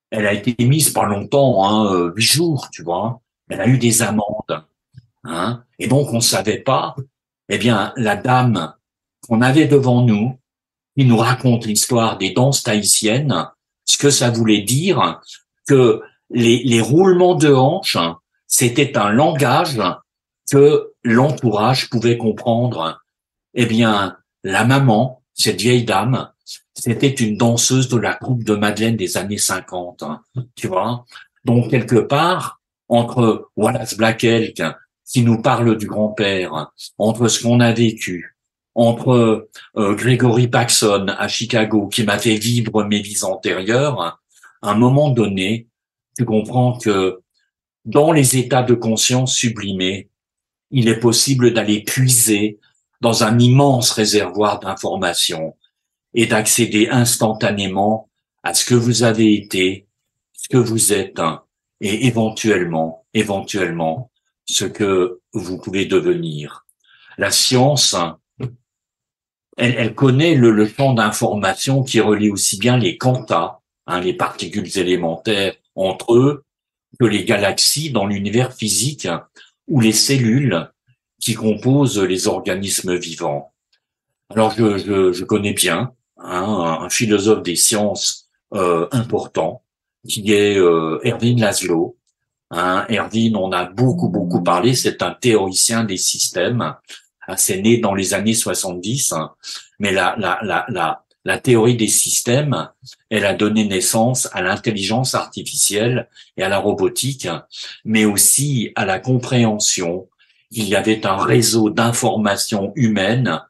Elle 0.10 0.28
a 0.28 0.34
été 0.34 0.56
mise 0.64 0.90
pas 0.90 1.06
longtemps, 1.06 1.66
hein, 1.66 1.94
euh, 1.94 2.14
huit 2.16 2.24
jours, 2.24 2.70
tu 2.72 2.84
vois. 2.84 3.22
Elle 3.50 3.62
a 3.62 3.68
eu 3.68 3.78
des 3.78 4.02
amendes. 4.02 4.66
Hein. 5.24 5.64
Et 5.80 5.88
donc, 5.88 6.14
on 6.14 6.22
savait 6.22 6.60
pas. 6.60 6.96
Eh 7.50 7.58
bien, 7.58 7.94
la 7.98 8.16
dame 8.16 8.74
qu'on 9.28 9.42
avait 9.42 9.68
devant 9.68 10.02
nous, 10.02 10.38
qui 10.98 11.06
nous 11.06 11.18
raconte 11.18 11.66
l'histoire 11.66 12.18
des 12.18 12.32
danses 12.32 12.64
tahitiennes, 12.64 13.48
ce 13.86 13.98
que 13.98 14.10
ça 14.10 14.30
voulait 14.30 14.62
dire, 14.62 15.22
que 15.68 16.02
les, 16.30 16.62
les 16.64 16.82
roulements 16.82 17.36
de 17.36 17.54
hanches, 17.54 17.98
c'était 18.48 18.98
un 18.98 19.10
langage 19.10 19.82
que 20.52 20.94
l'entourage 21.04 21.90
pouvait 21.90 22.18
comprendre. 22.18 23.02
Eh 23.54 23.66
bien, 23.66 24.18
la 24.44 24.66
maman, 24.66 25.24
cette 25.34 25.62
vieille 25.62 25.86
dame, 25.86 26.32
c'était 26.74 27.10
une 27.10 27.38
danseuse 27.38 27.88
de 27.88 27.98
la 27.98 28.16
troupe 28.16 28.44
de 28.44 28.56
Madeleine 28.56 28.98
des 28.98 29.18
années 29.18 29.38
50, 29.38 30.04
hein, 30.04 30.22
tu 30.56 30.68
vois. 30.68 31.06
Donc, 31.46 31.70
quelque 31.70 32.00
part, 32.00 32.62
entre 32.90 33.50
Wallace 33.56 33.96
Black 33.98 34.24
Elk, 34.24 34.62
qui 35.14 35.22
nous 35.22 35.42
parle 35.42 35.78
du 35.78 35.86
grand-père, 35.86 36.72
entre 36.98 37.28
ce 37.28 37.44
qu'on 37.44 37.60
a 37.60 37.72
vécu, 37.72 38.36
entre 38.74 39.48
euh, 39.78 39.94
Gregory 39.94 40.48
Paxson 40.48 41.06
à 41.08 41.28
Chicago, 41.28 41.88
qui 41.88 42.04
m'a 42.04 42.18
fait 42.18 42.36
vivre 42.36 42.84
mes 42.84 43.00
vies 43.00 43.24
antérieures, 43.24 44.02
à 44.64 44.72
un 44.72 44.74
moment 44.74 45.12
donné, 45.12 45.68
tu 46.18 46.26
comprends 46.26 46.80
que 46.80 47.20
dans 47.86 48.12
les 48.12 48.38
états 48.38 48.64
de 48.64 48.74
conscience 48.74 49.36
sublimés, 49.36 50.10
il 50.72 50.88
est 50.88 51.00
possible 51.00 51.54
d'aller 51.54 51.84
puiser 51.84 52.60
dans 53.00 53.24
un 53.24 53.38
immense 53.38 53.92
réservoir 53.92 54.60
d'informations 54.60 55.56
et 56.16 56.26
d'accéder 56.26 56.88
instantanément 56.90 58.10
à 58.42 58.56
ce 58.56 58.66
que 58.66 58.76
vous 58.76 59.04
avez 59.04 59.36
été, 59.36 59.86
ce 60.34 60.48
que 60.48 60.58
vous 60.58 60.92
êtes, 60.92 61.22
et 61.82 62.08
éventuellement, 62.08 63.06
éventuellement, 63.14 64.10
ce 64.46 64.66
que 64.66 65.20
vous 65.34 65.58
pouvez 65.58 65.86
devenir. 65.86 66.66
La 67.18 67.32
science, 67.32 67.96
elle, 69.58 69.76
elle 69.78 69.96
connaît 69.96 70.36
le, 70.36 70.52
le 70.52 70.68
champ 70.68 70.94
d'information 70.94 71.84
qui 71.84 72.00
relie 72.00 72.30
aussi 72.30 72.58
bien 72.58 72.78
les 72.78 72.98
quantas, 72.98 73.60
hein, 73.88 74.02
les 74.02 74.14
particules 74.14 74.78
élémentaires 74.78 75.56
entre 75.76 76.16
eux, 76.16 76.44
que 77.00 77.06
les 77.06 77.26
galaxies 77.26 77.92
dans 77.92 78.06
l'univers 78.06 78.54
physique 78.54 79.08
ou 79.68 79.80
les 79.80 79.94
cellules 79.94 80.70
qui 81.20 81.34
composent 81.34 82.00
les 82.00 82.28
organismes 82.28 82.96
vivants. 82.96 83.54
Alors 84.30 84.52
je, 84.52 84.78
je, 84.78 85.12
je 85.12 85.24
connais 85.24 85.54
bien 85.54 85.94
hein, 86.18 86.80
un 86.82 86.90
philosophe 86.90 87.44
des 87.44 87.56
sciences 87.56 88.30
euh, 88.54 88.88
important 88.92 89.64
qui 90.08 90.34
est 90.34 90.58
euh, 90.58 91.00
Erwin 91.04 91.40
Laszlo. 91.40 91.98
Hein, 92.56 92.86
Erwin, 92.88 93.36
on 93.36 93.52
a 93.52 93.66
beaucoup 93.66 94.10
beaucoup 94.10 94.44
parlé, 94.44 94.76
c'est 94.76 95.02
un 95.02 95.12
théoricien 95.12 95.84
des 95.84 95.98
systèmes. 95.98 96.76
c'est 97.36 97.62
né 97.62 97.78
dans 97.78 97.96
les 97.96 98.14
années 98.14 98.36
70, 98.36 99.14
hein. 99.14 99.32
mais 99.80 99.92
la, 99.92 100.16
la, 100.20 100.40
la, 100.44 100.66
la, 100.70 101.04
la 101.26 101.38
théorie 101.40 101.76
des 101.76 101.88
systèmes, 101.88 102.70
elle 103.10 103.26
a 103.26 103.34
donné 103.34 103.66
naissance 103.66 104.30
à 104.34 104.42
l'intelligence 104.42 105.16
artificielle 105.16 106.10
et 106.38 106.44
à 106.44 106.50
la 106.50 106.60
robotique, 106.60 107.28
mais 107.86 108.06
aussi 108.06 108.72
à 108.76 108.86
la 108.86 109.00
compréhension 109.00 110.08
qu'il 110.52 110.68
y 110.68 110.76
avait 110.76 111.06
un 111.08 111.18
réseau 111.18 111.72
d'informations 111.72 112.72
humaines 112.76 113.42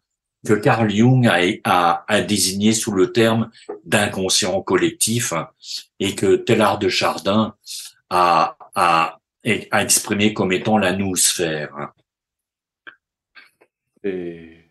que 0.45 0.53
Carl 0.53 0.89
Jung 0.89 1.27
a, 1.27 2.03
a, 2.07 2.21
désigné 2.21 2.73
sous 2.73 2.91
le 2.91 3.11
terme 3.11 3.49
d'inconscient 3.85 4.61
collectif 4.61 5.33
et 5.99 6.15
que 6.15 6.35
Teilhard 6.35 6.79
de 6.79 6.89
Chardin 6.89 7.55
a, 8.09 8.57
a 8.75 9.19
exprimé 9.45 10.33
comme 10.33 10.51
étant 10.51 10.77
la 10.77 10.93
noosphère. 10.93 11.93
Et 14.03 14.63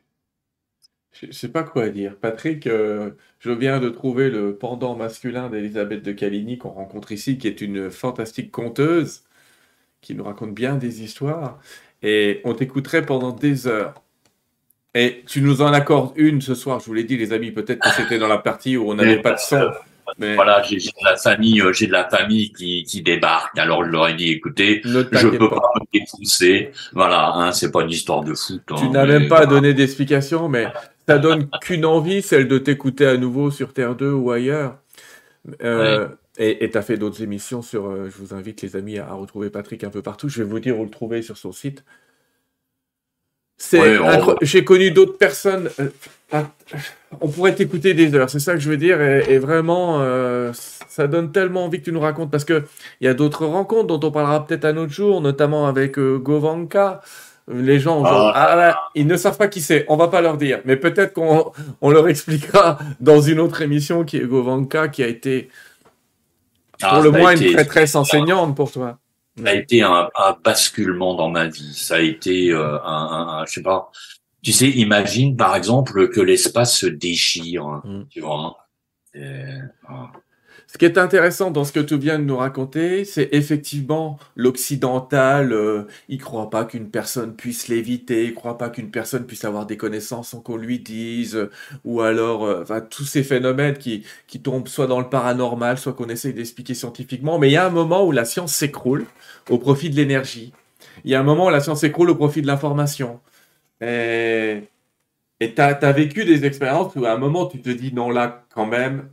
je 1.23 1.27
ne 1.27 1.33
sais 1.33 1.49
pas 1.49 1.63
quoi 1.63 1.89
dire. 1.89 2.17
Patrick, 2.17 2.67
euh, 2.67 3.13
je 3.39 3.51
viens 3.53 3.79
de 3.79 3.89
trouver 3.89 4.29
le 4.29 4.57
pendant 4.57 4.97
masculin 4.97 5.49
d'Elisabeth 5.49 6.03
de 6.03 6.13
Caligny 6.13 6.59
qu'on 6.59 6.71
rencontre 6.71 7.13
ici, 7.13 7.39
qui 7.39 7.47
est 7.47 7.61
une 7.61 7.91
fantastique 7.91 8.51
conteuse, 8.51 9.23
qui 10.01 10.15
nous 10.15 10.25
raconte 10.25 10.53
bien 10.53 10.75
des 10.77 11.03
histoires. 11.03 11.61
Et 12.03 12.41
on 12.45 12.55
t'écouterait 12.55 13.07
pendant 13.07 13.31
des 13.31 13.69
heures. 13.69 13.95
Et 14.95 15.23
tu 15.27 15.41
nous 15.43 15.63
en 15.63 15.73
accordes 15.73 16.13
une 16.17 16.41
ce 16.43 16.55
soir, 16.55 16.81
je 16.81 16.87
vous 16.87 16.95
l'ai 16.95 17.05
dit, 17.05 17.17
les 17.17 17.33
amis, 17.33 17.53
peut-être 17.53 17.81
que 17.81 17.91
c'était 17.91 18.19
dans 18.19 18.29
la 18.29 18.39
partie 18.39 18.77
où 18.77 18.91
on 18.91 18.95
n'avait 18.95 19.23
pas 19.23 19.35
de 19.35 19.39
son. 19.39 19.71
Mais... 20.19 20.35
Voilà, 20.35 20.63
j'ai 20.63 20.77
de 20.77 21.05
la 21.05 21.17
famille, 21.17 21.61
euh, 21.61 21.73
j'ai 21.73 21.87
de 21.87 21.93
la 21.93 22.09
famille 22.09 22.53
qui, 22.53 22.85
qui 22.85 23.03
débarque. 23.03 23.59
Alors 23.59 23.85
je 23.85 23.91
leur 23.91 24.09
ai 24.09 24.15
dit, 24.15 24.31
écoutez, 24.31 24.81
je 24.85 25.01
peux 25.01 25.49
pas, 25.49 25.73
me 25.77 26.01
défoncer. 26.01 26.71
Voilà, 26.93 27.33
hein, 27.35 27.53
c'est 27.53 27.71
pas 27.71 27.83
une 27.83 27.91
histoire 27.91 28.23
de 28.23 28.35
foot. 28.35 28.63
Tu 28.67 28.75
hein, 28.75 28.91
n'as 28.91 29.07
même 29.07 29.29
pas 29.29 29.47
donné 29.47 29.75
d'explication, 29.75 30.49
mais 30.49 30.67
ça 31.09 31.19
donne 31.19 31.49
qu'une 31.61 31.85
envie, 31.85 32.23
celle 32.23 32.49
de 32.49 32.59
t'écouter 32.59 33.07
à 33.07 33.17
nouveau 33.17 33.51
sur 33.51 33.73
Terre 33.73 33.95
2 33.95 34.11
ou 34.11 34.31
ailleurs. 34.31 34.79
Euh, 35.63 36.09
Et 36.39 36.71
tu 36.71 36.79
as 36.79 36.83
fait 36.83 36.97
d'autres 36.97 37.23
émissions 37.23 37.63
sur. 37.63 37.87
Euh, 37.87 38.09
je 38.11 38.23
vous 38.23 38.35
invite, 38.35 38.63
les 38.63 38.77
amis, 38.77 38.99
à, 38.99 39.09
à, 39.09 39.13
retrouver 39.15 39.51
Patrick 39.51 39.85
un 39.85 39.91
peu 39.91 40.03
partout. 40.03 40.29
Je 40.29 40.43
vais 40.43 40.49
vous 40.49 40.61
dire 40.61 40.79
où 40.79 40.85
le 40.85 40.91
trouver 40.91 41.23
sur 41.23 41.37
son 41.37 41.53
site. 41.53 41.85
C'est 43.59 43.99
J'ai 44.43 44.65
connu 44.65 44.91
d'autres 44.91 45.19
personnes. 45.19 45.71
Euh, 45.79 45.89
on 47.21 47.29
pourrait 47.29 47.55
t'écouter 47.55 47.95
des 47.95 48.15
heures, 48.15 48.31
c'est 48.31 48.41
ça 48.41 48.55
que 48.55 48.61
je 48.61 48.69
veux 48.69 48.77
dire. 48.77 49.01
Et, 49.01 49.39
vraiment, 49.39 50.01
euh, 50.01 50.53
ça 50.89 51.07
donne 51.07 51.33
tellement 51.33 51.67
envie 51.67 51.81
que 51.81 51.85
tu 51.85 51.93
nous 51.93 52.01
racontes 52.01 52.31
parce 52.31 52.45
que 52.45 52.65
il 53.01 53.07
y 53.07 53.09
a 53.09 53.15
d'autres 53.15 53.47
rencontres 53.47 53.87
dont 53.87 54.09
on 54.09 54.11
parlera 54.11 54.47
peut-être 54.47 54.65
un 54.65 54.77
autre 54.77 54.93
jour, 54.93 55.21
notamment 55.21 55.67
avec 55.67 55.99
euh, 55.99 56.19
Govanka. 56.19 57.01
Les 57.53 57.81
gens, 57.81 58.05
ah. 58.05 58.33
Ah, 58.35 58.81
ils 58.95 59.07
ne 59.07 59.17
savent 59.17 59.37
pas 59.37 59.49
qui 59.49 59.61
c'est. 59.61 59.85
On 59.89 59.97
va 59.97 60.09
pas 60.09 60.21
leur 60.21 60.37
dire, 60.37 60.61
mais 60.65 60.77
peut-être 60.77 61.13
qu'on 61.13 61.53
on 61.81 61.91
leur 61.91 62.09
expliquera 62.09 62.79
dans 63.01 63.21
une 63.21 63.41
autre 63.41 63.63
émission 63.63 64.05
qui 64.05 64.17
est 64.17 64.27
Govanka, 64.27 64.89
qui 64.89 65.03
a 65.03 65.09
été 65.09 65.51
ah, 66.83 66.95
pour 66.95 67.03
le 67.03 67.11
moins 67.11 67.37
une 67.37 67.53
prêtresse 67.53 67.97
enseignante 67.97 68.55
pour 68.57 68.71
toi 68.71 68.99
ça 69.37 69.49
a 69.49 69.55
été 69.55 69.83
un, 69.83 70.11
un, 70.15 70.37
basculement 70.45 71.15
dans 71.15 71.31
ma 71.31 71.47
vie. 71.47 71.75
Ça 71.75 71.97
a 71.97 72.01
été 72.01 72.51
euh, 72.51 72.79
un, 72.85 73.41
un, 73.41 73.47
je 73.47 73.53
sais 73.53 73.63
pas. 73.63 73.91
Tu 74.43 74.53
sais, 74.53 74.69
imagine 74.71 75.37
par 75.37 75.55
exemple 75.55 76.09
que 76.09 76.21
l'espace 76.21 76.77
se 76.77 76.87
déchire. 76.87 77.81
Mm. 77.85 78.07
Tu 78.11 78.21
vois. 78.21 78.57
Hein. 79.15 80.11
Ce 80.73 80.79
qui 80.79 80.87
est 80.87 80.97
intéressant 80.97 81.51
dans 81.51 81.65
ce 81.65 81.73
que 81.73 81.81
tu 81.81 81.99
viens 81.99 82.19
de 82.19 82.25
nous 82.25 82.39
raconter, 82.39 83.05
c'est 83.05 83.29
effectivement 83.33 84.19
l'occidental. 84.37 85.53
Euh, 85.53 85.83
il 86.09 86.19
croit 86.19 86.49
pas 86.49 86.65
qu'une 86.65 86.89
personne 86.89 87.37
puisse 87.37 87.69
l'éviter, 87.69 88.25
il 88.25 88.35
croit 88.35 88.57
pas 88.57 88.71
qu'une 88.71 88.91
personne 88.91 89.27
puisse 89.27 89.45
avoir 89.45 89.67
des 89.67 89.77
connaissances 89.77 90.31
sans 90.31 90.41
qu'on 90.41 90.57
lui 90.57 90.79
dise, 90.79 91.51
ou 91.85 92.01
alors 92.01 92.47
euh, 92.47 92.65
tous 92.89 93.05
ces 93.05 93.23
phénomènes 93.23 93.77
qui, 93.77 94.05
qui 94.27 94.41
tombent 94.41 94.67
soit 94.67 94.87
dans 94.87 95.01
le 95.01 95.11
paranormal, 95.11 95.77
soit 95.77 95.93
qu'on 95.93 96.09
essaye 96.09 96.33
d'expliquer 96.33 96.73
scientifiquement. 96.73 97.39
Mais 97.39 97.51
il 97.51 97.53
y 97.53 97.59
a 97.59 97.67
un 97.67 97.71
moment 97.71 98.07
où 98.07 98.11
la 98.11 98.25
science 98.25 98.55
s'écroule 98.55 99.05
au 99.51 99.59
profit 99.59 99.91
de 99.91 99.97
l'énergie. 99.97 100.55
Il 101.05 101.11
y 101.11 101.15
a 101.15 101.21
un 101.21 101.25
moment 101.25 101.49
où 101.49 101.51
la 101.51 101.61
science 101.61 101.81
s'écroule 101.81 102.09
au 102.09 102.15
profit 102.15 102.41
de 102.41 102.47
l'information. 102.47 103.21
Et 103.83 105.55
tu 105.55 105.61
as, 105.61 105.93
vécu 105.93 106.25
des 106.25 106.45
expériences 106.45 106.95
où 106.95 107.05
à 107.05 107.13
un 107.13 107.19
moment 107.19 107.47
tu 107.47 107.61
te 107.61 107.71
dis 107.71 107.93
non 107.93 108.11
là 108.11 108.45
quand 108.55 108.67
même, 108.67 109.09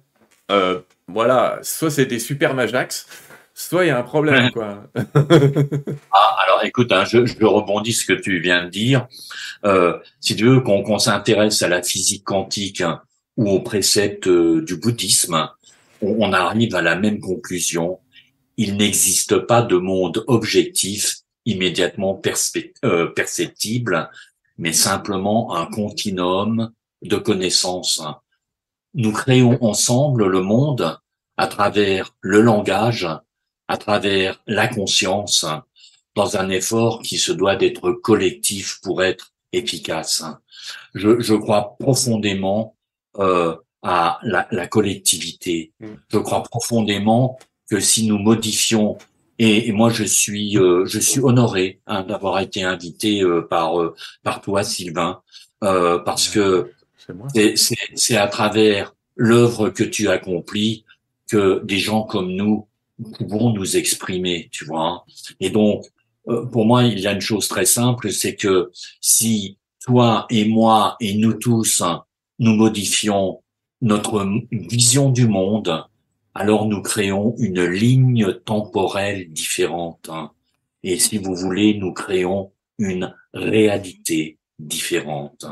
euh, 0.52 0.80
voilà, 1.08 1.60
soit 1.64 1.90
c'est 1.90 2.06
des 2.06 2.20
super 2.20 2.54
Majax, 2.54 3.08
soit 3.54 3.86
il 3.86 3.88
y 3.88 3.92
a 3.92 3.98
un 3.98 4.04
problème, 4.04 4.52
quoi. 4.52 4.84
ah, 4.96 6.38
alors 6.46 6.64
écoute, 6.64 6.92
hein, 6.92 7.04
je, 7.06 7.26
je, 7.26 7.44
rebondis 7.44 7.94
ce 7.94 8.06
que 8.06 8.14
tu 8.14 8.40
viens 8.40 8.66
de 8.66 8.70
dire. 8.70 9.08
Euh, 9.66 9.98
si 10.22 10.36
tu 10.36 10.46
veux 10.46 10.62
qu'on 10.62 11.00
s'intéresse 11.00 11.62
à 11.62 11.68
la 11.68 11.84
physique 11.84 12.24
quantique 12.24 12.82
hein, 12.82 13.02
ou 13.38 13.50
aux 13.50 13.60
préceptes 13.60 14.28
euh, 14.28 14.62
du 14.62 14.78
bouddhisme, 14.78 15.50
on, 16.02 16.32
arrive 16.32 16.76
à 16.76 16.82
la 16.82 16.96
même 16.96 17.20
conclusion. 17.20 18.00
Il 18.58 18.78
n'existe 18.78 19.40
pas 19.40 19.62
de 19.62 19.76
monde 19.76 20.24
objectif 20.28 21.18
immédiatement 21.46 22.22
euh, 22.86 23.08
perceptible, 23.08 24.10
mais 24.60 24.74
simplement 24.74 25.56
un 25.56 25.66
continuum 25.66 26.72
de 27.02 27.16
connaissances 27.18 28.04
nous 28.94 29.12
créons 29.12 29.58
ensemble 29.64 30.28
le 30.28 30.42
monde 30.42 31.00
à 31.38 31.48
travers 31.48 32.16
le 32.22 32.42
langage, 32.42 33.08
à 33.68 33.78
travers 33.78 34.42
la 34.48 34.68
conscience, 34.68 35.46
dans 36.16 36.38
un 36.38 36.50
effort 36.50 37.02
qui 37.02 37.18
se 37.18 37.32
doit 37.32 37.56
d'être 37.56 37.92
collectif 37.92 38.80
pour 38.82 39.04
être 39.04 39.34
efficace. 39.54 40.24
Je, 40.94 41.20
je 41.20 41.34
crois 41.36 41.78
profondément 41.80 42.76
euh, 43.18 43.56
à 43.82 44.20
la, 44.24 44.48
la, 44.52 44.68
collectivité. 44.68 45.72
Mm. 45.80 45.88
Je 46.10 46.18
crois 46.18 46.44
profondément 46.44 47.40
que 47.70 47.80
si 47.80 48.06
nous 48.06 48.18
modifions 48.18 48.98
et, 49.40 49.72
moi 49.72 49.90
je 49.90 50.04
suis 50.04 50.58
euh, 50.58 50.86
je 50.86 51.00
suis 51.00 51.20
honoré 51.22 51.80
hein, 51.88 52.04
d'avoir 52.04 52.40
été 52.40 52.64
invité 52.64 53.22
euh, 53.22 53.42
par 53.42 53.80
euh, 53.82 53.96
par 54.24 54.42
toi 54.42 54.64
Sylvain 54.64 55.22
parce 55.62 56.30
que 56.30 56.72
c'est 57.56 58.16
à 58.16 58.28
travers 58.28 58.96
l'œuvre 59.16 59.70
que 59.70 59.84
tu 59.84 60.08
accomplis 60.08 60.86
que 61.28 61.62
des 61.66 61.80
gens 61.80 62.04
comme 62.04 62.34
nous 62.34 62.68
pouvons 63.18 63.54
nous 63.54 63.78
exprimer, 63.78 64.50
tu 64.52 64.66
vois. 64.66 65.06
Et 65.40 65.50
donc, 65.50 65.86
euh, 66.28 66.46
pour 66.46 66.66
moi, 66.66 66.84
il 66.84 67.00
y 67.00 67.08
a 67.08 67.14
une 67.14 67.22
chose 67.22 67.48
très 67.48 67.66
simple, 67.66 68.12
c'est 68.12 68.36
que 68.36 68.72
si 69.02 69.58
toi 69.84 70.26
et 70.30 70.46
moi 70.46 70.96
et 71.00 71.16
nous 71.16 71.34
tous, 71.34 71.82
nous 72.40 72.56
modifions 72.56 73.42
notre 73.82 74.28
vision 74.52 75.10
du 75.10 75.28
monde, 75.28 75.84
alors 76.34 76.66
nous 76.66 76.82
créons 76.82 77.36
une 77.38 77.64
ligne 77.64 78.34
temporelle 78.46 79.32
différente. 79.32 80.10
Et 80.84 81.00
si 81.00 81.18
vous 81.18 81.36
voulez, 81.36 81.74
nous 81.74 81.94
créons 81.94 82.52
une 82.78 83.14
réalité 83.34 84.38
différente. 84.58 85.46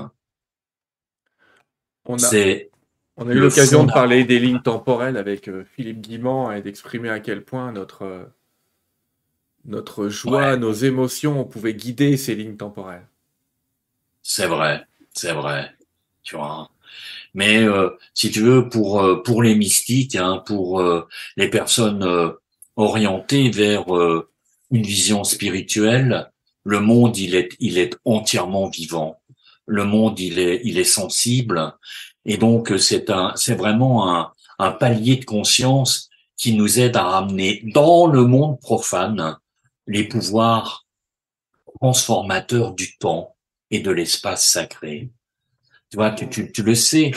On 2.05 2.15
a, 2.15 2.29
on 3.17 3.27
a 3.27 3.33
eu 3.33 3.39
l'occasion 3.39 3.83
de 3.83 3.91
parler 3.91 4.23
des 4.23 4.39
lignes 4.39 4.61
temporelles 4.61 5.17
avec 5.17 5.49
euh, 5.49 5.65
Philippe 5.75 5.99
Guimand 5.99 6.51
et 6.51 6.61
d'exprimer 6.61 7.09
à 7.09 7.19
quel 7.19 7.43
point 7.43 7.73
notre, 7.73 8.03
euh, 8.03 8.23
notre 9.65 10.07
joie, 10.07 10.55
nos 10.55 10.71
émotions, 10.71 11.41
on 11.41 11.45
pouvait 11.45 11.73
guider 11.73 12.15
ces 12.15 12.35
lignes 12.35 12.55
temporelles. 12.55 13.07
C'est 14.23 14.47
vrai, 14.47 14.85
c'est 15.13 15.33
vrai. 15.33 15.75
Tu 16.23 16.35
vois. 16.35 16.69
Mais 17.33 17.63
euh, 17.63 17.89
si 18.13 18.31
tu 18.31 18.41
veux, 18.41 18.69
pour 18.69 19.23
pour 19.23 19.43
les 19.43 19.55
mystiques, 19.55 20.15
hein, 20.15 20.43
pour 20.45 20.83
les 21.35 21.49
personnes 21.49 22.33
orientées 22.75 23.49
vers 23.49 23.85
une 24.71 24.83
vision 24.83 25.23
spirituelle, 25.23 26.31
le 26.63 26.79
monde 26.79 27.17
il 27.17 27.35
est 27.35 27.49
il 27.59 27.77
est 27.77 27.97
entièrement 28.05 28.69
vivant 28.69 29.19
le 29.67 29.83
monde 29.83 30.19
il 30.19 30.39
est 30.39 30.61
il 30.63 30.79
est 30.79 30.83
sensible 30.83 31.73
et 32.25 32.37
donc 32.37 32.73
c'est 32.79 33.09
un 33.09 33.33
c'est 33.35 33.55
vraiment 33.55 34.15
un, 34.15 34.31
un 34.59 34.71
palier 34.71 35.17
de 35.17 35.25
conscience 35.25 36.09
qui 36.37 36.53
nous 36.53 36.79
aide 36.79 36.95
à 36.95 37.03
ramener 37.03 37.61
dans 37.63 38.07
le 38.07 38.25
monde 38.25 38.59
profane 38.59 39.37
les 39.85 40.03
pouvoirs 40.05 40.85
transformateurs 41.79 42.73
du 42.73 42.97
temps 42.97 43.35
et 43.69 43.79
de 43.79 43.91
l'espace 43.91 44.47
sacré. 44.47 45.09
Tu 45.89 45.97
vois, 45.97 46.11
tu, 46.11 46.29
tu, 46.29 46.51
tu 46.51 46.63
le 46.63 46.75
sais, 46.75 47.11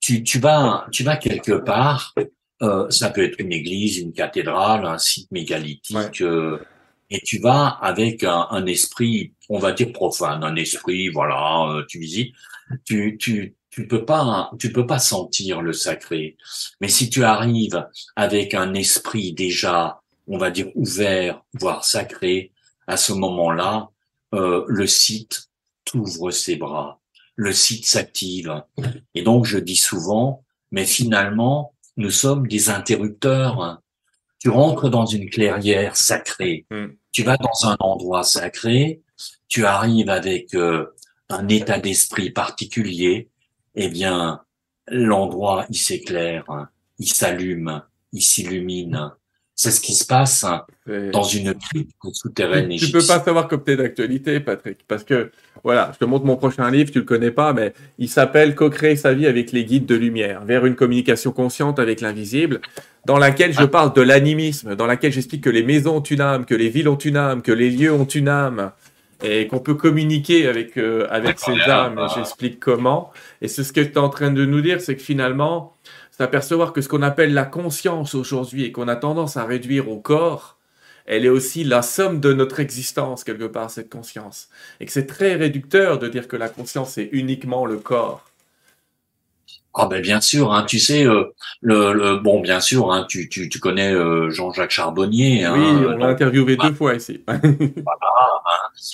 tu, 0.00 0.22
tu 0.22 0.38
vas 0.38 0.86
tu 0.92 1.04
vas 1.04 1.16
quelque 1.16 1.52
part, 1.52 2.14
euh, 2.62 2.88
ça 2.90 3.10
peut 3.10 3.24
être 3.24 3.40
une 3.40 3.52
église, 3.52 3.98
une 3.98 4.12
cathédrale, 4.12 4.86
un 4.86 4.98
site 4.98 5.30
mégalithique, 5.32 6.22
euh, 6.22 6.58
et 7.10 7.20
tu 7.20 7.38
vas 7.38 7.68
avec 7.68 8.24
un, 8.24 8.46
un, 8.50 8.66
esprit, 8.66 9.32
on 9.48 9.58
va 9.58 9.72
dire 9.72 9.92
profane, 9.92 10.42
un 10.42 10.56
esprit, 10.56 11.08
voilà, 11.08 11.68
euh, 11.70 11.84
tu 11.88 11.98
visites, 11.98 12.34
tu, 12.84 13.16
tu, 13.18 13.54
tu 13.70 13.86
peux 13.86 14.04
pas, 14.04 14.50
tu 14.58 14.72
peux 14.72 14.86
pas 14.86 14.98
sentir 14.98 15.60
le 15.60 15.72
sacré. 15.74 16.36
Mais 16.80 16.88
si 16.88 17.10
tu 17.10 17.24
arrives 17.24 17.86
avec 18.16 18.54
un 18.54 18.72
esprit 18.74 19.34
déjà, 19.34 20.00
on 20.26 20.38
va 20.38 20.50
dire 20.50 20.68
ouvert, 20.74 21.42
voire 21.52 21.84
sacré, 21.84 22.52
à 22.86 22.96
ce 22.96 23.12
moment-là, 23.12 23.90
euh, 24.34 24.64
le 24.66 24.86
site 24.86 25.50
ouvre 25.94 26.30
ses 26.30 26.56
bras, 26.56 27.00
le 27.36 27.52
site 27.52 27.86
s'active. 27.86 28.62
Et 29.14 29.22
donc, 29.22 29.44
je 29.44 29.58
dis 29.58 29.76
souvent, 29.76 30.44
mais 30.70 30.84
finalement, 30.84 31.74
nous 31.96 32.10
sommes 32.10 32.48
des 32.48 32.70
interrupteurs. 32.70 33.80
Tu 34.40 34.48
rentres 34.48 34.90
dans 34.90 35.06
une 35.06 35.30
clairière 35.30 35.96
sacrée, 35.96 36.66
hmm. 36.70 36.88
tu 37.12 37.22
vas 37.22 37.36
dans 37.36 37.68
un 37.68 37.76
endroit 37.80 38.22
sacré, 38.22 39.02
tu 39.48 39.64
arrives 39.64 40.10
avec 40.10 40.54
euh, 40.54 40.86
un 41.28 41.48
état 41.48 41.78
d'esprit 41.78 42.30
particulier, 42.30 43.30
eh 43.74 43.88
bien, 43.88 44.42
l'endroit, 44.88 45.66
il 45.70 45.78
s'éclaire, 45.78 46.44
il 46.98 47.08
s'allume, 47.08 47.82
il 48.12 48.22
s'illumine. 48.22 49.12
C'est 49.58 49.70
ce 49.70 49.80
qui 49.80 49.94
se 49.94 50.04
passe 50.04 50.44
dans 50.86 51.22
une 51.22 51.54
crypte 51.54 51.90
souterraine. 52.12 52.68
Tu, 52.68 52.86
tu 52.86 52.92
peux 52.92 52.98
pas 52.98 53.20
savoir 53.20 53.48
comme 53.48 53.64
t'es 53.64 53.74
d'actualité, 53.74 54.38
Patrick, 54.38 54.80
parce 54.86 55.02
que 55.02 55.30
voilà, 55.64 55.90
je 55.94 55.98
te 55.98 56.04
montre 56.04 56.26
mon 56.26 56.36
prochain 56.36 56.70
livre, 56.70 56.90
tu 56.92 56.98
le 56.98 57.04
connais 57.04 57.30
pas, 57.30 57.54
mais 57.54 57.72
il 57.98 58.10
s'appelle 58.10 58.54
Co-créer 58.54 58.96
sa 58.96 59.14
vie 59.14 59.26
avec 59.26 59.52
les 59.52 59.64
guides 59.64 59.86
de 59.86 59.94
lumière, 59.94 60.44
vers 60.44 60.66
une 60.66 60.74
communication 60.74 61.32
consciente 61.32 61.78
avec 61.78 62.02
l'invisible, 62.02 62.60
dans 63.06 63.16
laquelle 63.16 63.54
je 63.54 63.62
ah. 63.62 63.66
parle 63.66 63.94
de 63.94 64.02
l'animisme, 64.02 64.76
dans 64.76 64.86
laquelle 64.86 65.12
j'explique 65.12 65.42
que 65.42 65.50
les 65.50 65.62
maisons 65.62 65.96
ont 65.96 66.02
une 66.02 66.20
âme, 66.20 66.44
que 66.44 66.54
les 66.54 66.68
villes 66.68 66.88
ont 66.88 66.98
une 66.98 67.16
âme, 67.16 67.40
que 67.40 67.52
les 67.52 67.70
lieux 67.70 67.92
ont 67.92 68.04
une 68.04 68.28
âme, 68.28 68.72
et 69.24 69.46
qu'on 69.46 69.60
peut 69.60 69.74
communiquer 69.74 70.46
avec 70.46 70.76
euh, 70.76 71.06
avec 71.10 71.38
ces 71.38 71.58
âmes. 71.62 72.06
J'explique 72.14 72.60
comment. 72.60 73.10
Et 73.40 73.48
c'est 73.48 73.64
ce 73.64 73.72
que 73.72 73.80
tu 73.80 73.92
es 73.92 73.98
en 73.98 74.10
train 74.10 74.30
de 74.30 74.44
nous 74.44 74.60
dire, 74.60 74.82
c'est 74.82 74.96
que 74.96 75.02
finalement, 75.02 75.75
s'apercevoir 76.16 76.72
que 76.72 76.80
ce 76.80 76.88
qu'on 76.88 77.02
appelle 77.02 77.34
la 77.34 77.44
conscience 77.44 78.14
aujourd'hui 78.14 78.64
et 78.64 78.72
qu'on 78.72 78.88
a 78.88 78.96
tendance 78.96 79.36
à 79.36 79.44
réduire 79.44 79.90
au 79.90 79.98
corps, 79.98 80.56
elle 81.04 81.24
est 81.24 81.30
aussi 81.30 81.62
la 81.62 81.82
somme 81.82 82.20
de 82.20 82.32
notre 82.32 82.58
existence 82.58 83.22
quelque 83.22 83.44
part 83.44 83.70
cette 83.70 83.90
conscience. 83.90 84.48
Et 84.80 84.86
que 84.86 84.92
c'est 84.92 85.06
très 85.06 85.34
réducteur 85.34 85.98
de 85.98 86.08
dire 86.08 86.26
que 86.26 86.36
la 86.36 86.48
conscience 86.48 86.98
est 86.98 87.10
uniquement 87.12 87.66
le 87.66 87.76
corps. 87.76 88.24
Ah 89.78 89.86
ben 89.86 90.00
bien 90.00 90.22
sûr, 90.22 90.54
hein, 90.54 90.64
tu 90.64 90.78
sais, 90.78 91.06
euh, 91.06 91.24
le, 91.60 92.16
bon 92.16 92.40
bien 92.40 92.60
sûr, 92.60 92.90
hein, 92.90 93.04
tu, 93.06 93.28
tu, 93.28 93.50
tu 93.50 93.60
connais 93.60 93.92
euh, 93.92 94.30
Jean-Jacques 94.30 94.70
Charbonnier. 94.70 95.44
Hein, 95.44 95.52
oui, 95.54 95.86
on 95.86 95.98
l'a 95.98 96.06
interviewé 96.06 96.56
deux 96.56 96.72
fois 96.72 96.94
ici. 96.94 97.22
voilà, 97.26 98.32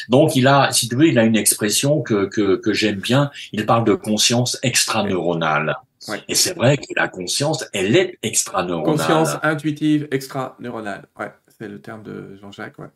donc 0.08 0.34
il 0.34 0.48
a, 0.48 0.72
si 0.72 0.88
tu 0.88 0.96
veux, 0.96 1.06
il 1.06 1.20
a 1.20 1.24
une 1.24 1.36
expression 1.36 2.02
que, 2.02 2.24
que, 2.24 2.56
que 2.56 2.72
j'aime 2.72 2.98
bien. 2.98 3.30
Il 3.52 3.64
parle 3.64 3.84
de 3.84 3.94
conscience 3.94 4.58
extraneuronale. 4.64 5.76
Ouais. 6.08 6.22
Et 6.28 6.34
c'est 6.34 6.54
vrai 6.54 6.76
que 6.76 6.92
la 6.96 7.08
conscience, 7.08 7.64
elle 7.72 7.96
est 7.96 8.18
extraneuronale. 8.22 8.96
Conscience 8.96 9.36
intuitive 9.42 10.08
extraneuronale. 10.10 11.06
Ouais, 11.18 11.32
c'est 11.58 11.68
le 11.68 11.80
terme 11.80 12.02
de 12.02 12.36
Jean-Jacques. 12.40 12.78
Ouais. 12.78 12.90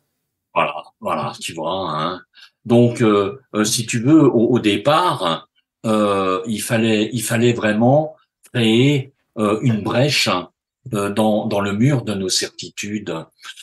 Voilà, 0.53 0.83
voilà, 0.99 1.33
tu 1.39 1.53
vois. 1.53 1.89
Hein. 1.91 2.21
Donc, 2.65 3.01
euh, 3.01 3.39
si 3.63 3.85
tu 3.85 3.99
veux, 3.99 4.23
au, 4.23 4.47
au 4.47 4.59
départ, 4.59 5.47
euh, 5.85 6.41
il 6.47 6.61
fallait, 6.61 7.09
il 7.13 7.21
fallait 7.21 7.53
vraiment 7.53 8.15
créer 8.51 9.13
euh, 9.37 9.59
une 9.61 9.81
brèche 9.83 10.29
euh, 10.93 11.09
dans, 11.09 11.45
dans 11.45 11.61
le 11.61 11.73
mur 11.73 12.03
de 12.03 12.13
nos 12.13 12.29
certitudes. 12.29 13.13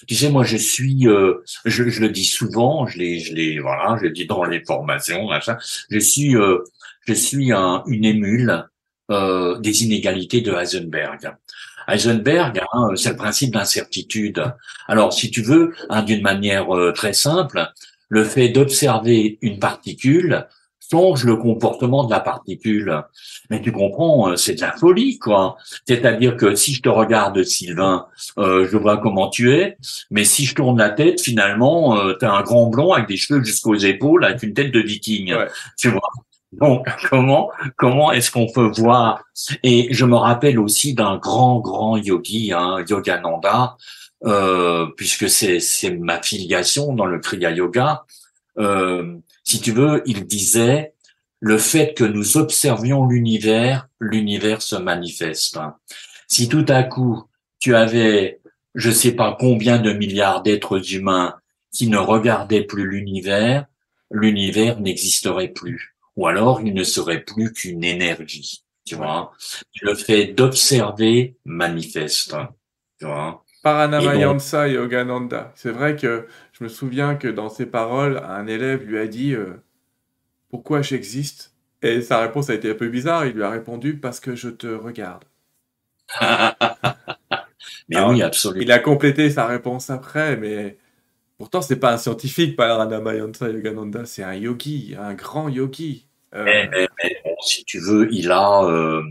Tu 0.07 0.14
sais, 0.14 0.30
moi, 0.30 0.45
je 0.45 0.57
suis, 0.57 1.09
euh, 1.09 1.42
je, 1.64 1.88
je, 1.88 2.01
le 2.01 2.11
dis 2.11 2.24
souvent, 2.24 2.86
je 2.86 2.99
l'ai, 2.99 3.18
je 3.18 3.34
l'ai, 3.34 3.59
voilà, 3.59 3.97
je 3.99 4.05
le 4.05 4.11
dis 4.11 4.26
dans 4.26 4.45
les 4.45 4.64
formations, 4.64 5.26
machin, 5.26 5.57
je 5.90 5.99
suis, 5.99 6.36
euh, 6.36 6.59
je 7.07 7.12
suis 7.14 7.53
un, 7.53 7.82
une 7.86 8.05
émule 8.05 8.68
des 9.09 9.84
inégalités 9.84 10.40
de 10.40 10.52
Heisenberg. 10.52 11.34
Heisenberg, 11.86 12.62
hein, 12.72 12.88
c'est 12.96 13.11
le 13.11 13.16
principe 13.16 13.52
d'incertitude. 13.52 14.42
Alors, 14.88 15.12
si 15.12 15.30
tu 15.30 15.42
veux, 15.42 15.74
hein, 15.90 16.02
d'une 16.02 16.22
manière 16.22 16.66
très 16.94 17.12
simple, 17.12 17.70
le 18.09 18.24
fait 18.24 18.48
d'observer 18.48 19.38
une 19.42 19.59
particule 19.59 20.46
songe 20.90 21.24
le 21.24 21.36
comportement 21.36 22.05
de 22.05 22.11
la 22.11 22.20
particule. 22.20 23.02
Mais 23.50 23.61
tu 23.61 23.72
comprends, 23.72 24.30
euh, 24.30 24.36
c'est 24.36 24.55
de 24.55 24.61
la 24.61 24.72
folie, 24.72 25.18
quoi. 25.18 25.57
C'est-à-dire 25.86 26.36
que 26.36 26.55
si 26.55 26.74
je 26.74 26.82
te 26.82 26.88
regarde, 26.88 27.42
Sylvain, 27.42 28.07
euh, 28.38 28.68
je 28.70 28.76
vois 28.76 28.98
comment 28.98 29.28
tu 29.28 29.52
es, 29.52 29.76
mais 30.11 30.24
si 30.24 30.44
je 30.44 30.55
tourne 30.55 30.78
la 30.78 30.90
tête, 30.90 31.20
finalement, 31.20 31.98
euh, 31.98 32.14
tu 32.18 32.26
as 32.26 32.32
un 32.32 32.42
grand 32.42 32.66
blond 32.66 32.92
avec 32.92 33.09
des 33.09 33.16
cheveux 33.16 33.42
jusqu'aux 33.42 33.76
épaules, 33.76 34.24
avec 34.24 34.42
une 34.42 34.55
tête 34.55 34.72
de 34.72 34.80
viking. 34.80 35.34
Tu 35.78 35.88
vois? 35.88 36.09
Donc, 36.61 36.86
comment 37.11 37.50
comment 37.76 38.12
est-ce 38.12 38.30
qu'on 38.30 38.50
peut 38.50 38.70
voir? 38.76 39.24
Et 39.62 39.88
je 39.92 40.05
me 40.05 40.16
rappelle 40.16 40.59
aussi 40.59 40.94
d'un 40.94 41.16
grand 41.18 41.61
grand 41.61 41.96
yogi, 41.96 42.52
hein, 42.52 42.84
Yogananda, 42.88 43.76
euh, 44.24 44.86
puisque 44.96 45.28
c'est 45.28 45.61
c'est 45.61 45.90
ma 45.90 46.22
filiation 46.22 46.94
dans 46.94 47.07
le 47.07 47.18
Kriya 47.18 47.50
Yoga. 47.50 48.05
Euh, 48.59 49.16
si 49.42 49.61
tu 49.61 49.72
veux, 49.72 50.02
il 50.07 50.26
disait, 50.26 50.94
le 51.40 51.59
fait 51.59 51.94
que 51.94 52.05
nous 52.05 52.38
observions 52.38 53.07
l'univers, 53.07 53.88
l'univers 54.00 54.62
se 54.62 54.76
manifeste. 54.76 55.59
Si 56.28 56.48
tout 56.48 56.64
à 56.68 56.82
coup, 56.84 57.24
tu 57.59 57.74
avais, 57.74 58.40
je 58.74 58.90
sais 58.90 59.12
pas 59.12 59.36
combien 59.38 59.78
de 59.78 59.92
milliards 59.92 60.42
d'êtres 60.42 60.94
humains 60.94 61.34
qui 61.72 61.88
ne 61.88 61.98
regardaient 61.98 62.62
plus 62.62 62.88
l'univers, 62.88 63.66
l'univers 64.11 64.80
n'existerait 64.80 65.48
plus. 65.48 65.93
Ou 66.16 66.26
alors, 66.26 66.60
il 66.60 66.74
ne 66.74 66.84
serait 66.84 67.20
plus 67.20 67.52
qu'une 67.52 67.84
énergie. 67.84 68.64
Tu 68.84 68.96
vois, 68.96 69.32
le 69.80 69.94
fait 69.94 70.26
d'observer 70.26 71.36
manifeste. 71.44 72.36
Tu 72.98 73.06
vois. 73.06 73.44
Paranamayansa 73.62 74.68
Yogananda. 74.68 75.52
C'est 75.54 75.70
vrai 75.70 75.96
que 75.96 76.26
je 76.52 76.64
me 76.64 76.68
souviens 76.68 77.14
que 77.14 77.28
dans 77.28 77.48
ses 77.48 77.64
paroles, 77.64 78.18
un 78.18 78.46
élève 78.46 78.84
lui 78.84 78.98
a 78.98 79.06
dit 79.06 79.34
euh, 79.34 79.54
Pourquoi 80.50 80.82
j'existe? 80.82 81.54
Et 81.80 82.02
sa 82.02 82.20
réponse 82.20 82.50
a 82.50 82.54
été 82.54 82.70
un 82.70 82.74
peu 82.74 82.88
bizarre. 82.88 83.24
Il 83.24 83.32
lui 83.32 83.42
a 83.42 83.50
répondu 83.50 83.96
Parce 83.96 84.20
que 84.20 84.36
je 84.36 84.50
te 84.50 84.66
regarde. 84.66 85.24
mais 87.88 88.00
oui, 88.02 88.22
absolument. 88.22 88.62
Il 88.62 88.70
a 88.70 88.78
complété 88.78 89.30
sa 89.30 89.46
réponse 89.46 89.88
après, 89.88 90.36
mais 90.36 90.76
pourtant, 91.39 91.62
c'est 91.62 91.76
pas 91.76 91.93
un 91.93 91.99
scientifique, 91.99 92.57
Paranamayansa 92.57 93.51
Yogananda, 93.51 94.05
c'est 94.05 94.22
un 94.22 94.35
yogi, 94.35 94.95
un 94.99 95.14
grand 95.14 95.49
yogi. 95.49 96.09
Euh, 96.35 96.45
mais, 96.45 96.87
si 97.43 97.64
tu 97.64 97.78
veux, 97.78 98.09
il 98.12 98.30
a. 98.30 98.64
Euh, 98.64 99.03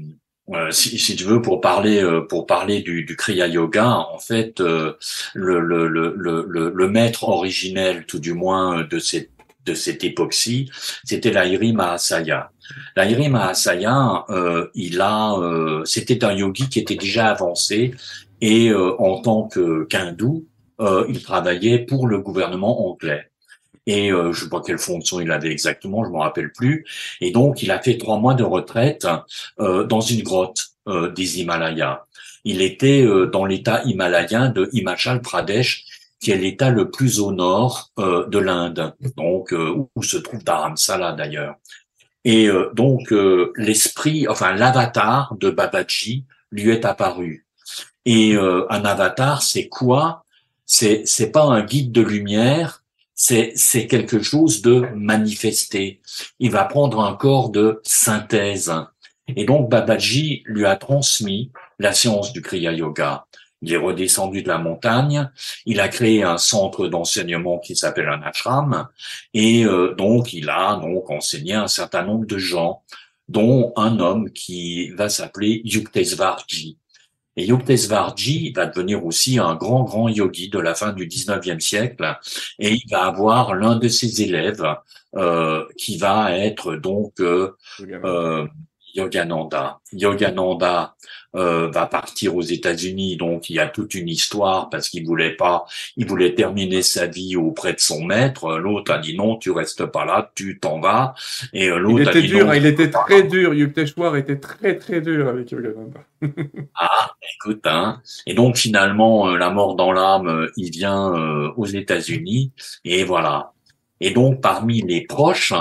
euh, 0.49 0.71
si, 0.71 0.97
si, 0.99 1.15
tu 1.15 1.23
veux, 1.23 1.41
pour 1.41 1.61
parler 1.61 2.03
euh, 2.03 2.21
pour 2.21 2.45
parler 2.45 2.81
du, 2.81 3.05
du 3.05 3.15
Kriya 3.15 3.47
Yoga, 3.47 4.07
en 4.11 4.19
fait, 4.19 4.59
euh, 4.59 4.93
le, 5.33 5.61
le, 5.61 5.87
le, 5.87 6.71
le, 6.73 6.87
maître 6.89 7.29
originel, 7.29 8.05
tout 8.05 8.19
du 8.19 8.33
moins 8.33 8.83
de 8.83 8.99
cette 8.99 9.29
de 9.65 9.73
cette 9.73 10.03
époque-ci, 10.03 10.69
c'était 11.05 11.31
l'Airi 11.31 11.71
Mahasaya. 11.71 12.51
L'Airi 12.97 13.29
Mahasaya, 13.29 14.25
il 14.75 14.99
a, 14.99 15.37
c'était 15.85 16.25
un 16.25 16.33
yogi 16.33 16.67
qui 16.67 16.79
était 16.79 16.97
déjà 16.97 17.27
avancé 17.27 17.93
et 18.41 18.73
en 18.73 19.21
tant 19.21 19.47
que 19.47 19.85
qu'hindou, 19.85 20.45
il 20.79 21.21
travaillait 21.23 21.79
pour 21.79 22.07
le 22.07 22.19
gouvernement 22.19 22.89
anglais 22.89 23.29
et 23.85 24.11
euh, 24.11 24.31
je 24.31 24.43
sais 24.43 24.49
pas 24.49 24.61
quelle 24.61 24.77
fonction 24.77 25.19
il 25.19 25.31
avait 25.31 25.51
exactement, 25.51 26.03
je 26.03 26.09
m'en 26.09 26.19
rappelle 26.19 26.51
plus. 26.51 26.85
Et 27.21 27.31
donc, 27.31 27.63
il 27.63 27.71
a 27.71 27.81
fait 27.81 27.97
trois 27.97 28.17
mois 28.19 28.33
de 28.33 28.43
retraite 28.43 29.07
euh, 29.59 29.83
dans 29.83 30.01
une 30.01 30.23
grotte 30.23 30.67
euh, 30.87 31.11
des 31.11 31.41
Himalayas. 31.41 32.05
Il 32.45 32.61
était 32.61 33.03
euh, 33.03 33.27
dans 33.27 33.45
l'état 33.45 33.81
himalayen 33.83 34.49
de 34.49 34.69
Himachal 34.73 35.21
Pradesh, 35.21 35.85
qui 36.19 36.31
est 36.31 36.37
l'état 36.37 36.69
le 36.69 36.89
plus 36.89 37.19
au 37.19 37.33
nord 37.33 37.91
euh, 37.99 38.25
de 38.27 38.39
l'Inde, 38.39 38.95
donc 39.17 39.53
où, 39.53 40.03
se 40.03 40.17
trouve 40.17 40.43
Dharamsala 40.43 41.13
d'ailleurs. 41.13 41.55
Et 42.25 42.47
donc, 42.73 43.13
l'esprit, 43.57 44.29
enfin 44.29 44.53
l'avatar 44.53 45.35
de 45.37 45.49
Babaji 45.49 46.23
lui 46.51 46.69
est 46.69 46.85
apparu. 46.85 47.45
Et 48.05 48.37
un 48.37 48.85
avatar, 48.85 49.41
c'est 49.41 49.67
quoi? 49.67 50.22
C'est 50.65 51.03
c'est 51.05 51.31
pas 51.31 51.43
un 51.43 51.63
guide 51.63 51.91
de 51.91 52.01
lumière, 52.01 52.83
c'est 53.15 53.87
quelque 53.87 54.21
chose 54.21 54.61
de 54.61 54.87
manifesté. 54.95 56.01
Il 56.39 56.51
va 56.51 56.65
prendre 56.65 57.01
un 57.01 57.15
corps 57.15 57.49
de 57.49 57.81
synthèse. 57.83 58.73
Et 59.35 59.45
donc 59.45 59.69
Babaji 59.69 60.43
lui 60.45 60.65
a 60.65 60.75
transmis 60.75 61.51
la 61.79 61.93
science 61.93 62.33
du 62.33 62.41
Kriya 62.41 62.73
Yoga. 62.73 63.25
Il 63.61 63.71
est 63.71 63.77
redescendu 63.77 64.43
de 64.43 64.49
la 64.49 64.57
montagne, 64.57 65.29
il 65.65 65.79
a 65.79 65.87
créé 65.87 66.21
un 66.21 66.37
centre 66.37 66.87
d'enseignement 66.87 67.59
qui 67.59 67.77
s'appelle 67.77 68.09
un 68.09 68.21
ashram, 68.21 68.89
et 69.33 69.63
euh, 69.63 69.95
donc 69.95 70.33
il 70.33 70.49
a 70.49 70.75
donc 70.75 71.09
enseigné 71.09 71.53
un 71.53 71.69
certain 71.69 72.03
nombre 72.03 72.25
de 72.25 72.37
gens, 72.37 72.83
dont 73.29 73.71
un 73.77 73.99
homme 73.99 74.31
qui 74.31 74.89
va 74.89 75.07
s'appeler 75.07 75.61
Yuktesvarji. 75.63 76.77
Et 77.35 77.45
Yuktesvarji 77.45 78.51
va 78.51 78.67
devenir 78.67 79.05
aussi 79.05 79.39
un 79.39 79.55
grand, 79.55 79.83
grand 79.83 80.07
yogi 80.07 80.49
de 80.49 80.59
la 80.59 80.75
fin 80.75 80.93
du 80.93 81.07
19e 81.07 81.59
siècle 81.59 82.17
et 82.59 82.71
il 82.73 82.83
va 82.91 83.05
avoir 83.05 83.55
l'un 83.55 83.75
de 83.77 83.87
ses 83.87 84.21
élèves 84.21 84.63
euh, 85.15 85.65
qui 85.77 85.97
va 85.97 86.37
être 86.37 86.75
donc, 86.75 87.19
euh, 87.19 87.55
euh, 87.81 88.47
Yogananda. 88.93 89.79
Yogananda 89.91 90.95
euh, 91.35 91.69
va 91.69 91.85
partir 91.85 92.35
aux 92.35 92.41
États-Unis, 92.41 93.17
donc 93.17 93.49
il 93.49 93.55
y 93.55 93.59
a 93.59 93.67
toute 93.67 93.95
une 93.95 94.09
histoire 94.09 94.69
parce 94.69 94.89
qu'il 94.89 95.05
voulait 95.05 95.35
pas, 95.35 95.65
il 95.97 96.05
voulait 96.05 96.35
terminer 96.35 96.81
sa 96.81 97.07
vie 97.07 97.35
auprès 97.35 97.73
de 97.73 97.79
son 97.79 98.03
maître. 98.03 98.57
L'autre 98.57 98.91
a 98.91 98.99
dit 98.99 99.15
non, 99.15 99.37
tu 99.37 99.51
restes 99.51 99.85
pas 99.85 100.05
là, 100.05 100.31
tu 100.35 100.59
t'en 100.59 100.79
vas. 100.79 101.15
Et 101.53 101.69
euh, 101.69 101.77
l'autre 101.77 102.09
a 102.09 102.13
dit 102.13 102.27
dur, 102.27 102.45
non, 102.45 102.53
il 102.53 102.65
était 102.65 102.89
très 102.89 103.23
dur. 103.23 103.53
Yukteswar 103.53 104.15
était 104.15 104.39
très 104.39 104.77
très 104.77 105.01
dur 105.01 105.27
avec 105.27 105.51
Yogananda. 105.51 106.01
ah, 106.75 107.11
écoute, 107.35 107.65
hein. 107.65 108.01
Et 108.25 108.33
donc 108.33 108.57
finalement, 108.57 109.29
euh, 109.29 109.37
la 109.37 109.49
mort 109.49 109.75
dans 109.75 109.91
l'âme, 109.91 110.49
il 110.57 110.71
vient 110.71 111.11
aux 111.57 111.65
États-Unis 111.65 112.51
et 112.85 113.03
voilà. 113.03 113.53
Et 113.99 114.11
donc 114.11 114.41
parmi 114.41 114.81
les 114.81 115.01
proches 115.01 115.53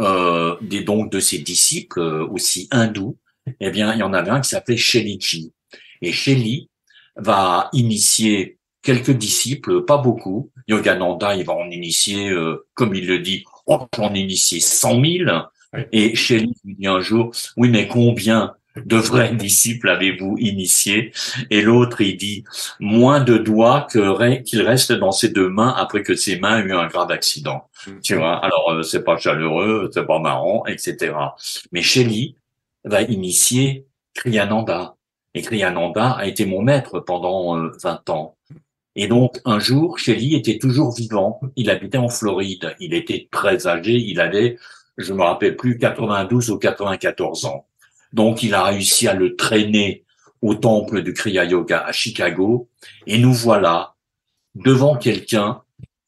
euh, 0.00 0.56
des, 0.62 0.82
donc 0.82 1.12
de 1.12 1.20
ses 1.20 1.38
disciples 1.38 2.00
euh, 2.00 2.26
aussi 2.26 2.68
hindous, 2.70 3.18
eh 3.60 3.70
bien, 3.70 3.94
il 3.94 4.00
y 4.00 4.02
en 4.02 4.12
avait 4.12 4.30
un 4.30 4.40
qui 4.40 4.50
s'appelait 4.50 4.76
Sheliji. 4.76 5.52
Et 6.02 6.12
Sheli 6.12 6.68
va 7.16 7.68
initier 7.72 8.58
quelques 8.82 9.10
disciples, 9.10 9.84
pas 9.84 9.98
beaucoup. 9.98 10.50
Yogananda, 10.68 11.34
il 11.34 11.44
va 11.44 11.52
en 11.54 11.70
initier, 11.70 12.30
euh, 12.30 12.66
comme 12.74 12.94
il 12.94 13.06
le 13.06 13.18
dit, 13.18 13.44
oh, 13.66 13.86
en 13.98 14.14
initier 14.14 14.60
100 14.60 15.02
000. 15.02 15.30
Et 15.92 16.14
Sheli 16.16 16.52
lui 16.64 16.74
dit 16.76 16.86
un 16.86 17.00
jour, 17.00 17.30
oui, 17.56 17.68
mais 17.68 17.86
combien 17.86 18.54
de 18.76 18.96
vrais 18.96 19.34
disciples 19.34 19.88
avez-vous 19.88 20.36
initié 20.38 21.12
Et 21.50 21.62
l'autre, 21.62 22.00
il 22.00 22.16
dit, 22.16 22.44
moins 22.78 23.20
de 23.20 23.36
doigts 23.36 23.86
qu'il 23.90 24.62
reste 24.62 24.92
dans 24.92 25.12
ses 25.12 25.28
deux 25.28 25.48
mains 25.48 25.74
après 25.76 26.02
que 26.02 26.14
ses 26.14 26.38
mains 26.38 26.60
aient 26.60 26.66
eu 26.66 26.72
un 26.72 26.86
grave 26.86 27.10
accident. 27.10 27.68
Mm. 27.86 27.90
Tu 28.02 28.14
vois 28.14 28.36
Alors, 28.44 28.72
euh, 28.72 28.82
c'est 28.82 29.04
pas 29.04 29.16
chaleureux, 29.16 29.90
c'est 29.92 30.06
pas 30.06 30.18
marrant, 30.18 30.64
etc. 30.66 31.14
Mais 31.72 31.82
Shelly 31.82 32.36
va 32.84 33.02
initier 33.02 33.86
Kriyananda. 34.14 34.96
Et 35.34 35.42
Kriyananda 35.42 36.12
a 36.12 36.26
été 36.26 36.46
mon 36.46 36.62
maître 36.62 37.00
pendant 37.00 37.56
20 37.56 38.08
euh, 38.08 38.12
ans. 38.12 38.36
Et 38.96 39.06
donc, 39.06 39.40
un 39.44 39.60
jour, 39.60 39.98
Shelly 39.98 40.34
était 40.34 40.58
toujours 40.58 40.94
vivant. 40.94 41.40
Il 41.56 41.70
habitait 41.70 41.98
en 41.98 42.08
Floride. 42.08 42.74
Il 42.80 42.94
était 42.94 43.28
très 43.30 43.66
âgé. 43.66 43.92
Il 43.92 44.20
avait, 44.20 44.58
je 44.98 45.12
me 45.12 45.22
rappelle 45.22 45.56
plus, 45.56 45.78
92 45.78 46.50
ou 46.50 46.58
94 46.58 47.44
ans. 47.44 47.66
Donc, 48.12 48.42
il 48.42 48.54
a 48.54 48.64
réussi 48.64 49.06
à 49.06 49.14
le 49.14 49.36
traîner 49.36 50.04
au 50.42 50.54
temple 50.54 51.02
du 51.02 51.12
Kriya 51.12 51.44
Yoga 51.44 51.84
à 51.84 51.92
Chicago. 51.92 52.68
Et 53.06 53.18
nous 53.18 53.32
voilà 53.32 53.94
devant 54.56 54.96
quelqu'un 54.96 55.62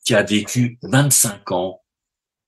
qui 0.05 0.14
a 0.14 0.23
vécu 0.23 0.79
25 0.83 1.53
ans 1.53 1.83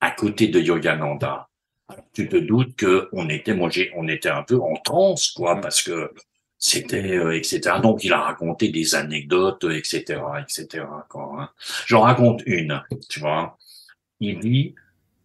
à 0.01 0.11
côté 0.11 0.47
de 0.49 0.59
Yogananda. 0.59 1.49
Alors, 1.87 2.05
tu 2.13 2.27
te 2.27 2.37
doutes 2.37 2.75
que 2.75 3.09
on 3.13 3.29
était, 3.29 3.53
moi, 3.53 3.69
j'ai, 3.69 3.91
on 3.95 4.07
était 4.07 4.29
un 4.29 4.43
peu 4.43 4.59
en 4.59 4.75
transe, 4.75 5.31
quoi, 5.31 5.61
parce 5.61 5.81
que 5.83 6.11
c'était, 6.57 7.17
euh, 7.17 7.35
etc. 7.35 7.61
Donc, 7.81 8.03
il 8.03 8.13
a 8.13 8.21
raconté 8.21 8.69
des 8.69 8.95
anecdotes, 8.95 9.65
etc., 9.65 10.21
etc. 10.41 10.85
Quoi, 11.09 11.35
hein. 11.39 11.49
J'en 11.85 12.01
raconte 12.01 12.41
une, 12.45 12.81
tu 13.09 13.19
vois. 13.19 13.57
Il 14.19 14.39
dit, 14.39 14.75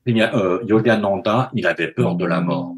euh, 0.08 0.60
Yogananda, 0.66 1.50
il 1.54 1.66
avait 1.66 1.92
peur 1.92 2.16
de 2.16 2.26
la 2.26 2.40
mort 2.40 2.74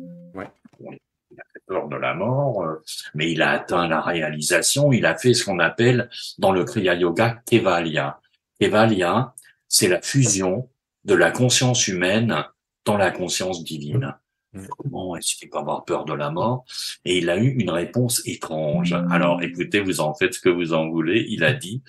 de 1.88 1.96
la 1.96 2.14
mort, 2.14 2.62
euh, 2.62 2.82
mais 3.14 3.30
il 3.32 3.42
a 3.42 3.50
atteint 3.50 3.88
la 3.88 4.00
réalisation, 4.00 4.92
il 4.92 5.06
a 5.06 5.16
fait 5.16 5.34
ce 5.34 5.44
qu'on 5.44 5.58
appelle 5.58 6.08
dans 6.38 6.52
le 6.52 6.64
Kriya 6.64 6.94
Yoga 6.94 7.40
Kevalya. 7.46 8.20
Kevalya, 8.60 9.34
c'est 9.68 9.88
la 9.88 10.00
fusion 10.00 10.68
de 11.04 11.14
la 11.14 11.30
conscience 11.30 11.88
humaine 11.88 12.44
dans 12.84 12.96
la 12.96 13.10
conscience 13.10 13.64
divine. 13.64 14.14
Mm. 14.52 14.66
Comment 14.78 15.16
est-ce 15.16 15.36
qu'il 15.36 15.48
peut 15.48 15.58
avoir 15.58 15.84
peur 15.84 16.04
de 16.04 16.12
la 16.12 16.30
mort? 16.30 16.64
Et 17.04 17.18
il 17.18 17.30
a 17.30 17.36
eu 17.36 17.48
une 17.48 17.70
réponse 17.70 18.22
étrange. 18.26 18.94
Alors 19.10 19.42
écoutez, 19.42 19.80
vous 19.80 20.00
en 20.00 20.14
faites 20.14 20.34
ce 20.34 20.40
que 20.40 20.48
vous 20.48 20.72
en 20.72 20.88
voulez. 20.88 21.26
Il 21.28 21.44
a 21.44 21.52
dit, 21.52 21.82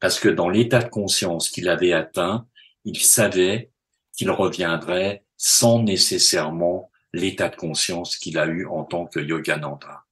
parce 0.00 0.18
que 0.18 0.28
dans 0.28 0.48
l'état 0.48 0.80
de 0.80 0.88
conscience 0.88 1.50
qu'il 1.50 1.68
avait 1.68 1.92
atteint, 1.92 2.46
il 2.84 2.98
savait 2.98 3.70
qu'il 4.16 4.30
reviendrait 4.30 5.24
sans 5.36 5.82
nécessairement 5.82 6.90
l'état 7.12 7.48
de 7.48 7.56
conscience 7.56 8.16
qu'il 8.16 8.38
a 8.38 8.46
eu 8.46 8.66
en 8.66 8.84
tant 8.84 9.06
que 9.06 9.20
Yogananda. 9.20 10.04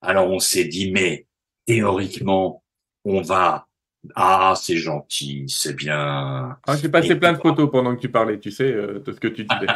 Alors 0.00 0.30
on 0.30 0.38
s'est 0.38 0.64
dit, 0.64 0.90
mais 0.90 1.26
théoriquement, 1.66 2.62
on 3.04 3.20
va 3.20 3.66
ah, 4.14 4.54
c'est 4.56 4.76
gentil, 4.76 5.44
c'est 5.48 5.74
bien. 5.74 6.56
Ah, 6.66 6.76
j'ai 6.80 6.88
passé 6.88 7.14
plein 7.16 7.32
de 7.32 7.38
photos 7.38 7.70
pendant 7.70 7.94
que 7.94 8.00
tu 8.00 8.10
parlais, 8.10 8.38
tu 8.38 8.50
sais, 8.50 8.72
euh, 8.72 9.02
de 9.04 9.12
ce 9.12 9.20
que 9.20 9.28
tu 9.28 9.44
disais. 9.44 9.66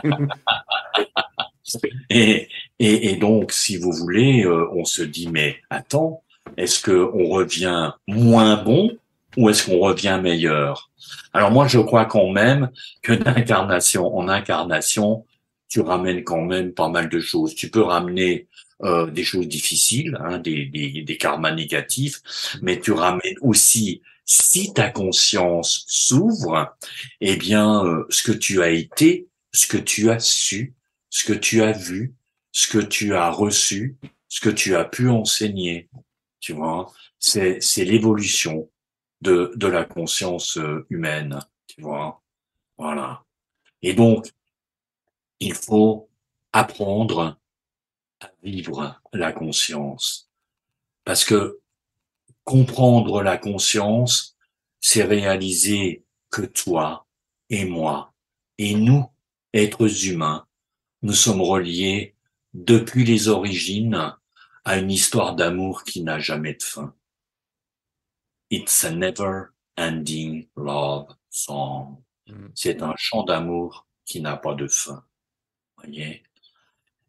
et, 2.11 2.49
et, 2.79 3.11
et, 3.11 3.17
donc, 3.17 3.53
si 3.53 3.77
vous 3.77 3.93
voulez, 3.93 4.45
euh, 4.45 4.69
on 4.73 4.85
se 4.85 5.03
dit, 5.03 5.29
mais 5.29 5.57
attends, 5.69 6.23
est-ce 6.57 6.81
que 6.81 7.11
on 7.15 7.29
revient 7.29 7.93
moins 8.07 8.57
bon 8.63 8.97
ou 9.37 9.51
est-ce 9.51 9.67
qu'on 9.67 9.79
revient 9.79 10.19
meilleur? 10.23 10.91
Alors 11.33 11.51
moi, 11.51 11.67
je 11.67 11.79
crois 11.79 12.07
quand 12.07 12.31
même 12.31 12.71
que 13.03 13.13
d'incarnation 13.13 14.17
en 14.17 14.29
incarnation, 14.29 15.25
tu 15.69 15.81
ramènes 15.81 16.23
quand 16.25 16.43
même 16.43 16.73
pas 16.73 16.89
mal 16.89 17.09
de 17.09 17.21
choses. 17.21 17.55
Tu 17.55 17.71
peux 17.71 17.83
ramener 17.83 18.47
euh, 18.83 19.07
des 19.11 19.25
choses 19.25 19.49
difficiles, 19.49 20.17
hein, 20.21 20.39
des, 20.39 20.67
des, 20.67 21.03
des 21.03 21.17
karmas 21.17 21.53
négatifs, 21.53 22.21
mais 22.63 22.81
tu 22.81 22.93
ramènes 22.93 23.39
aussi, 23.41 24.03
si 24.25 24.73
ta 24.73 24.91
conscience 24.91 25.85
s'ouvre, 25.87 26.77
eh 27.21 27.37
bien, 27.37 27.85
euh, 27.85 28.05
ce 28.11 28.23
que 28.23 28.33
tu 28.33 28.63
as 28.63 28.71
été, 28.71 29.29
ce 29.53 29.67
que 29.67 29.77
tu 29.77 30.11
as 30.11 30.19
su, 30.19 30.75
ce 31.11 31.25
que 31.25 31.33
tu 31.33 31.63
as 31.63 31.73
vu, 31.73 32.15
ce 32.53 32.69
que 32.69 32.79
tu 32.79 33.15
as 33.15 33.31
reçu, 33.31 33.97
ce 34.29 34.41
que 34.41 34.51
tu 34.51 34.75
as 34.75 34.85
pu 34.85 35.09
enseigner, 35.09 35.89
tu 36.41 36.53
vois, 36.53 36.93
c'est 37.19 37.59
c'est 37.61 37.85
l'évolution 37.85 38.69
de 39.21 39.53
de 39.57 39.67
la 39.69 39.85
conscience 39.85 40.59
euh, 40.59 40.87
humaine, 40.91 41.39
tu 41.69 41.81
vois, 41.83 42.23
voilà. 42.77 43.25
Et 43.83 43.95
donc 43.95 44.27
il 45.41 45.55
faut 45.55 46.09
apprendre 46.53 47.39
à 48.25 48.33
vivre 48.43 49.01
la 49.13 49.33
conscience. 49.33 50.31
Parce 51.05 51.25
que 51.25 51.61
comprendre 52.45 53.23
la 53.23 53.37
conscience, 53.37 54.37
c'est 54.81 55.05
réaliser 55.05 56.05
que 56.31 56.43
toi 56.43 57.07
et 57.51 57.65
moi 57.65 58.13
et 58.59 58.75
nous, 58.75 59.11
êtres 59.53 60.07
humains, 60.07 60.47
nous 61.03 61.13
sommes 61.13 61.43
reliés 61.43 62.15
depuis 62.53 63.05
les 63.05 63.29
origines 63.29 64.15
à 64.65 64.79
une 64.79 64.91
histoire 64.91 65.35
d'amour 65.35 65.85
qui 65.85 66.03
n'a 66.03 66.19
jamais 66.19 66.55
de 66.55 66.63
fin. 66.63 66.95
It's 68.51 68.85
a 68.85 68.91
never 68.91 69.49
ending 69.77 70.49
love 70.57 71.15
song. 71.31 72.03
Mm. 72.27 72.49
C'est 72.55 72.83
un 72.83 72.95
chant 72.97 73.25
d'amour 73.25 73.87
qui 74.05 74.21
n'a 74.21 74.37
pas 74.37 74.55
de 74.55 74.69
fin. 74.69 75.05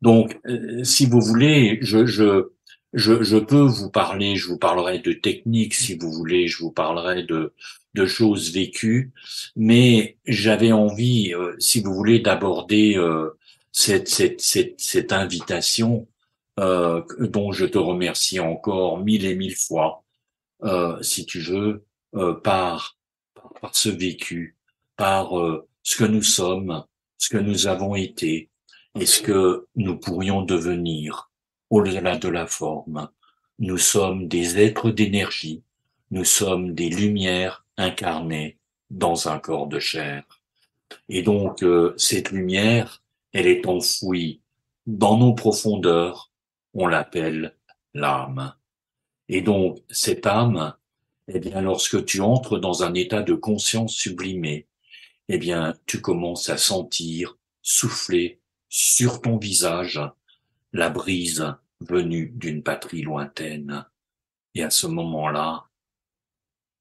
Donc, 0.02 0.40
euh, 0.46 0.84
si 0.84 1.06
vous 1.06 1.22
voulez, 1.22 1.80
je, 1.82 2.06
je, 2.06 2.50
je, 2.94 3.38
peux 3.38 3.62
vous 3.62 3.90
parler, 3.90 4.36
je 4.36 4.48
vous 4.48 4.58
parlerai 4.58 5.00
de 5.00 5.14
techniques 5.14 5.74
si 5.74 5.98
vous 5.98 6.12
voulez, 6.12 6.48
je 6.48 6.60
vous 6.60 6.72
parlerai 6.72 7.24
de, 7.24 7.54
de 7.94 8.06
choses 8.06 8.54
vécues, 8.54 9.14
mais 9.56 10.18
j'avais 10.26 10.72
envie, 10.72 11.34
euh, 11.34 11.56
si 11.60 11.82
vous 11.82 11.94
voulez, 11.94 12.20
d'aborder 12.20 12.98
euh, 12.98 13.38
cette, 13.72 14.08
cette, 14.08 14.42
cette, 14.42 14.76
cette, 14.80 15.12
invitation 15.12 16.08
dont 16.58 17.52
je 17.52 17.66
te 17.66 17.78
remercie 17.78 18.40
encore 18.40 19.04
mille 19.04 19.26
et 19.26 19.36
mille 19.36 19.58
fois, 19.58 20.06
si 21.02 21.26
tu 21.26 21.42
veux, 21.42 21.84
par, 22.44 22.98
par 23.60 23.76
ce 23.76 23.90
vécu, 23.90 24.56
par 24.96 25.32
ce 25.84 25.98
que 25.98 26.06
nous 26.06 26.24
sommes, 26.24 26.86
ce 27.18 27.28
que 27.28 27.38
nous 27.38 27.68
avons 27.68 27.94
été, 27.94 28.50
est-ce 28.96 29.22
que 29.22 29.68
nous 29.76 29.98
pourrions 29.98 30.42
devenir 30.42 31.30
au-delà 31.70 32.18
de 32.18 32.30
la 32.30 32.48
forme 32.48 33.10
Nous 33.60 33.78
sommes 33.78 34.28
des 34.28 34.58
êtres 34.58 34.90
d'énergie, 34.90 35.64
nous 36.12 36.24
sommes 36.24 36.74
des 36.74 36.90
lumières 36.90 37.66
incarnées 37.78 38.58
dans 38.90 39.28
un 39.28 39.40
corps 39.40 39.68
de 39.68 39.80
chair. 39.80 40.24
Et 41.10 41.24
donc, 41.24 41.62
euh, 41.62 41.94
cette 41.98 42.32
lumière, 42.32 43.04
elle 43.34 43.48
est 43.48 43.68
enfouie 43.68 44.42
dans 44.86 45.18
nos 45.18 45.34
profondeurs, 45.34 46.32
on 46.74 46.88
l'appelle 46.88 47.56
l'âme. 47.94 48.54
Et 49.28 49.42
donc, 49.42 49.80
cette 49.90 50.26
âme, 50.26 50.76
eh 51.28 51.40
bien, 51.40 51.62
lorsque 51.62 52.06
tu 52.06 52.22
entres 52.22 52.60
dans 52.60 52.84
un 52.84 52.94
état 52.94 53.24
de 53.24 53.34
conscience 53.34 53.94
sublimée, 53.94 54.68
eh 55.28 55.38
bien, 55.38 55.74
tu 55.86 56.00
commences 56.02 56.50
à 56.50 56.58
sentir 56.58 57.38
souffler 57.62 58.40
sur 58.78 59.22
ton 59.22 59.38
visage 59.38 60.02
la 60.74 60.90
brise 60.90 61.56
venue 61.80 62.28
d'une 62.36 62.62
patrie 62.62 63.04
lointaine. 63.04 63.86
Et 64.54 64.64
à 64.64 64.70
ce 64.70 64.86
moment-là, 64.86 65.70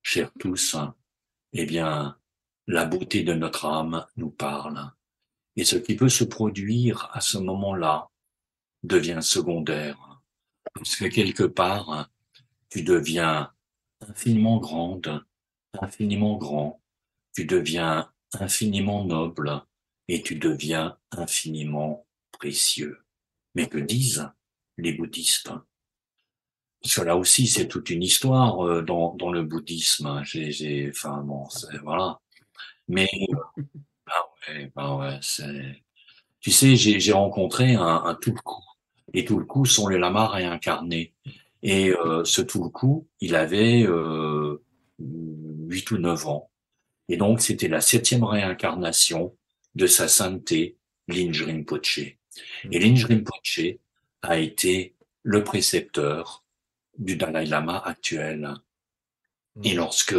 chers 0.03 0.33
tous, 0.41 0.75
eh 1.53 1.65
bien, 1.67 2.19
la 2.67 2.85
beauté 2.85 3.23
de 3.23 3.33
notre 3.33 3.67
âme 3.67 4.05
nous 4.17 4.31
parle. 4.31 4.91
Et 5.55 5.65
ce 5.65 5.77
qui 5.77 5.95
peut 5.95 6.09
se 6.09 6.25
produire 6.25 7.11
à 7.13 7.21
ce 7.21 7.39
moment-là, 7.39 8.11
devient 8.83 9.21
secondaire. 9.23 10.21
Parce 10.75 10.97
que 10.97 11.05
quelque 11.05 11.45
part, 11.45 12.11
tu 12.71 12.83
deviens 12.83 13.53
infiniment 14.01 14.59
grande, 14.59 15.25
infiniment 15.81 16.39
grand, 16.39 16.83
tu 17.33 17.45
deviens 17.45 18.13
infiniment 18.33 19.05
noble 19.05 19.65
et 20.09 20.23
tu 20.23 20.37
deviens 20.37 20.97
infiniment 21.11 22.07
précieux. 22.33 22.99
Mais 23.55 23.69
que 23.69 23.79
disent 23.79 24.31
les 24.79 24.93
bouddhistes? 24.93 25.51
Parce 26.83 26.97
que 26.97 27.03
là 27.03 27.17
aussi, 27.17 27.47
c'est 27.47 27.67
toute 27.69 27.89
une 27.91 28.03
histoire 28.03 28.67
euh, 28.67 28.83
dans, 28.83 29.15
dans 29.15 29.33
le 29.33 29.43
bouddhisme. 29.43 30.23
J'ai, 30.25 30.91
enfin 30.91 31.23
bon, 31.23 31.47
voilà. 31.83 32.21
Mais 32.89 33.09
bah 34.07 34.13
ouais, 34.49 34.73
bah 34.75 34.97
ouais, 34.97 35.19
c'est. 35.23 35.83
Tu 36.41 36.51
sais, 36.51 36.77
j'ai 36.77 37.13
rencontré 37.13 37.75
un, 37.75 38.05
un 38.05 38.15
Tulku. 38.17 38.63
Et 39.15 39.25
Tulku 39.25 39.65
sont 39.67 39.89
les 39.89 39.99
lamas 39.99 40.29
réincarnés. 40.29 41.15
Et 41.63 41.91
euh, 41.91 42.25
ce 42.25 42.43
Tulku, 42.43 43.07
il 43.21 43.35
avait 43.37 43.85
euh, 43.87 44.63
8 44.99 45.91
ou 45.93 45.99
9 45.99 46.27
ans. 46.29 46.51
Et 47.09 47.17
donc, 47.17 47.41
c'était 47.41 47.69
la 47.69 47.81
septième 47.81 48.25
réincarnation 48.25 49.37
de 49.75 49.87
sa 49.87 50.09
sainteté, 50.09 50.77
Linj 51.09 51.43
Rinpoche. 51.43 52.17
Et 52.71 52.79
Linj 52.79 53.05
Rinpoche 53.05 53.61
a 54.23 54.39
été 54.39 54.95
le 55.23 55.45
précepteur 55.45 56.45
du 56.99 57.17
Dalai 57.17 57.47
Lama 57.47 57.83
actuel. 57.85 58.55
Et 59.63 59.75
lorsque 59.75 60.17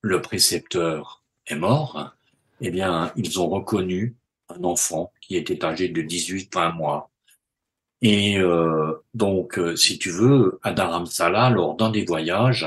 le 0.00 0.22
précepteur 0.22 1.22
est 1.46 1.56
mort, 1.56 2.14
eh 2.60 2.70
bien, 2.70 3.12
ils 3.16 3.40
ont 3.40 3.48
reconnu 3.48 4.16
un 4.48 4.64
enfant 4.64 5.12
qui 5.20 5.36
était 5.36 5.64
âgé 5.64 5.88
de 5.88 6.02
18-20 6.02 6.74
mois. 6.74 7.10
Et 8.02 8.38
euh, 8.38 8.94
donc, 9.14 9.58
euh, 9.58 9.76
si 9.76 9.98
tu 9.98 10.10
veux, 10.10 10.58
à 10.62 10.72
Dharamsala, 10.72 11.50
lors 11.50 11.76
d'un 11.76 11.90
des 11.90 12.04
voyages, 12.04 12.66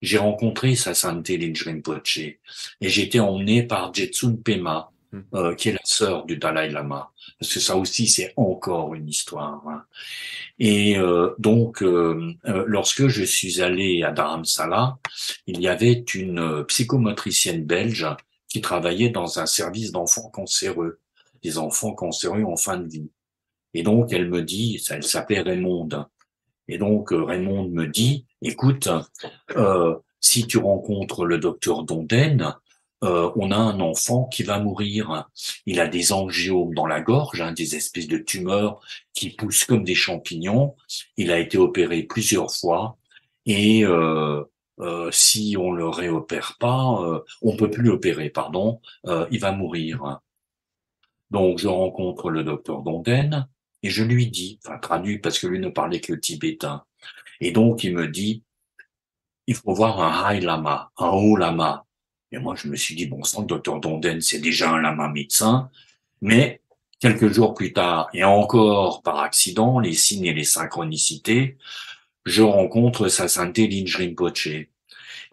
j'ai 0.00 0.18
rencontré 0.18 0.76
sa 0.76 0.94
sainteté 0.94 1.36
Linj 1.36 1.64
Rinpoche 1.64 2.18
et 2.18 2.38
j'ai 2.80 3.02
été 3.02 3.18
emmené 3.18 3.64
par 3.64 3.92
Jetsun 3.92 4.36
Pema. 4.36 4.92
Euh, 5.34 5.54
qui 5.54 5.70
est 5.70 5.72
la 5.72 5.84
sœur 5.84 6.26
du 6.26 6.36
Dalai 6.36 6.70
Lama. 6.70 7.10
Parce 7.38 7.54
que 7.54 7.60
ça 7.60 7.76
aussi, 7.76 8.08
c'est 8.08 8.32
encore 8.36 8.94
une 8.94 9.08
histoire. 9.08 9.62
Hein. 9.68 9.84
Et 10.58 10.98
euh, 10.98 11.34
donc, 11.38 11.82
euh, 11.82 12.34
lorsque 12.66 13.08
je 13.08 13.24
suis 13.24 13.62
allé 13.62 14.02
à 14.02 14.12
Dharamsala, 14.12 14.98
il 15.46 15.60
y 15.60 15.68
avait 15.68 16.04
une 16.14 16.64
psychomotricienne 16.64 17.64
belge 17.64 18.06
qui 18.48 18.60
travaillait 18.60 19.10
dans 19.10 19.38
un 19.38 19.46
service 19.46 19.92
d'enfants 19.92 20.30
cancéreux, 20.30 21.00
des 21.42 21.58
enfants 21.58 21.92
cancéreux 21.92 22.44
en 22.44 22.56
fin 22.56 22.78
de 22.78 22.88
vie. 22.88 23.10
Et 23.74 23.82
donc, 23.82 24.12
elle 24.12 24.28
me 24.28 24.42
dit, 24.42 24.82
elle 24.90 25.04
s'appelait 25.04 25.42
Raymond, 25.42 25.88
et 26.68 26.78
donc 26.78 27.12
euh, 27.12 27.24
Raymond 27.24 27.68
me 27.68 27.86
dit, 27.86 28.26
écoute, 28.42 28.88
euh, 29.56 29.96
si 30.20 30.46
tu 30.46 30.58
rencontres 30.58 31.24
le 31.24 31.38
docteur 31.38 31.82
Donden, 31.82 32.54
euh, 33.04 33.30
on 33.36 33.50
a 33.50 33.56
un 33.56 33.80
enfant 33.80 34.24
qui 34.24 34.42
va 34.42 34.58
mourir. 34.58 35.28
Il 35.66 35.80
a 35.80 35.86
des 35.86 36.12
angiomes 36.12 36.74
dans 36.74 36.86
la 36.86 37.00
gorge, 37.00 37.40
hein, 37.40 37.52
des 37.52 37.76
espèces 37.76 38.08
de 38.08 38.18
tumeurs 38.18 38.80
qui 39.14 39.30
poussent 39.30 39.64
comme 39.64 39.84
des 39.84 39.94
champignons. 39.94 40.74
Il 41.16 41.30
a 41.30 41.38
été 41.38 41.58
opéré 41.58 42.02
plusieurs 42.02 42.52
fois 42.52 42.98
et 43.48 43.82
euh, 43.82 44.44
euh, 44.80 45.10
si 45.10 45.56
on 45.58 45.72
le 45.72 45.88
réopère 45.88 46.56
pas, 46.60 47.00
euh, 47.02 47.20
on 47.40 47.56
peut 47.56 47.70
plus 47.70 47.82
l'opérer, 47.82 48.28
pardon, 48.28 48.80
il 49.30 49.40
va 49.40 49.52
mourir. 49.52 50.20
Donc 51.30 51.58
je 51.58 51.66
rencontre 51.66 52.30
le 52.30 52.44
docteur 52.44 52.82
Donden 52.82 53.48
et 53.82 53.88
je 53.88 54.04
lui 54.04 54.26
dis, 54.26 54.60
enfin 54.64 54.78
traduit 54.78 55.18
parce 55.18 55.38
que 55.38 55.46
lui 55.46 55.58
ne 55.58 55.70
parlait 55.70 56.00
que 56.00 56.12
le 56.12 56.20
tibétain, 56.20 56.84
et 57.40 57.50
donc 57.50 57.84
il 57.84 57.94
me 57.94 58.06
dit, 58.06 58.44
il 59.46 59.54
faut 59.54 59.72
voir 59.72 59.98
un 60.00 60.34
high 60.34 60.42
lama, 60.42 60.90
un 60.98 61.08
haut 61.08 61.36
lama. 61.36 61.86
Et 62.32 62.38
moi 62.38 62.54
je 62.56 62.68
me 62.68 62.76
suis 62.76 62.94
dit, 62.94 63.06
bon 63.06 63.24
sang, 63.24 63.42
le 63.42 63.46
docteur 63.46 63.80
Donden, 63.80 64.20
c'est 64.20 64.40
déjà 64.40 64.70
un 64.70 64.80
lama 64.80 65.08
médecin, 65.08 65.70
mais 66.20 66.60
quelques 67.00 67.28
jours 67.28 67.54
plus 67.54 67.72
tard, 67.72 68.08
et 68.12 68.24
encore 68.24 69.02
par 69.02 69.20
accident, 69.20 69.78
les 69.78 69.94
signes 69.94 70.26
et 70.26 70.34
les 70.34 70.44
synchronicités, 70.44 71.56
je 72.24 72.42
rencontre 72.42 73.08
sa 73.08 73.28
sainteté 73.28 73.68
Linj 73.68 73.96
Rinpoche, 73.96 74.48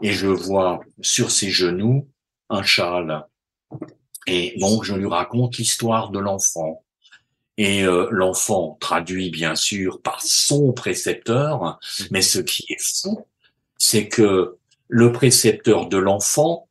et 0.01 0.11
je 0.11 0.27
vois 0.27 0.81
sur 1.01 1.31
ses 1.31 1.49
genoux 1.49 2.07
un 2.49 2.63
châle. 2.63 3.25
Et 4.27 4.55
donc 4.59 4.83
je 4.83 4.93
lui 4.93 5.07
raconte 5.07 5.57
l'histoire 5.57 6.09
de 6.11 6.19
l'enfant. 6.19 6.83
Et 7.57 7.83
euh, 7.83 8.07
l'enfant 8.11 8.77
traduit 8.81 9.29
bien 9.29 9.55
sûr 9.55 10.01
par 10.01 10.21
son 10.21 10.73
précepteur, 10.73 11.79
mais 12.11 12.21
ce 12.21 12.39
qui 12.39 12.65
est 12.69 12.81
fou, 12.81 13.25
c'est 13.77 14.09
que 14.09 14.57
le 14.89 15.11
précepteur 15.13 15.87
de 15.87 15.97
l'enfant, 15.97 16.64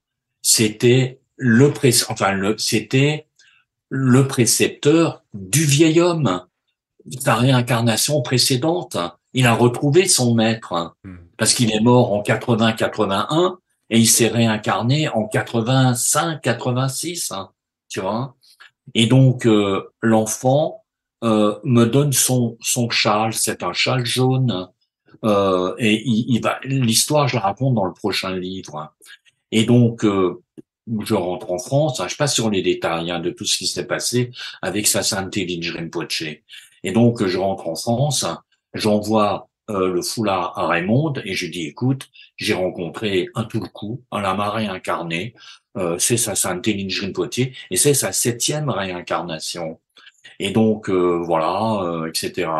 c'était 0.44 1.18
le 1.36 1.72
pré 1.72 1.90
enfin 2.08 2.30
le 2.32 2.56
c'était 2.58 3.26
le 3.88 4.28
précepteur 4.28 5.24
du 5.32 5.64
vieil 5.64 6.00
homme, 6.00 6.44
sa 7.18 7.34
réincarnation 7.36 8.20
précédente. 8.22 8.96
Il 9.32 9.46
a 9.46 9.54
retrouvé 9.54 10.06
son 10.06 10.34
maître 10.34 10.94
mhm. 11.02 11.18
parce 11.36 11.54
qu'il 11.54 11.72
est 11.72 11.80
mort 11.80 12.12
en 12.12 12.22
80-81 12.22 13.56
et 13.90 13.98
il 13.98 14.06
s'est 14.06 14.28
réincarné 14.28 15.08
en 15.08 15.22
85-86, 15.22 17.32
hein, 17.32 17.50
tu 17.88 18.00
vois. 18.00 18.36
Et 18.94 19.06
donc 19.06 19.46
euh, 19.46 19.90
l'enfant 20.02 20.84
euh, 21.22 21.58
me 21.64 21.86
donne 21.86 22.12
son 22.12 22.58
son 22.60 22.90
châle, 22.90 23.32
c'est 23.32 23.62
un 23.62 23.72
châle 23.72 24.04
jaune, 24.04 24.68
euh, 25.24 25.74
et 25.78 26.02
il, 26.06 26.38
va 26.42 26.58
l'histoire 26.64 27.28
je 27.28 27.36
la 27.36 27.42
raconte 27.42 27.74
dans 27.74 27.86
le 27.86 27.94
prochain 27.94 28.36
livre. 28.36 28.92
Et 29.54 29.64
donc 29.64 30.04
euh, 30.04 30.42
je 31.00 31.14
rentre 31.14 31.52
en 31.52 31.58
France, 31.58 32.00
hein, 32.00 32.08
je 32.08 32.16
passe 32.16 32.34
sur 32.34 32.50
les 32.50 32.60
détails 32.60 33.12
hein, 33.12 33.20
de 33.20 33.30
tout 33.30 33.44
ce 33.44 33.56
qui 33.56 33.68
s'est 33.68 33.86
passé 33.86 34.32
avec 34.60 34.88
sa 34.88 35.04
sainteté 35.04 35.46
Rinpoche. 35.72 36.24
Et 36.82 36.90
donc 36.90 37.24
je 37.24 37.38
rentre 37.38 37.68
en 37.68 37.76
France, 37.76 38.26
j'envoie 38.74 39.48
euh, 39.70 39.92
le 39.92 40.02
foulard 40.02 40.58
à 40.58 40.66
Raymond 40.66 41.14
et 41.24 41.34
je 41.34 41.46
dis 41.46 41.66
écoute, 41.66 42.10
j'ai 42.36 42.52
rencontré 42.52 43.28
un 43.36 43.44
tout 43.44 43.60
le 43.60 43.68
coup, 43.68 44.02
un 44.10 44.20
lama 44.20 44.50
réincarné, 44.50 45.34
euh, 45.76 45.98
c'est 46.00 46.16
sa 46.16 46.34
sainteté 46.34 46.86
Rinpoche 47.00 47.38
et 47.70 47.76
c'est 47.76 47.94
sa 47.94 48.10
septième 48.10 48.68
réincarnation. 48.68 49.78
Et 50.38 50.50
donc 50.50 50.88
euh, 50.88 51.22
voilà, 51.24 51.82
euh, 51.82 52.06
etc. 52.06 52.50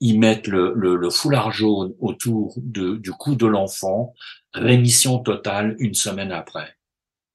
Ils 0.00 0.18
mettent 0.18 0.46
le, 0.46 0.72
le, 0.74 0.96
le, 0.96 1.10
foulard 1.10 1.52
jaune 1.52 1.94
autour 2.00 2.54
de, 2.56 2.96
du 2.96 3.12
cou 3.12 3.34
de 3.34 3.46
l'enfant, 3.46 4.14
rémission 4.52 5.18
totale 5.18 5.76
une 5.78 5.94
semaine 5.94 6.32
après. 6.32 6.76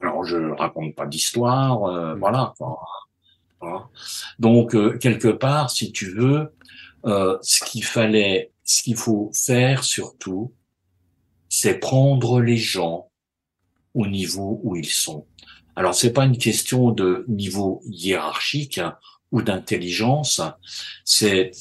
Alors 0.01 0.23
je 0.23 0.37
raconte 0.37 0.95
pas 0.95 1.05
d'histoire, 1.05 1.83
euh, 1.85 2.15
mm. 2.15 2.19
voilà, 2.19 2.53
voilà. 3.61 3.89
Donc 4.39 4.71
quelque 4.99 5.27
part, 5.27 5.69
si 5.69 5.91
tu 5.91 6.11
veux, 6.11 6.53
ce 7.03 7.63
qu'il 7.65 7.83
fallait, 7.83 8.51
ce 8.63 8.83
qu'il 8.83 8.95
faut 8.95 9.31
faire 9.33 9.83
surtout, 9.83 10.53
c'est 11.49 11.79
prendre 11.79 12.39
les 12.39 12.55
gens 12.55 13.09
au 13.93 14.07
niveau 14.07 14.61
où 14.63 14.75
ils 14.75 14.87
sont. 14.87 15.25
Alors 15.75 15.95
c'est 15.95 16.13
pas 16.13 16.25
une 16.25 16.37
question 16.37 16.91
de 16.91 17.25
niveau 17.27 17.81
hiérarchique 17.85 18.77
hein, 18.77 18.97
ou 19.31 19.41
d'intelligence, 19.41 20.41
c'est 21.03 21.51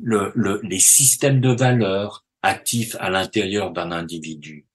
le, 0.00 0.32
le, 0.34 0.60
les 0.62 0.78
systèmes 0.78 1.40
de 1.40 1.50
valeurs 1.50 2.24
actifs 2.42 2.96
à 3.00 3.10
l'intérieur 3.10 3.72
d'un 3.72 3.92
individu. 3.92 4.66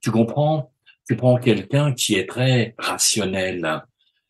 Tu 0.00 0.10
comprends? 0.10 0.72
Tu 1.06 1.16
prends 1.16 1.36
quelqu'un 1.36 1.92
qui 1.92 2.14
est 2.14 2.28
très 2.28 2.74
rationnel. 2.78 3.82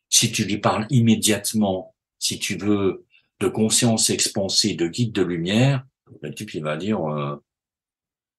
Si 0.08 0.32
tu 0.32 0.44
lui 0.44 0.58
parles 0.58 0.86
immédiatement, 0.90 1.94
si 2.18 2.38
tu 2.38 2.56
veux, 2.56 3.04
de 3.38 3.48
conscience 3.48 4.10
expansée, 4.10 4.74
de 4.74 4.86
guide 4.86 5.12
de 5.12 5.22
lumière, 5.22 5.84
le 6.22 6.34
type 6.34 6.54
il 6.54 6.62
va 6.62 6.76
dire 6.76 7.00
euh, 7.08 7.36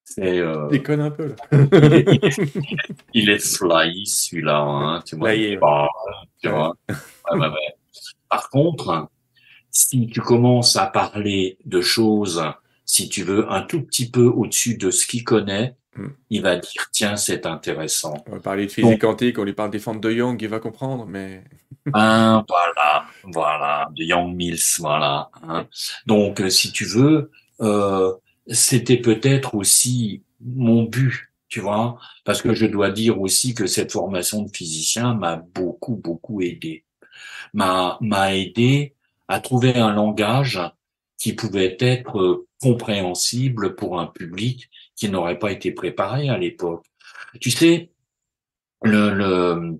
c'est 0.03 0.39
euh, 0.39 0.67
déconne 0.69 1.01
un 1.01 1.11
peu 1.11 1.35
il, 3.13 3.29
est, 3.29 3.39
fly 3.39 4.05
celui-là 4.05 4.59
hein, 4.59 5.03
tu 5.05 5.15
vois, 5.15 5.33
tu 6.41 6.49
vois. 6.49 6.75
Par 8.29 8.49
contre 8.49 9.09
si 9.71 10.07
tu 10.07 10.21
commences 10.21 10.75
à 10.75 10.85
parler 10.85 11.57
de 11.65 11.81
choses, 11.81 12.43
si 12.85 13.09
tu 13.09 13.23
veux, 13.23 13.49
un 13.51 13.61
tout 13.61 13.81
petit 13.81 14.09
peu 14.09 14.25
au-dessus 14.25 14.77
de 14.77 14.91
ce 14.91 15.07
qu'il 15.07 15.23
connaît, 15.23 15.75
hmm. 15.95 16.07
il 16.29 16.41
va 16.41 16.57
dire 16.57 16.89
tiens, 16.91 17.15
c'est 17.15 17.45
intéressant. 17.45 18.13
On 18.27 18.33
va 18.33 18.39
parler 18.39 18.65
de 18.65 18.71
physique 18.71 19.01
quantique, 19.01 19.39
on 19.39 19.43
lui 19.43 19.53
parle 19.53 19.71
des 19.71 19.79
formes 19.79 20.01
de 20.01 20.11
Young, 20.11 20.39
il 20.41 20.49
va 20.49 20.59
comprendre, 20.59 21.05
mais. 21.05 21.43
hein, 21.93 22.45
voilà, 22.47 23.05
voilà, 23.23 23.89
de 23.95 24.03
Young 24.03 24.35
Mills, 24.35 24.59
voilà. 24.79 25.31
Hein. 25.47 25.67
Donc, 26.05 26.41
euh, 26.41 26.49
si 26.49 26.71
tu 26.71 26.85
veux, 26.85 27.31
euh, 27.61 28.13
c'était 28.47 28.97
peut-être 28.97 29.55
aussi 29.55 30.23
mon 30.41 30.83
but, 30.83 31.31
tu 31.47 31.61
vois, 31.61 31.97
parce 32.25 32.41
que 32.41 32.53
je 32.53 32.65
dois 32.65 32.91
dire 32.91 33.21
aussi 33.21 33.53
que 33.53 33.67
cette 33.67 33.91
formation 33.91 34.43
de 34.43 34.49
physicien 34.49 35.13
m'a 35.13 35.37
beaucoup, 35.37 35.95
beaucoup 35.95 36.41
aidé. 36.41 36.83
M'a, 37.53 37.97
m'a 38.01 38.35
aidé 38.35 38.95
à 39.31 39.39
trouver 39.39 39.75
un 39.75 39.93
langage 39.93 40.59
qui 41.17 41.33
pouvaient 41.33 41.77
être 41.79 42.45
compréhensibles 42.61 43.75
pour 43.75 43.99
un 43.99 44.07
public 44.07 44.69
qui 44.95 45.09
n'aurait 45.09 45.39
pas 45.39 45.51
été 45.51 45.71
préparé 45.71 46.29
à 46.29 46.37
l'époque. 46.37 46.85
Tu 47.39 47.49
sais, 47.49 47.91
le, 48.83 49.11
le 49.13 49.79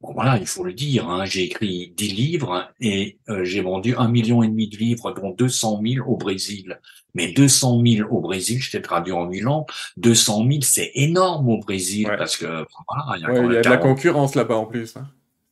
bon, 0.00 0.12
voilà, 0.12 0.38
il 0.38 0.46
faut 0.46 0.62
le 0.62 0.74
dire, 0.74 1.08
hein, 1.08 1.24
j'ai 1.24 1.42
écrit 1.44 1.92
10 1.96 2.08
livres 2.08 2.70
et 2.80 3.18
euh, 3.28 3.42
j'ai 3.44 3.62
vendu 3.62 3.96
un 3.96 4.08
million 4.08 4.44
et 4.44 4.48
demi 4.48 4.68
de 4.68 4.76
livres, 4.76 5.12
dont 5.12 5.30
200 5.30 5.80
000 5.84 6.08
au 6.08 6.16
Brésil. 6.16 6.78
Mais 7.14 7.32
200 7.32 7.82
000 7.84 8.08
au 8.14 8.20
Brésil, 8.20 8.60
je 8.60 8.70
t'ai 8.70 8.80
traduit 8.80 9.12
en 9.12 9.26
Milan, 9.26 9.66
200 9.96 10.46
000, 10.46 10.58
c'est 10.62 10.92
énorme 10.94 11.48
au 11.48 11.58
Brésil 11.58 12.06
parce 12.16 12.36
que 12.36 12.46
voilà, 12.46 13.16
il 13.16 13.22
y 13.22 13.26
a, 13.26 13.44
il 13.44 13.52
y 13.54 13.56
a 13.56 13.60
de 13.62 13.68
la 13.68 13.78
concurrence 13.78 14.36
là-bas 14.36 14.56
en 14.56 14.66
plus. 14.66 14.96
Hein. 14.96 15.08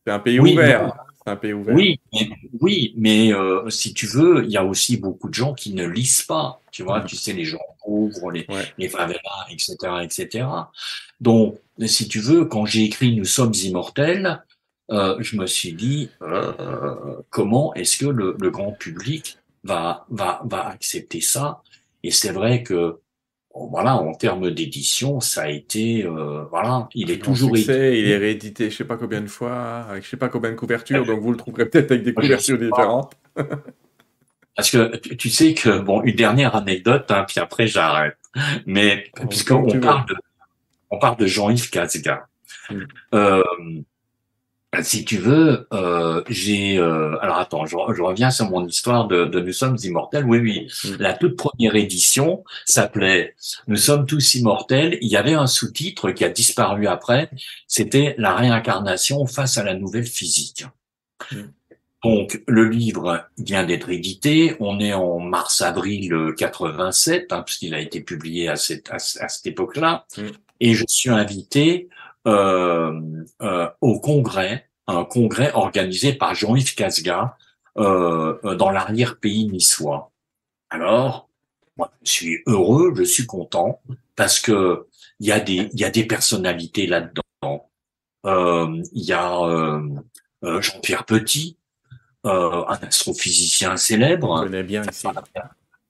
C'est 0.06 0.12
un 0.12 0.20
pays 0.20 0.38
ouvert. 0.38 0.94
C'est 1.26 1.32
un 1.32 1.36
pays 1.36 1.52
ouvert. 1.52 1.74
Oui, 1.74 1.98
mais, 2.12 2.28
oui, 2.60 2.94
mais 2.96 3.34
euh, 3.34 3.68
si 3.68 3.92
tu 3.92 4.06
veux, 4.06 4.44
il 4.44 4.50
y 4.50 4.56
a 4.56 4.64
aussi 4.64 4.96
beaucoup 4.96 5.28
de 5.28 5.34
gens 5.34 5.54
qui 5.54 5.74
ne 5.74 5.84
lisent 5.84 6.22
pas. 6.22 6.62
Tu 6.70 6.84
vois, 6.84 7.00
tu 7.00 7.16
sais, 7.16 7.32
les 7.32 7.44
gens 7.44 7.58
pauvres, 7.84 8.30
les, 8.30 8.46
les 8.78 8.88
favelas, 8.88 9.18
etc., 9.50 9.76
etc. 10.04 10.46
Donc, 11.20 11.58
si 11.84 12.06
tu 12.06 12.20
veux, 12.20 12.44
quand 12.44 12.64
j'ai 12.64 12.84
écrit 12.84 13.16
Nous 13.16 13.24
sommes 13.24 13.52
immortels, 13.54 14.40
euh, 14.92 15.16
je 15.18 15.36
me 15.36 15.46
suis 15.46 15.72
dit 15.72 16.10
euh, 16.22 17.16
comment 17.30 17.74
est-ce 17.74 17.98
que 17.98 18.06
le, 18.06 18.36
le, 18.38 18.50
grand 18.50 18.70
public 18.70 19.38
va 19.64 20.06
va 20.10 20.42
va 20.44 20.68
accepter 20.68 21.20
ça? 21.20 21.62
Et 22.04 22.12
c'est 22.12 22.30
vrai 22.30 22.62
que 22.62 23.00
voilà, 23.70 23.96
en 23.96 24.14
termes 24.14 24.50
d'édition, 24.50 25.20
ça 25.20 25.42
a 25.42 25.48
été, 25.48 26.04
euh, 26.04 26.44
voilà, 26.50 26.88
il 26.94 27.11
est 27.11 27.22
toujours 27.22 27.57
succès, 27.57 27.98
Il 27.98 28.11
est 28.11 28.16
réédité, 28.16 28.70
je 28.70 28.76
sais 28.76 28.84
pas 28.84 28.96
combien 28.96 29.20
de 29.20 29.28
fois, 29.28 29.86
avec 29.90 30.04
je 30.04 30.11
sais 30.11 30.16
pas 30.16 30.28
combien 30.28 30.50
de 30.50 30.57
couvertures, 30.57 31.04
donc 31.07 31.20
vous 31.20 31.30
le 31.30 31.36
trouverez 31.36 31.66
peut-être 31.66 31.90
avec 31.90 32.04
des 32.04 32.14
couvertures 32.14 32.59
différentes. 32.59 33.14
Parce 34.57 34.70
que 34.70 34.96
tu 34.96 35.28
sais 35.28 35.52
que 35.54 35.78
bon, 35.78 36.02
une 36.02 36.16
dernière 36.16 36.57
anecdote, 36.57 37.11
hein, 37.11 37.24
puis 37.28 37.40
après 37.40 37.66
j'arrête. 37.66 38.16
Mais 38.64 39.04
puisqu'on 39.28 39.66
parle 39.80 40.07
de, 40.07 40.16
on 40.90 40.98
parle 40.98 41.16
de 41.16 41.26
Jean-Yves 41.26 41.70
Casga. 41.70 42.26
Mm. 42.70 42.80
Euh, 43.14 43.42
si 44.82 45.04
tu 45.04 45.18
veux, 45.18 45.66
euh, 45.72 46.22
j'ai. 46.28 46.78
Euh, 46.78 47.16
alors 47.20 47.38
attends, 47.38 47.66
je, 47.66 47.76
reviens 47.76 48.30
sur 48.30 48.50
mon 48.50 48.66
histoire 48.66 49.06
de, 49.06 49.24
de, 49.24 49.40
Nous 49.40 49.52
sommes 49.52 49.76
immortels. 49.82 50.24
Oui, 50.24 50.38
oui. 50.38 50.68
Mm. 50.84 50.96
La 50.98 51.12
toute 51.14 51.36
première 51.36 51.76
édition 51.76 52.44
s'appelait 52.64 53.34
Nous 53.66 53.76
sommes 53.76 54.06
tous 54.06 54.34
immortels. 54.34 54.98
Il 55.02 55.08
y 55.08 55.16
avait 55.16 55.34
un 55.34 55.46
sous-titre 55.46 56.10
qui 56.10 56.24
a 56.24 56.28
disparu 56.28 56.86
après. 56.86 57.30
C'était 57.66 58.14
La 58.18 58.34
réincarnation 58.34 59.26
face 59.26 59.58
à 59.58 59.64
la 59.64 59.74
nouvelle 59.74 60.06
physique. 60.06 60.64
Mm. 61.32 61.42
Donc 62.04 62.42
le 62.46 62.68
livre 62.68 63.26
vient 63.38 63.64
d'être 63.64 63.90
édité. 63.90 64.56
On 64.60 64.80
est 64.80 64.92
en 64.92 65.18
mars-avril 65.18 66.34
87, 66.36 67.32
hein, 67.32 67.42
puisqu'il 67.42 67.74
a 67.74 67.80
été 67.80 68.00
publié 68.00 68.48
à 68.48 68.56
cette 68.56 68.90
à, 68.90 68.98
cette 68.98 69.46
époque-là. 69.46 70.06
Mm. 70.16 70.22
Et 70.60 70.74
je 70.74 70.84
suis 70.88 71.10
invité 71.10 71.88
euh, 72.26 73.00
euh, 73.40 73.68
au 73.80 74.00
congrès, 74.00 74.65
un 74.87 75.05
congrès 75.05 75.53
organisé 75.53 76.12
par 76.12 76.34
Jean-Yves 76.34 76.74
Casga 76.74 77.37
euh, 77.78 78.55
dans 78.55 78.70
l'arrière-pays 78.70 79.47
niçois. 79.47 80.11
Alors, 80.70 81.28
moi, 81.76 81.93
je 82.03 82.11
suis 82.11 82.39
heureux, 82.47 82.93
je 82.97 83.03
suis 83.03 83.26
content 83.26 83.80
parce 84.14 84.41
que 84.41 84.87
il 85.20 85.26
y 85.26 85.32
a 85.32 85.41
des 85.41 85.68
il 85.72 85.80
y 85.80 85.84
a 85.84 85.91
des 85.91 86.05
personnalités 86.05 86.87
là-dedans. 86.87 87.70
Euh, 88.24 88.82
il 88.93 89.05
y 89.05 89.12
a 89.12 89.41
euh, 89.43 89.82
euh, 90.45 90.61
Jean-Pierre 90.61 91.05
Petit, 91.05 91.57
un 92.24 92.78
astrophysicien 92.82 93.76
célèbre. 93.76 94.30
On 94.30 94.43
connaît 94.43 94.64
bien 94.64 94.82
ici. 94.91 95.07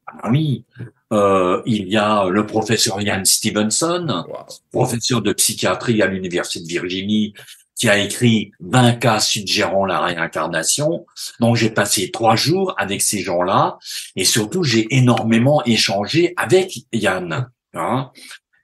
Ah 0.06 0.30
oui, 0.30 0.64
euh, 1.12 1.62
il 1.66 1.88
y 1.88 1.96
a 1.96 2.28
le 2.28 2.46
professeur 2.46 3.00
Ian 3.00 3.24
Stevenson, 3.24 4.24
professeur 4.70 5.20
de 5.20 5.32
psychiatrie 5.32 6.00
à 6.00 6.06
l'université 6.06 6.64
de 6.64 6.68
Virginie, 6.68 7.34
qui 7.76 7.88
a 7.88 7.98
écrit 7.98 8.52
20 8.60 8.94
cas 8.94 9.20
suggérant 9.20 9.84
la 9.84 10.00
réincarnation. 10.00 11.06
Donc 11.40 11.56
j'ai 11.56 11.70
passé 11.70 12.10
trois 12.10 12.34
jours 12.34 12.74
avec 12.78 13.02
ces 13.02 13.20
gens-là 13.20 13.78
et 14.16 14.24
surtout 14.24 14.62
j'ai 14.62 14.86
énormément 14.90 15.62
échangé 15.64 16.32
avec 16.36 16.78
Yann. 16.92 17.50
Hein. 17.74 18.10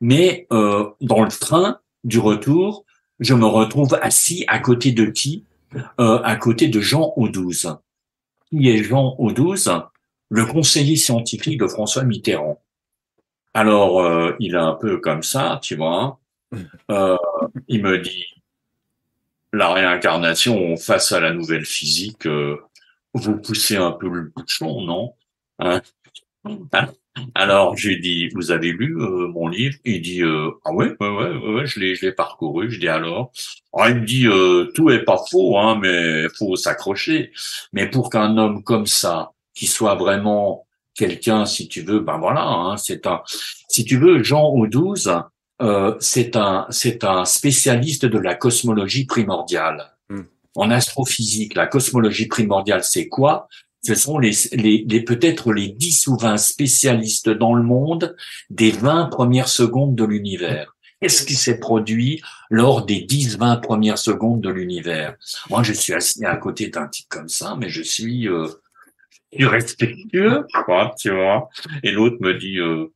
Mais 0.01 0.47
euh, 0.53 0.91
dans 1.01 1.23
le 1.23 1.31
train 1.31 1.79
du 2.05 2.19
retour, 2.19 2.85
je 3.21 3.35
me 3.35 3.47
retrouve 3.47 3.99
assis 4.03 4.45
à 4.49 4.59
côté 4.59 4.93
de 4.93 5.07
qui? 5.07 5.45
Euh, 6.01 6.21
À 6.23 6.37
côté 6.37 6.69
de 6.69 6.81
Jean 6.81 7.13
Audouze. 7.17 7.77
Qui 8.51 8.69
est 8.69 8.83
Jean 8.83 9.15
Audouze? 9.19 9.73
Le 10.29 10.47
conseiller 10.47 10.97
scientifique 10.97 11.59
de 11.59 11.67
François 11.67 12.05
Mitterrand. 12.05 12.61
Alors, 13.55 14.01
euh, 14.01 14.33
il 14.41 14.55
est 14.55 14.59
un 14.59 14.73
peu 14.73 14.99
comme 14.99 15.23
ça, 15.23 15.61
tu 15.63 15.77
vois. 15.77 16.19
Euh, 16.91 17.17
il 17.69 17.83
me 17.83 17.99
dit, 17.99 18.27
la 19.53 19.73
réincarnation 19.73 20.77
face 20.77 21.13
à 21.13 21.21
la 21.21 21.33
nouvelle 21.33 21.67
physique, 21.67 22.27
euh, 22.27 22.57
vous 23.15 23.37
poussez 23.37 23.77
un 23.77 23.93
peu 23.93 24.09
le 24.09 24.33
bouchon, 24.35 24.81
non? 24.81 25.15
Hein? 25.59 25.83
Alors, 27.35 27.77
j'ai 27.77 27.97
dit, 27.97 28.29
vous 28.31 28.51
avez 28.51 28.73
lu 28.73 28.95
mon 28.97 29.49
livre? 29.49 29.77
Il 29.85 30.01
dit, 30.01 30.23
ah 30.23 30.73
ouais, 30.73 30.97
ouais, 30.99 31.09
ouais, 31.09 31.37
ouais, 31.55 31.67
je 31.67 31.79
l'ai, 31.79 31.95
je 31.95 32.07
l'ai 32.07 32.13
parcouru. 32.13 32.71
Je 32.71 32.81
dis 32.81 32.89
alors, 32.89 33.31
ah, 33.75 33.91
il 33.91 33.97
me 33.97 34.07
dit, 34.07 34.27
tout 34.75 34.89
est 34.91 35.05
pas 35.05 35.19
faux, 35.31 35.59
hein, 35.59 35.79
mais 35.81 36.27
faut 36.39 36.57
s'accrocher. 36.57 37.33
Mais 37.75 37.91
pour 37.91 38.09
qu'un 38.09 38.39
homme 38.39 38.65
comme 38.65 38.87
ça 38.87 39.33
qui 39.55 39.67
soit 39.67 39.95
vraiment 39.95 40.67
quelqu'un, 40.95 41.45
si 41.45 41.69
tu 41.69 41.83
veux, 41.83 42.01
ben 42.01 42.17
voilà, 42.17 42.47
hein, 42.47 42.77
c'est 42.79 43.07
un, 43.07 43.23
si 43.69 43.85
tu 43.85 43.99
veux, 43.99 44.23
Jean 44.23 44.49
Audouze, 44.49 45.13
euh, 45.63 45.95
c'est 46.01 46.37
un, 46.37 46.67
c'est 46.71 47.05
un 47.05 47.25
spécialiste 47.25 48.05
de 48.05 48.19
la 48.19 48.35
cosmologie 48.35 49.07
primordiale. 49.07 49.95
Hmm. 50.11 50.23
En 50.55 50.71
astrophysique, 50.71 51.55
la 51.55 51.67
cosmologie 51.67 52.27
primordiale, 52.27 52.85
c'est 52.85 53.09
quoi? 53.09 53.49
Ce 53.85 53.95
sont 53.95 54.19
les, 54.19 54.33
les, 54.53 54.85
les 54.87 55.03
peut-être 55.03 55.53
les 55.53 55.69
10 55.69 56.09
ou 56.09 56.17
20 56.17 56.37
spécialistes 56.37 57.31
dans 57.31 57.55
le 57.55 57.63
monde 57.63 58.17
des 58.51 58.71
20 58.71 59.07
premières 59.07 59.49
secondes 59.49 59.95
de 59.95 60.05
l'univers. 60.05 60.77
Qu'est-ce 61.01 61.27
qui 61.27 61.35
s'est 61.35 61.59
produit 61.59 62.23
lors 62.49 62.87
des 62.87 63.01
10-20 63.01 63.61
premières 63.61 63.99
secondes 63.99 64.41
de 64.41 64.51
l'univers? 64.51 65.17
Moi, 65.51 65.65
je 65.65 65.73
suis 65.73 65.93
assis 65.93 66.25
à 66.25 66.37
côté 66.37 66.69
d'un 66.69 66.87
type 66.87 67.09
comme 67.09 67.29
ça, 67.29 67.57
mais 67.59 67.69
je 67.69 67.83
suis 67.83 68.29
euh, 68.29 68.47
irrespectueux, 69.33 70.47
quoi, 70.65 70.95
tu 70.97 71.11
vois. 71.11 71.49
Et 71.83 71.91
l'autre 71.91 72.19
me 72.21 72.35
dit 72.35 72.59
euh, 72.59 72.93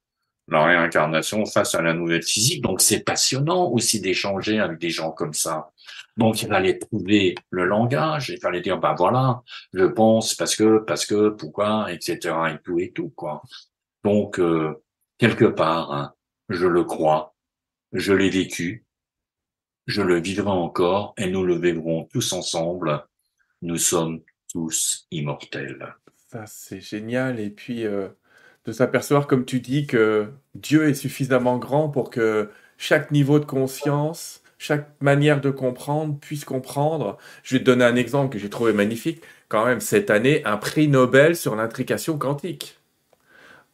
la 0.49 0.65
réincarnation 0.65 1.45
face 1.47 1.75
à 1.75 1.83
la 1.83 1.93
nouvelle 1.93 2.23
physique. 2.23 2.63
Donc 2.63 2.81
c'est 2.81 3.01
passionnant 3.01 3.69
aussi 3.71 4.01
d'échanger 4.01 4.61
avec 4.61 4.79
des 4.79 4.91
gens 4.91 5.11
comme 5.11 5.35
ça. 5.35 5.71
Donc 6.17 6.43
il 6.43 6.49
fallait 6.49 6.79
trouver 6.79 7.35
le 7.51 7.65
langage, 7.65 8.31
il 8.31 8.39
fallait 8.41 8.61
dire 8.61 8.79
bah 8.79 8.95
voilà, 8.97 9.43
je 9.73 9.85
pense 9.85 10.35
parce 10.35 10.57
que 10.57 10.79
parce 10.79 11.05
que 11.05 11.31
pourquoi 11.31 11.93
etc 11.93 12.35
et 12.55 12.59
tout 12.65 12.79
et 12.79 12.93
tout 12.93 13.11
quoi. 13.11 13.43
Donc 14.05 14.39
euh, 14.39 14.83
quelque 15.19 15.45
part, 15.45 15.93
hein, 15.93 16.15
je 16.49 16.67
le 16.67 16.85
crois, 16.85 17.35
je 17.93 18.13
l'ai 18.15 18.31
vécu, 18.31 18.87
je 19.87 20.03
le 20.03 20.21
vivrai 20.21 20.51
encore 20.51 21.15
et 21.19 21.29
nous 21.29 21.45
le 21.45 21.59
vivrons 21.59 22.05
tous 22.05 22.33
ensemble. 22.33 23.05
Nous 23.63 23.79
sommes 23.79 24.21
tous 24.53 25.07
immortels 25.11 25.95
c'est 26.47 26.81
génial. 26.81 27.41
Et 27.41 27.51
puis, 27.51 27.87
euh, 27.87 28.09
de 28.67 28.73
s'apercevoir, 28.73 29.27
comme 29.27 29.45
tu 29.45 29.61
dis, 29.61 29.87
que 29.87 30.29
Dieu 30.55 30.89
est 30.89 30.95
suffisamment 30.95 31.57
grand 31.59 31.89
pour 31.89 32.11
que 32.11 32.51
chaque 32.79 33.11
niveau 33.11 33.39
de 33.39 33.45
conscience, 33.45 34.43
chaque 34.59 34.89
manière 35.01 35.41
de 35.41 35.51
comprendre 35.51 36.19
puisse 36.19 36.45
comprendre. 36.45 37.17
Je 37.43 37.55
vais 37.55 37.61
te 37.61 37.65
donner 37.65 37.85
un 37.85 37.97
exemple 37.97 38.33
que 38.33 38.39
j'ai 38.39 38.51
trouvé 38.51 38.73
magnifique. 38.73 39.23
Quand 39.49 39.65
même, 39.65 39.81
cette 39.81 40.11
année, 40.11 40.43
un 40.45 40.57
prix 40.57 40.89
Nobel 40.89 41.37
sur 41.37 41.55
l'intrication 41.55 42.19
quantique. 42.19 42.79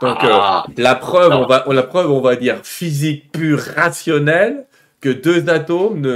Donc, 0.01 0.23
euh, 0.25 0.29
ah. 0.31 0.67
la 0.77 0.95
preuve, 0.97 1.33
on 1.33 1.47
va, 1.47 1.65
la 1.69 1.83
preuve, 1.85 2.11
on 2.11 2.21
va 2.21 2.37
dire 2.37 2.59
physique 2.65 3.31
pure, 3.33 3.61
rationnelle, 3.61 4.67
que 5.03 5.11
deux 5.11 5.51
atomes, 5.51 6.07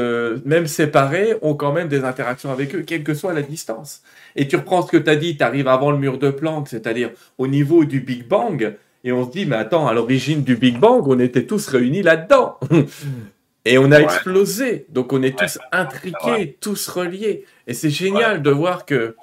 même 0.46 0.66
séparés, 0.66 1.34
ont 1.42 1.54
quand 1.54 1.72
même 1.72 1.88
des 1.88 2.04
interactions 2.04 2.50
avec 2.50 2.74
eux, 2.74 2.82
quelle 2.86 3.02
que 3.02 3.12
soit 3.12 3.34
la 3.34 3.42
distance. 3.42 4.02
Et 4.36 4.48
tu 4.48 4.56
reprends 4.56 4.80
ce 4.86 4.90
que 4.92 4.96
tu 4.96 5.10
as 5.10 5.16
dit, 5.16 5.36
tu 5.36 5.44
arrives 5.44 5.68
avant 5.68 5.90
le 5.90 5.98
mur 5.98 6.18
de 6.18 6.30
Planck, 6.30 6.68
c'est-à-dire 6.68 7.10
au 7.36 7.48
niveau 7.48 7.84
du 7.84 8.00
Big 8.00 8.26
Bang, 8.26 8.76
et 9.06 9.12
on 9.12 9.24
se 9.24 9.30
dit, 9.30 9.46
mais 9.46 9.54
attends, 9.54 9.86
à 9.86 9.94
l'origine 9.94 10.42
du 10.42 10.56
Big 10.56 10.78
Bang, 10.78 11.06
on 11.06 11.20
était 11.20 11.46
tous 11.46 11.68
réunis 11.68 12.02
là-dedans. 12.02 12.58
et 13.64 13.78
on 13.78 13.92
a 13.92 14.00
explosé. 14.00 14.86
Donc 14.88 15.12
on 15.12 15.22
est 15.22 15.38
tous 15.38 15.60
intriqués, 15.70 16.56
tous 16.60 16.88
reliés. 16.88 17.44
Et 17.68 17.74
c'est 17.74 17.90
génial 17.90 18.42
de 18.42 18.50
voir 18.50 18.84
que 18.84 19.14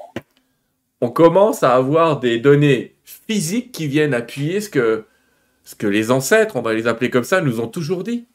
on 1.02 1.10
commence 1.10 1.64
à 1.64 1.76
avoir 1.76 2.22
des 2.22 2.40
données 2.40 2.96
physiques 3.04 3.74
qui 3.74 3.88
viennent 3.88 4.14
appuyer 4.14 4.62
ce 4.62 4.70
que, 4.70 5.04
ce 5.66 5.76
que 5.76 5.88
les 5.88 6.12
ancêtres, 6.12 6.56
on 6.56 6.62
va 6.62 6.74
les 6.74 6.88
appeler 6.88 7.10
comme 7.10 7.26
ça, 7.26 7.42
nous 7.42 7.60
ont 7.60 7.68
toujours 7.68 8.06
dit. 8.06 8.26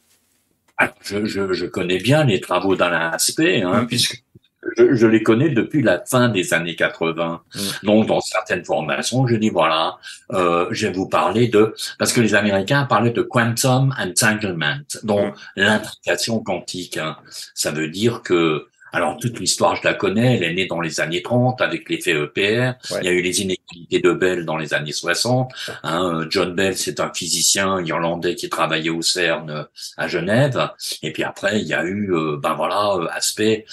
Ah, 0.79 0.95
je, 1.03 1.25
je, 1.25 1.53
je, 1.53 1.67
connais 1.67 1.99
bien 1.99 2.25
les 2.25 2.41
travaux 2.41 2.77
d'Alain 2.77 3.11
Aspect, 3.11 3.63
hein, 3.63 3.83
mm. 3.83 3.87
puisque 3.89 4.23
je, 4.77 5.07
les 5.07 5.23
connais 5.23 5.49
depuis 5.49 5.83
la 5.83 6.05
fin 6.05 6.29
des 6.29 6.55
années 6.55 6.77
80. 6.77 7.43
Mm. 7.55 7.61
Donc, 7.83 8.07
dans 8.07 8.21
certaines 8.21 8.65
formations, 8.65 9.27
je 9.27 9.37
dis 9.37 9.51
voilà, 9.51 9.99
euh, 10.33 10.67
je 10.71 10.87
vais 10.87 10.93
vous 10.93 11.09
parler 11.09 11.49
de 11.49 11.75
parce 11.99 12.13
que 12.13 12.21
les 12.21 12.35
Américains 12.35 12.85
parlaient 12.85 13.11
de 13.11 13.23
quantum 13.23 13.95
entanglement, 13.99 14.77
donc 15.03 15.35
mm. 15.35 15.39
l'intrication 15.57 16.41
quantique. 16.41 16.97
Hein. 16.97 17.17
Ça 17.55 17.71
veut 17.71 17.89
dire 17.89 18.23
que 18.23 18.67
alors 18.93 19.19
toute 19.19 19.39
l'histoire, 19.39 19.77
je 19.77 19.83
la 19.85 19.95
connais, 19.95 20.37
elle 20.37 20.45
est 20.45 20.55
née 20.55 20.67
dans 20.67 20.81
les 20.81 21.01
années 21.01 21.23
30 21.23 21.61
avec 21.61 21.89
l'effet 21.89 22.13
EPR. 22.13 22.73
Il 23.01 23.05
y 23.05 23.09
a 23.09 23.13
eu 23.13 23.23
les 23.23 23.43
inégalités 23.43 24.01
de 24.01 24.13
Bell 24.13 24.45
dans 24.45 24.57
les 24.57 24.75
années 24.75 24.93
60. 24.93 25.53
Hein, 25.83 26.27
John 26.31 26.55
Bell, 26.55 26.77
c'est 26.77 27.01
un 27.01 27.13
physicien 27.13 27.81
irlandais 27.85 28.35
qui 28.35 28.49
travaillait 28.49 28.91
au 28.91 29.03
CERN 29.03 29.51
euh, 29.51 29.65
à 29.97 30.09
Genève. 30.09 30.71
Et 31.03 31.13
puis 31.13 31.25
après, 31.25 31.61
il 31.61 31.67
y 31.67 31.75
a 31.75 31.85
eu, 31.85 32.13
euh, 32.13 32.37
ben 32.37 32.55
voilà, 32.55 32.95
euh, 32.97 33.09
aspect, 33.13 33.67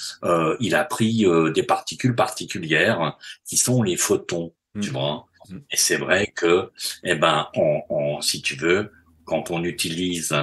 il 0.60 0.76
a 0.76 0.84
pris 0.84 1.26
des 1.54 1.64
particules 1.64 2.16
particulières 2.16 3.18
qui 3.48 3.58
sont 3.58 3.84
les 3.84 3.98
photons, 3.98 4.54
tu 4.82 4.90
mmh. 4.90 4.94
vois. 4.94 5.26
Mmh. 5.50 5.58
Et 5.72 5.78
c'est 5.78 5.98
vrai 5.98 6.32
que, 6.36 6.72
eh 7.04 7.16
ben, 7.16 7.48
on, 7.56 8.22
si 8.22 8.42
tu 8.42 8.56
veux, 8.56 8.92
quand 9.26 9.52
on 9.52 9.64
utilise 9.64 10.36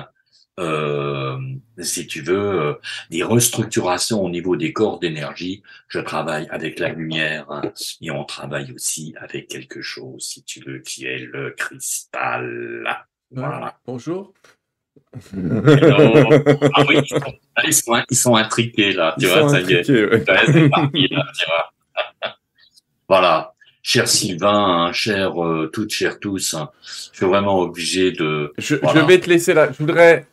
euh, 0.61 1.39
si 1.79 2.07
tu 2.07 2.21
veux, 2.23 2.61
euh, 2.61 2.75
des 3.11 3.23
restructurations 3.23 4.23
au 4.23 4.29
niveau 4.29 4.57
des 4.57 4.73
corps 4.73 4.99
d'énergie. 4.99 5.63
Je 5.89 5.99
travaille 5.99 6.47
avec 6.51 6.79
la 6.79 6.91
lumière 6.91 7.51
hein, 7.51 7.63
et 8.01 8.11
on 8.11 8.25
travaille 8.25 8.73
aussi 8.73 9.15
avec 9.19 9.49
quelque 9.49 9.81
chose, 9.81 10.23
si 10.23 10.43
tu 10.43 10.61
veux, 10.61 10.79
qui 10.79 11.07
est 11.07 11.19
le 11.19 11.53
cristal. 11.53 12.85
Voilà. 13.31 13.79
Bonjour. 13.87 14.35
ah 15.15 16.85
oui, 16.87 16.99
ils 17.65 17.73
sont, 17.73 18.05
ils 18.11 18.17
sont, 18.17 18.37
intriqués 18.37 18.93
là, 18.93 19.17
tu 19.19 19.27
vois, 19.27 19.49
ça 19.49 19.61
y 19.61 19.73
est. 19.73 20.69
parti, 20.69 21.09
là, 21.09 21.25
tu 21.39 21.47
vois. 21.47 22.37
voilà 23.09 23.55
cher 23.83 24.07
Sylvain, 24.09 24.87
hein, 24.87 24.93
cher 24.93 25.43
euh, 25.45 25.69
toutes, 25.73 25.91
chers 25.91 26.21
tous, 26.21 26.55
hein, 26.55 26.71
je 27.13 27.17
suis 27.17 27.27
vraiment 27.27 27.59
obligé 27.59 28.13
de. 28.13 28.53
Je, 28.57 28.77
je, 28.77 28.99
vais 29.01 29.19
te 29.19 29.29
laisser 29.29 29.55
là. 29.55 29.69
Je 29.73 29.79
voudrais 29.79 30.27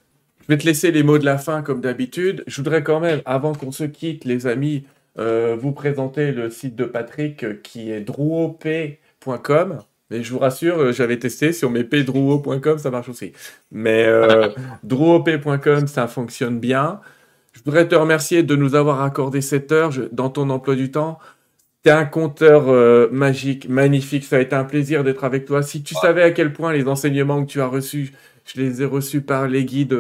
vais 0.50 0.58
te 0.58 0.66
laisser 0.66 0.91
les 0.91 1.04
mots 1.04 1.20
de 1.20 1.26
la 1.26 1.38
fin 1.38 1.62
comme 1.62 1.80
d'habitude. 1.80 2.43
Je 2.47 2.58
voudrais 2.58 2.84
quand 2.84 3.00
même, 3.00 3.22
avant 3.26 3.54
qu'on 3.54 3.72
se 3.72 3.84
quitte, 3.84 4.26
les 4.26 4.47
amis, 4.47 4.84
euh, 5.20 5.56
vous 5.60 5.72
présenter 5.72 6.32
le 6.32 6.50
site 6.50 6.76
de 6.76 6.86
Patrick 6.86 7.43
euh, 7.43 7.60
qui 7.62 7.91
est 7.91 8.02
drouop.com. 8.02 9.80
Mais 10.10 10.24
je 10.24 10.32
vous 10.32 10.39
rassure, 10.39 10.80
euh, 10.80 10.91
j'avais 10.91 11.20
testé 11.20 11.54
sur 11.54 11.70
mes 11.70 11.84
pdrouo.com, 11.84 12.78
ça 12.78 12.89
marche 12.89 13.10
aussi. 13.10 13.34
Mais 13.72 14.06
euh, 14.06 14.50
drouop.com, 14.84 15.88
ça 15.88 16.08
fonctionne 16.08 16.60
bien. 16.60 17.00
Je 17.54 17.62
voudrais 17.64 17.88
te 17.88 17.95
remercier 17.95 18.43
de 18.43 18.56
nous 18.56 18.76
avoir 18.76 19.04
accordé 19.04 19.41
cette 19.41 19.72
heure 19.72 19.91
dans 20.12 20.30
ton 20.30 20.50
emploi 20.50 20.76
du 20.76 20.89
temps. 20.89 21.20
Tu 21.84 21.89
es 21.89 21.93
un 21.93 22.06
compteur 22.06 23.12
magique, 23.12 23.70
magnifique. 23.70 24.26
Ça 24.26 24.38
a 24.38 24.39
été 24.39 24.56
un 24.56 24.66
plaisir 24.66 25.04
d'être 25.04 25.24
avec 25.24 25.45
toi. 25.45 25.64
Si 25.64 25.82
tu 25.82 25.95
savais 25.95 26.24
à 26.24 26.32
quel 26.32 26.54
point 26.54 26.74
les 26.74 26.88
enseignements 26.88 27.43
que 27.43 27.50
tu 27.50 27.62
as 27.62 27.68
reçus, 27.68 28.14
je 28.45 28.62
les 28.62 28.82
ai 28.82 28.86
reçus 28.86 29.22
par 29.22 29.47
les 29.47 29.66
guides 29.66 29.97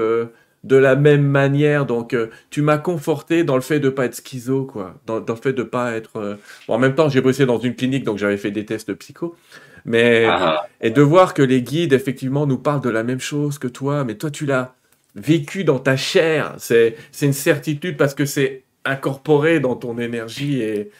de 0.63 0.75
la 0.75 0.95
même 0.95 1.25
manière. 1.25 1.85
Donc, 1.85 2.13
euh, 2.13 2.29
tu 2.49 2.61
m'as 2.61 2.77
conforté 2.77 3.43
dans 3.43 3.55
le 3.55 3.61
fait 3.61 3.79
de 3.79 3.89
pas 3.89 4.05
être 4.05 4.15
schizo, 4.15 4.65
quoi. 4.65 4.95
Dans, 5.05 5.19
le 5.19 5.35
fait 5.35 5.53
de 5.53 5.63
pas 5.63 5.93
être. 5.93 6.17
Euh, 6.17 6.35
en 6.67 6.77
même 6.77 6.95
temps, 6.95 7.09
j'ai 7.09 7.21
bossé 7.21 7.45
dans 7.45 7.59
une 7.59 7.75
clinique, 7.75 8.03
donc 8.03 8.17
j'avais 8.17 8.37
fait 8.37 8.51
des 8.51 8.65
tests 8.65 8.89
de 8.89 8.93
psycho. 8.93 9.35
Mais 9.85 10.25
ah. 10.27 10.67
et 10.81 10.89
de 10.89 11.01
voir 11.01 11.33
que 11.33 11.41
les 11.41 11.61
guides 11.61 11.93
effectivement 11.93 12.45
nous 12.45 12.57
parlent 12.57 12.81
de 12.81 12.89
la 12.89 13.03
même 13.03 13.21
chose 13.21 13.57
que 13.57 13.67
toi, 13.67 14.03
mais 14.03 14.15
toi 14.15 14.29
tu 14.29 14.45
l'as 14.45 14.75
vécu 15.15 15.63
dans 15.63 15.79
ta 15.79 15.95
chair. 15.95 16.53
C'est 16.57 16.97
c'est 17.13 17.25
une 17.25 17.33
certitude 17.33 17.95
parce 17.95 18.13
que 18.13 18.25
c'est 18.25 18.63
incorporé 18.83 19.61
dans 19.61 19.75
ton 19.75 19.97
énergie 19.97 20.61
et 20.61 20.91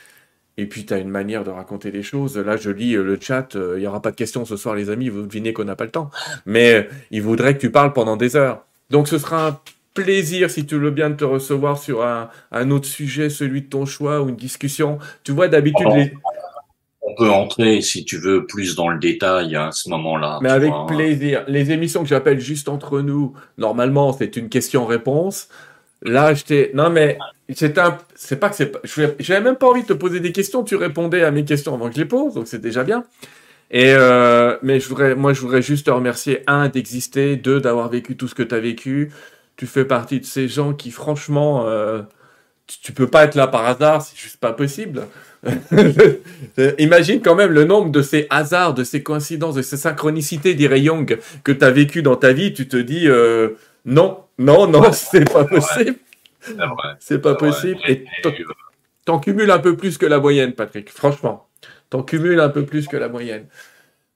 et 0.60 0.66
puis, 0.66 0.86
tu 0.86 0.94
as 0.94 0.98
une 0.98 1.10
manière 1.10 1.46
de 1.46 1.52
raconter 1.52 1.90
les 1.90 2.04
choses. 2.04 2.38
Là, 2.38 2.58
je 2.58 2.70
lis 2.70 2.94
euh, 2.94 3.02
le 3.02 3.18
chat. 3.18 3.56
Il 3.56 3.80
n'y 3.80 3.88
aura 3.88 4.02
pas 4.02 4.12
de 4.12 4.18
questions 4.18 4.44
ce 4.44 4.58
soir, 4.58 4.76
les 4.76 4.90
amis. 4.90 5.08
Vous 5.08 5.22
devinez 5.22 5.54
qu'on 5.54 5.64
n'a 5.64 5.78
pas 5.78 5.86
le 5.86 5.92
temps. 5.92 6.12
Mais 6.46 6.90
il 7.12 7.22
voudrait 7.22 7.54
que 7.54 7.60
tu 7.60 7.72
parles 7.72 7.94
pendant 7.94 8.18
des 8.18 8.36
heures. 8.36 8.66
Donc 8.90 9.08
ce 9.08 9.18
sera 9.18 9.48
un 9.48 9.60
plaisir, 9.94 10.50
si 10.50 10.66
tu 10.66 10.78
veux 10.78 10.92
bien, 10.92 11.10
de 11.10 11.16
te 11.16 11.26
recevoir 11.26 11.78
sur 11.78 12.04
un, 12.04 12.72
autre 12.72 12.88
sujet, 12.88 13.30
celui 13.30 13.64
de 13.64 13.68
ton 13.68 13.86
choix 13.86 14.22
ou 14.22 14.30
une 14.30 14.36
discussion. 14.36 15.00
Tu 15.24 15.32
vois, 15.32 15.48
d'habitude... 15.48 15.88
On 17.02 17.16
peut 17.16 17.32
entrer, 17.32 17.82
si 17.82 18.06
tu 18.06 18.18
veux, 18.18 18.46
plus 18.46 18.76
dans 18.76 18.90
le 18.90 19.00
détail 19.00 19.56
à 19.56 19.72
ce 19.72 19.90
moment-là. 19.90 20.40
Mais 20.44 20.50
avec 20.50 20.72
plaisir. 20.88 21.44
Les 21.48 21.72
émissions 21.72 22.04
que 22.04 22.10
j'appelle 22.10 22.40
juste 22.40 22.70
entre 22.70 23.02
nous, 23.02 23.34
normalement, 23.58 24.14
c'est 24.14 24.36
une 24.38 24.48
question-réponse. 24.48 25.50
Là, 26.04 26.34
j'étais... 26.34 26.72
Non, 26.76 26.90
mais 26.90 27.18
c'est 27.54 27.78
un... 27.80 27.98
C'est 28.16 28.40
pas 28.40 28.50
que 28.50 28.56
c'est... 28.56 28.72
J'avais 29.20 29.42
même 29.42 29.56
pas 29.56 29.68
envie 29.68 29.82
de 29.82 29.88
te 29.88 29.94
poser 29.94 30.20
des 30.20 30.32
questions. 30.32 30.64
Tu 30.64 30.76
répondais 30.76 31.24
à 31.24 31.32
mes 31.32 31.46
questions 31.46 31.74
avant 31.74 31.90
que 31.90 31.96
je 31.96 32.00
les 32.00 32.08
pose, 32.08 32.36
donc 32.36 32.48
c'est 32.48 32.62
déjà 32.62 32.84
bien. 32.84 33.04
Et 33.72 33.94
euh, 33.94 34.58
mais 34.64 34.80
je 34.80 34.90
voudrais, 34.90 35.16
moi, 35.16 35.34
je 35.34 35.42
voudrais 35.42 35.62
juste 35.62 35.86
te 35.86 35.92
remercier 35.92 36.44
un 36.48 36.70
d'exister, 36.70 37.36
deux 37.36 37.62
d'avoir 37.62 37.90
vécu 37.90 38.18
tout 38.18 38.28
ce 38.28 38.36
que 38.36 38.44
tu 38.44 38.56
as 38.56 38.60
vécu. 38.60 39.12
Tu 39.58 39.68
fais 39.68 39.86
partie 39.86 40.20
de 40.20 40.26
ces 40.26 40.48
gens 40.48 40.74
qui, 40.74 40.90
franchement, 40.90 41.68
euh, 41.68 42.02
tu, 42.66 42.94
peux 42.94 43.08
pas 43.08 43.26
être 43.26 43.36
là 43.36 43.48
par 43.48 43.66
hasard, 43.66 44.02
c'est 44.02 44.18
juste 44.18 44.38
pas 44.38 44.54
possible. 44.54 45.04
Imagine 46.80 47.22
quand 47.22 47.36
même 47.36 47.52
le 47.52 47.66
nombre 47.66 47.92
de 47.92 48.02
ces 48.02 48.26
hasards, 48.30 48.74
de 48.74 48.84
ces 48.84 49.04
coïncidences, 49.04 49.56
de 49.56 49.62
ces 49.62 49.78
synchronicités, 49.78 50.56
dirait 50.56 50.82
Young, 50.82 51.20
que 51.44 51.52
tu 51.52 51.64
as 51.64 51.72
vécu 51.72 52.02
dans 52.02 52.16
ta 52.16 52.34
vie. 52.34 52.54
Tu 52.54 52.68
te 52.68 52.78
dis 52.78 53.08
euh, 53.08 53.50
non, 53.86 54.24
non, 54.38 54.68
non, 54.68 54.92
c'est 54.94 55.32
pas 55.32 55.46
possible. 55.46 55.98
C'est 57.00 57.20
pas 57.20 57.36
possible. 57.36 57.80
Et 57.88 58.06
t'en 59.06 59.20
cumules 59.20 59.52
un 59.52 59.60
peu 59.60 59.76
plus 59.76 59.98
que 59.98 60.06
la 60.06 60.20
moyenne, 60.20 60.54
Patrick. 60.54 60.90
Franchement. 60.90 61.49
T'en 61.90 62.04
cumules 62.04 62.40
un 62.40 62.50
peu 62.50 62.66
plus 62.66 62.88
que 62.88 62.98
la 62.98 63.10
moyenne. 63.10 63.48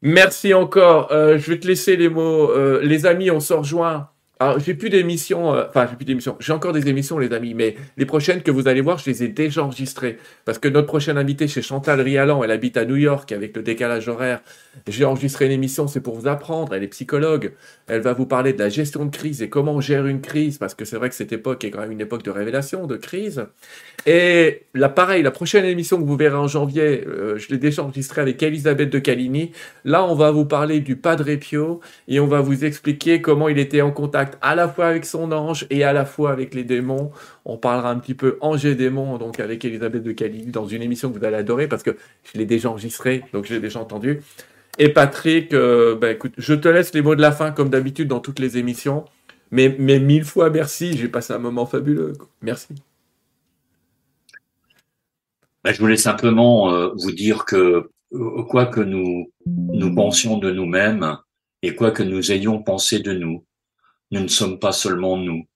Merci 0.02 0.54
encore. 0.54 1.12
Euh, 1.12 1.38
je 1.38 1.52
vais 1.52 1.60
te 1.60 1.68
laisser 1.68 1.96
les 1.96 2.10
mots. 2.10 2.52
Euh, 2.52 2.82
les 2.84 3.06
amis, 3.06 3.32
on 3.32 3.40
se 3.40 3.54
rejoint 3.54 4.13
alors, 4.40 4.60
j'ai 4.60 4.74
plus 4.74 4.90
d'émissions, 4.90 5.54
euh, 5.54 5.66
enfin, 5.70 5.88
j'ai 5.90 5.96
plus 5.96 6.06
d'émissions. 6.06 6.36
J'ai 6.40 6.54
encore 6.54 6.74
des 6.74 6.90
émissions, 6.90 7.20
les 7.20 7.32
amis, 7.34 7.54
mais 7.54 7.76
les 7.98 8.06
prochaines 8.06 8.42
que 8.42 8.50
vous 8.50 8.68
allez 8.68 8.82
voir, 8.82 8.98
je 8.98 9.10
les 9.10 9.24
ai 9.24 9.28
déjà 9.28 9.64
enregistrées. 9.64 10.18
Parce 10.44 10.58
que 10.58 10.68
notre 10.68 10.88
prochaine 10.88 11.18
invitée, 11.18 11.48
c'est 11.48 11.62
Chantal 11.62 12.02
Rialan, 12.02 12.44
elle 12.44 12.52
habite 12.52 12.76
à 12.76 12.84
New 12.84 12.96
York 12.96 13.32
avec 13.32 13.56
le 13.56 13.62
décalage 13.62 14.10
horaire. 14.10 14.42
J'ai 14.88 15.06
enregistré 15.06 15.46
une 15.46 15.52
émission, 15.52 15.88
c'est 15.88 16.02
pour 16.02 16.16
vous 16.16 16.28
apprendre. 16.28 16.74
Elle 16.74 16.84
est 16.84 16.88
psychologue. 16.88 17.54
Elle 17.86 18.02
va 18.02 18.14
vous 18.14 18.26
parler 18.26 18.54
de 18.54 18.60
la 18.60 18.70
gestion 18.70 19.06
de 19.06 19.16
crise 19.16 19.44
et 19.44 19.50
comment 19.50 19.76
on 19.76 19.82
gère 19.82 20.08
une 20.08 20.20
crise, 20.20 20.58
parce 20.58 20.74
que 20.74 20.84
c'est 20.84 20.98
vrai 20.98 21.10
que 21.10 21.16
cette 21.16 21.32
époque 21.32 21.64
est 21.64 21.70
quand 21.70 21.82
même 21.82 21.92
une 21.92 22.02
époque 22.02 22.24
de 22.24 22.32
révélation, 22.32 22.88
de 22.88 22.98
crise. 22.98 23.46
Et 24.08 24.64
là, 24.74 24.90
pareil, 24.90 25.22
la 25.22 25.32
prochaine 25.32 25.64
émission 25.64 26.02
que 26.02 26.06
vous 26.06 26.18
verrez 26.18 26.36
en 26.36 26.48
janvier, 26.48 27.06
euh, 27.08 27.38
je 27.38 27.50
l'ai 27.50 27.60
déjà 27.60 27.84
enregistrée 27.84 28.22
avec 28.22 28.42
Elisabeth 28.42 28.90
de 28.90 29.00
Caligny. 29.00 29.52
Là, 29.86 30.04
on 30.04 30.16
va 30.16 30.32
vous 30.32 30.46
parler 30.46 30.80
du 30.80 30.96
Padre 30.96 31.36
Pio 31.36 31.80
et 32.08 32.20
on 32.20 32.28
va 32.28 32.42
vous 32.42 32.66
expliquer 32.66 33.22
comment 33.22 33.48
il 33.48 33.60
était 33.60 33.82
en 33.82 33.92
contact 33.92 34.23
à 34.42 34.56
la 34.56 34.68
fois 34.68 34.88
avec 34.88 35.06
son 35.06 35.32
ange 35.32 35.66
et 35.70 35.84
à 35.84 35.94
la 35.94 36.06
fois 36.06 36.32
avec 36.32 36.54
les 36.54 36.64
démons. 36.64 37.12
On 37.46 37.58
parlera 37.58 37.90
un 37.92 38.00
petit 38.00 38.14
peu 38.14 38.38
ange 38.42 38.66
et 38.66 38.76
démon, 38.76 39.18
donc 39.18 39.40
avec 39.40 39.64
Elisabeth 39.66 40.04
de 40.04 40.12
Cali, 40.12 40.46
dans 40.46 40.66
une 40.66 40.82
émission 40.82 41.12
que 41.12 41.20
vous 41.20 41.26
allez 41.26 41.38
adorer 41.38 41.68
parce 41.68 41.84
que 41.84 41.98
je 42.24 42.38
l'ai 42.38 42.46
déjà 42.46 42.70
enregistrée, 42.70 43.24
donc 43.34 43.46
je 43.46 43.54
l'ai 43.54 43.60
déjà 43.60 43.80
entendu. 43.80 44.22
Et 44.80 44.90
Patrick, 44.90 45.54
euh, 45.54 45.96
bah, 45.96 46.12
écoute, 46.12 46.34
je 46.38 46.54
te 46.54 46.68
laisse 46.68 46.94
les 46.94 47.02
mots 47.02 47.16
de 47.16 47.22
la 47.22 47.32
fin 47.32 47.52
comme 47.52 47.70
d'habitude 47.70 48.08
dans 48.08 48.20
toutes 48.20 48.40
les 48.40 48.58
émissions. 48.58 49.06
Mais, 49.52 49.76
mais 49.78 50.00
mille 50.00 50.26
fois 50.26 50.50
merci, 50.50 50.98
j'ai 50.98 51.08
passé 51.08 51.32
un 51.34 51.40
moment 51.40 51.68
fabuleux. 51.68 52.14
Merci. 52.42 52.74
Bah, 55.64 55.72
je 55.72 55.80
voulais 55.80 55.98
simplement 55.98 56.74
euh, 56.74 56.90
vous 56.96 57.12
dire 57.12 57.46
que 57.46 57.90
euh, 58.14 58.44
quoi 58.50 58.66
que 58.66 58.82
nous, 58.82 59.32
nous 59.46 59.94
pensions 59.94 60.38
de 60.38 60.52
nous-mêmes 60.52 61.18
et 61.62 61.76
quoi 61.76 61.92
que 61.92 62.04
nous 62.04 62.32
ayons 62.32 62.62
pensé 62.62 63.00
de 63.00 63.14
nous, 63.14 63.44
nous 64.14 64.22
ne 64.22 64.28
sommes 64.28 64.60
pas 64.60 64.74
seulement 64.74 65.18
nous, 65.18 65.48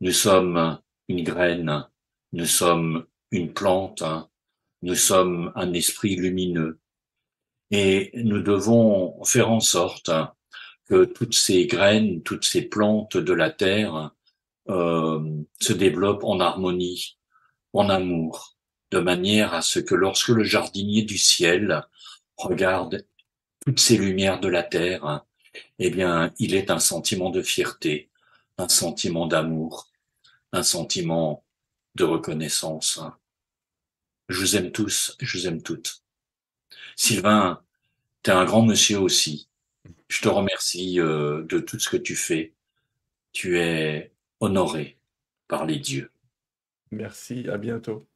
nous 0.00 0.10
sommes 0.10 0.80
une 1.06 1.22
graine, 1.22 1.86
nous 2.32 2.46
sommes 2.46 3.06
une 3.30 3.54
plante, 3.54 4.02
nous 4.82 4.96
sommes 4.96 5.52
un 5.54 5.72
esprit 5.72 6.16
lumineux. 6.16 6.80
Et 7.70 8.10
nous 8.14 8.42
devons 8.42 9.22
faire 9.22 9.52
en 9.52 9.60
sorte 9.60 10.10
que 10.86 11.04
toutes 11.04 11.34
ces 11.34 11.68
graines, 11.68 12.24
toutes 12.24 12.44
ces 12.44 12.62
plantes 12.62 13.16
de 13.16 13.32
la 13.32 13.50
terre 13.50 14.10
euh, 14.68 15.20
se 15.60 15.72
développent 15.72 16.24
en 16.24 16.40
harmonie, 16.40 17.18
en 17.72 17.88
amour, 17.88 18.56
de 18.90 18.98
manière 18.98 19.54
à 19.54 19.62
ce 19.62 19.78
que 19.78 19.94
lorsque 19.94 20.30
le 20.30 20.42
jardinier 20.42 21.02
du 21.02 21.18
ciel 21.18 21.86
regarde 22.36 23.06
toutes 23.64 23.78
ces 23.78 23.96
lumières 23.96 24.40
de 24.40 24.48
la 24.48 24.64
terre, 24.64 25.24
eh 25.78 25.90
bien, 25.90 26.32
il 26.38 26.54
est 26.54 26.70
un 26.70 26.78
sentiment 26.78 27.30
de 27.30 27.42
fierté, 27.42 28.10
un 28.58 28.68
sentiment 28.68 29.26
d'amour, 29.26 29.88
un 30.52 30.62
sentiment 30.62 31.44
de 31.94 32.04
reconnaissance. 32.04 33.00
Je 34.28 34.40
vous 34.40 34.56
aime 34.56 34.72
tous, 34.72 35.16
je 35.20 35.38
vous 35.38 35.46
aime 35.46 35.62
toutes. 35.62 36.02
Sylvain, 36.96 37.62
tu 38.22 38.30
es 38.30 38.34
un 38.34 38.44
grand 38.44 38.62
monsieur 38.62 38.98
aussi. 38.98 39.48
Je 40.08 40.20
te 40.20 40.28
remercie 40.28 41.00
euh, 41.00 41.42
de 41.44 41.58
tout 41.58 41.78
ce 41.78 41.88
que 41.88 41.96
tu 41.96 42.16
fais. 42.16 42.52
Tu 43.32 43.58
es 43.58 44.12
honoré 44.40 44.98
par 45.48 45.66
les 45.66 45.78
dieux. 45.78 46.10
Merci, 46.90 47.48
à 47.48 47.56
bientôt. 47.56 48.06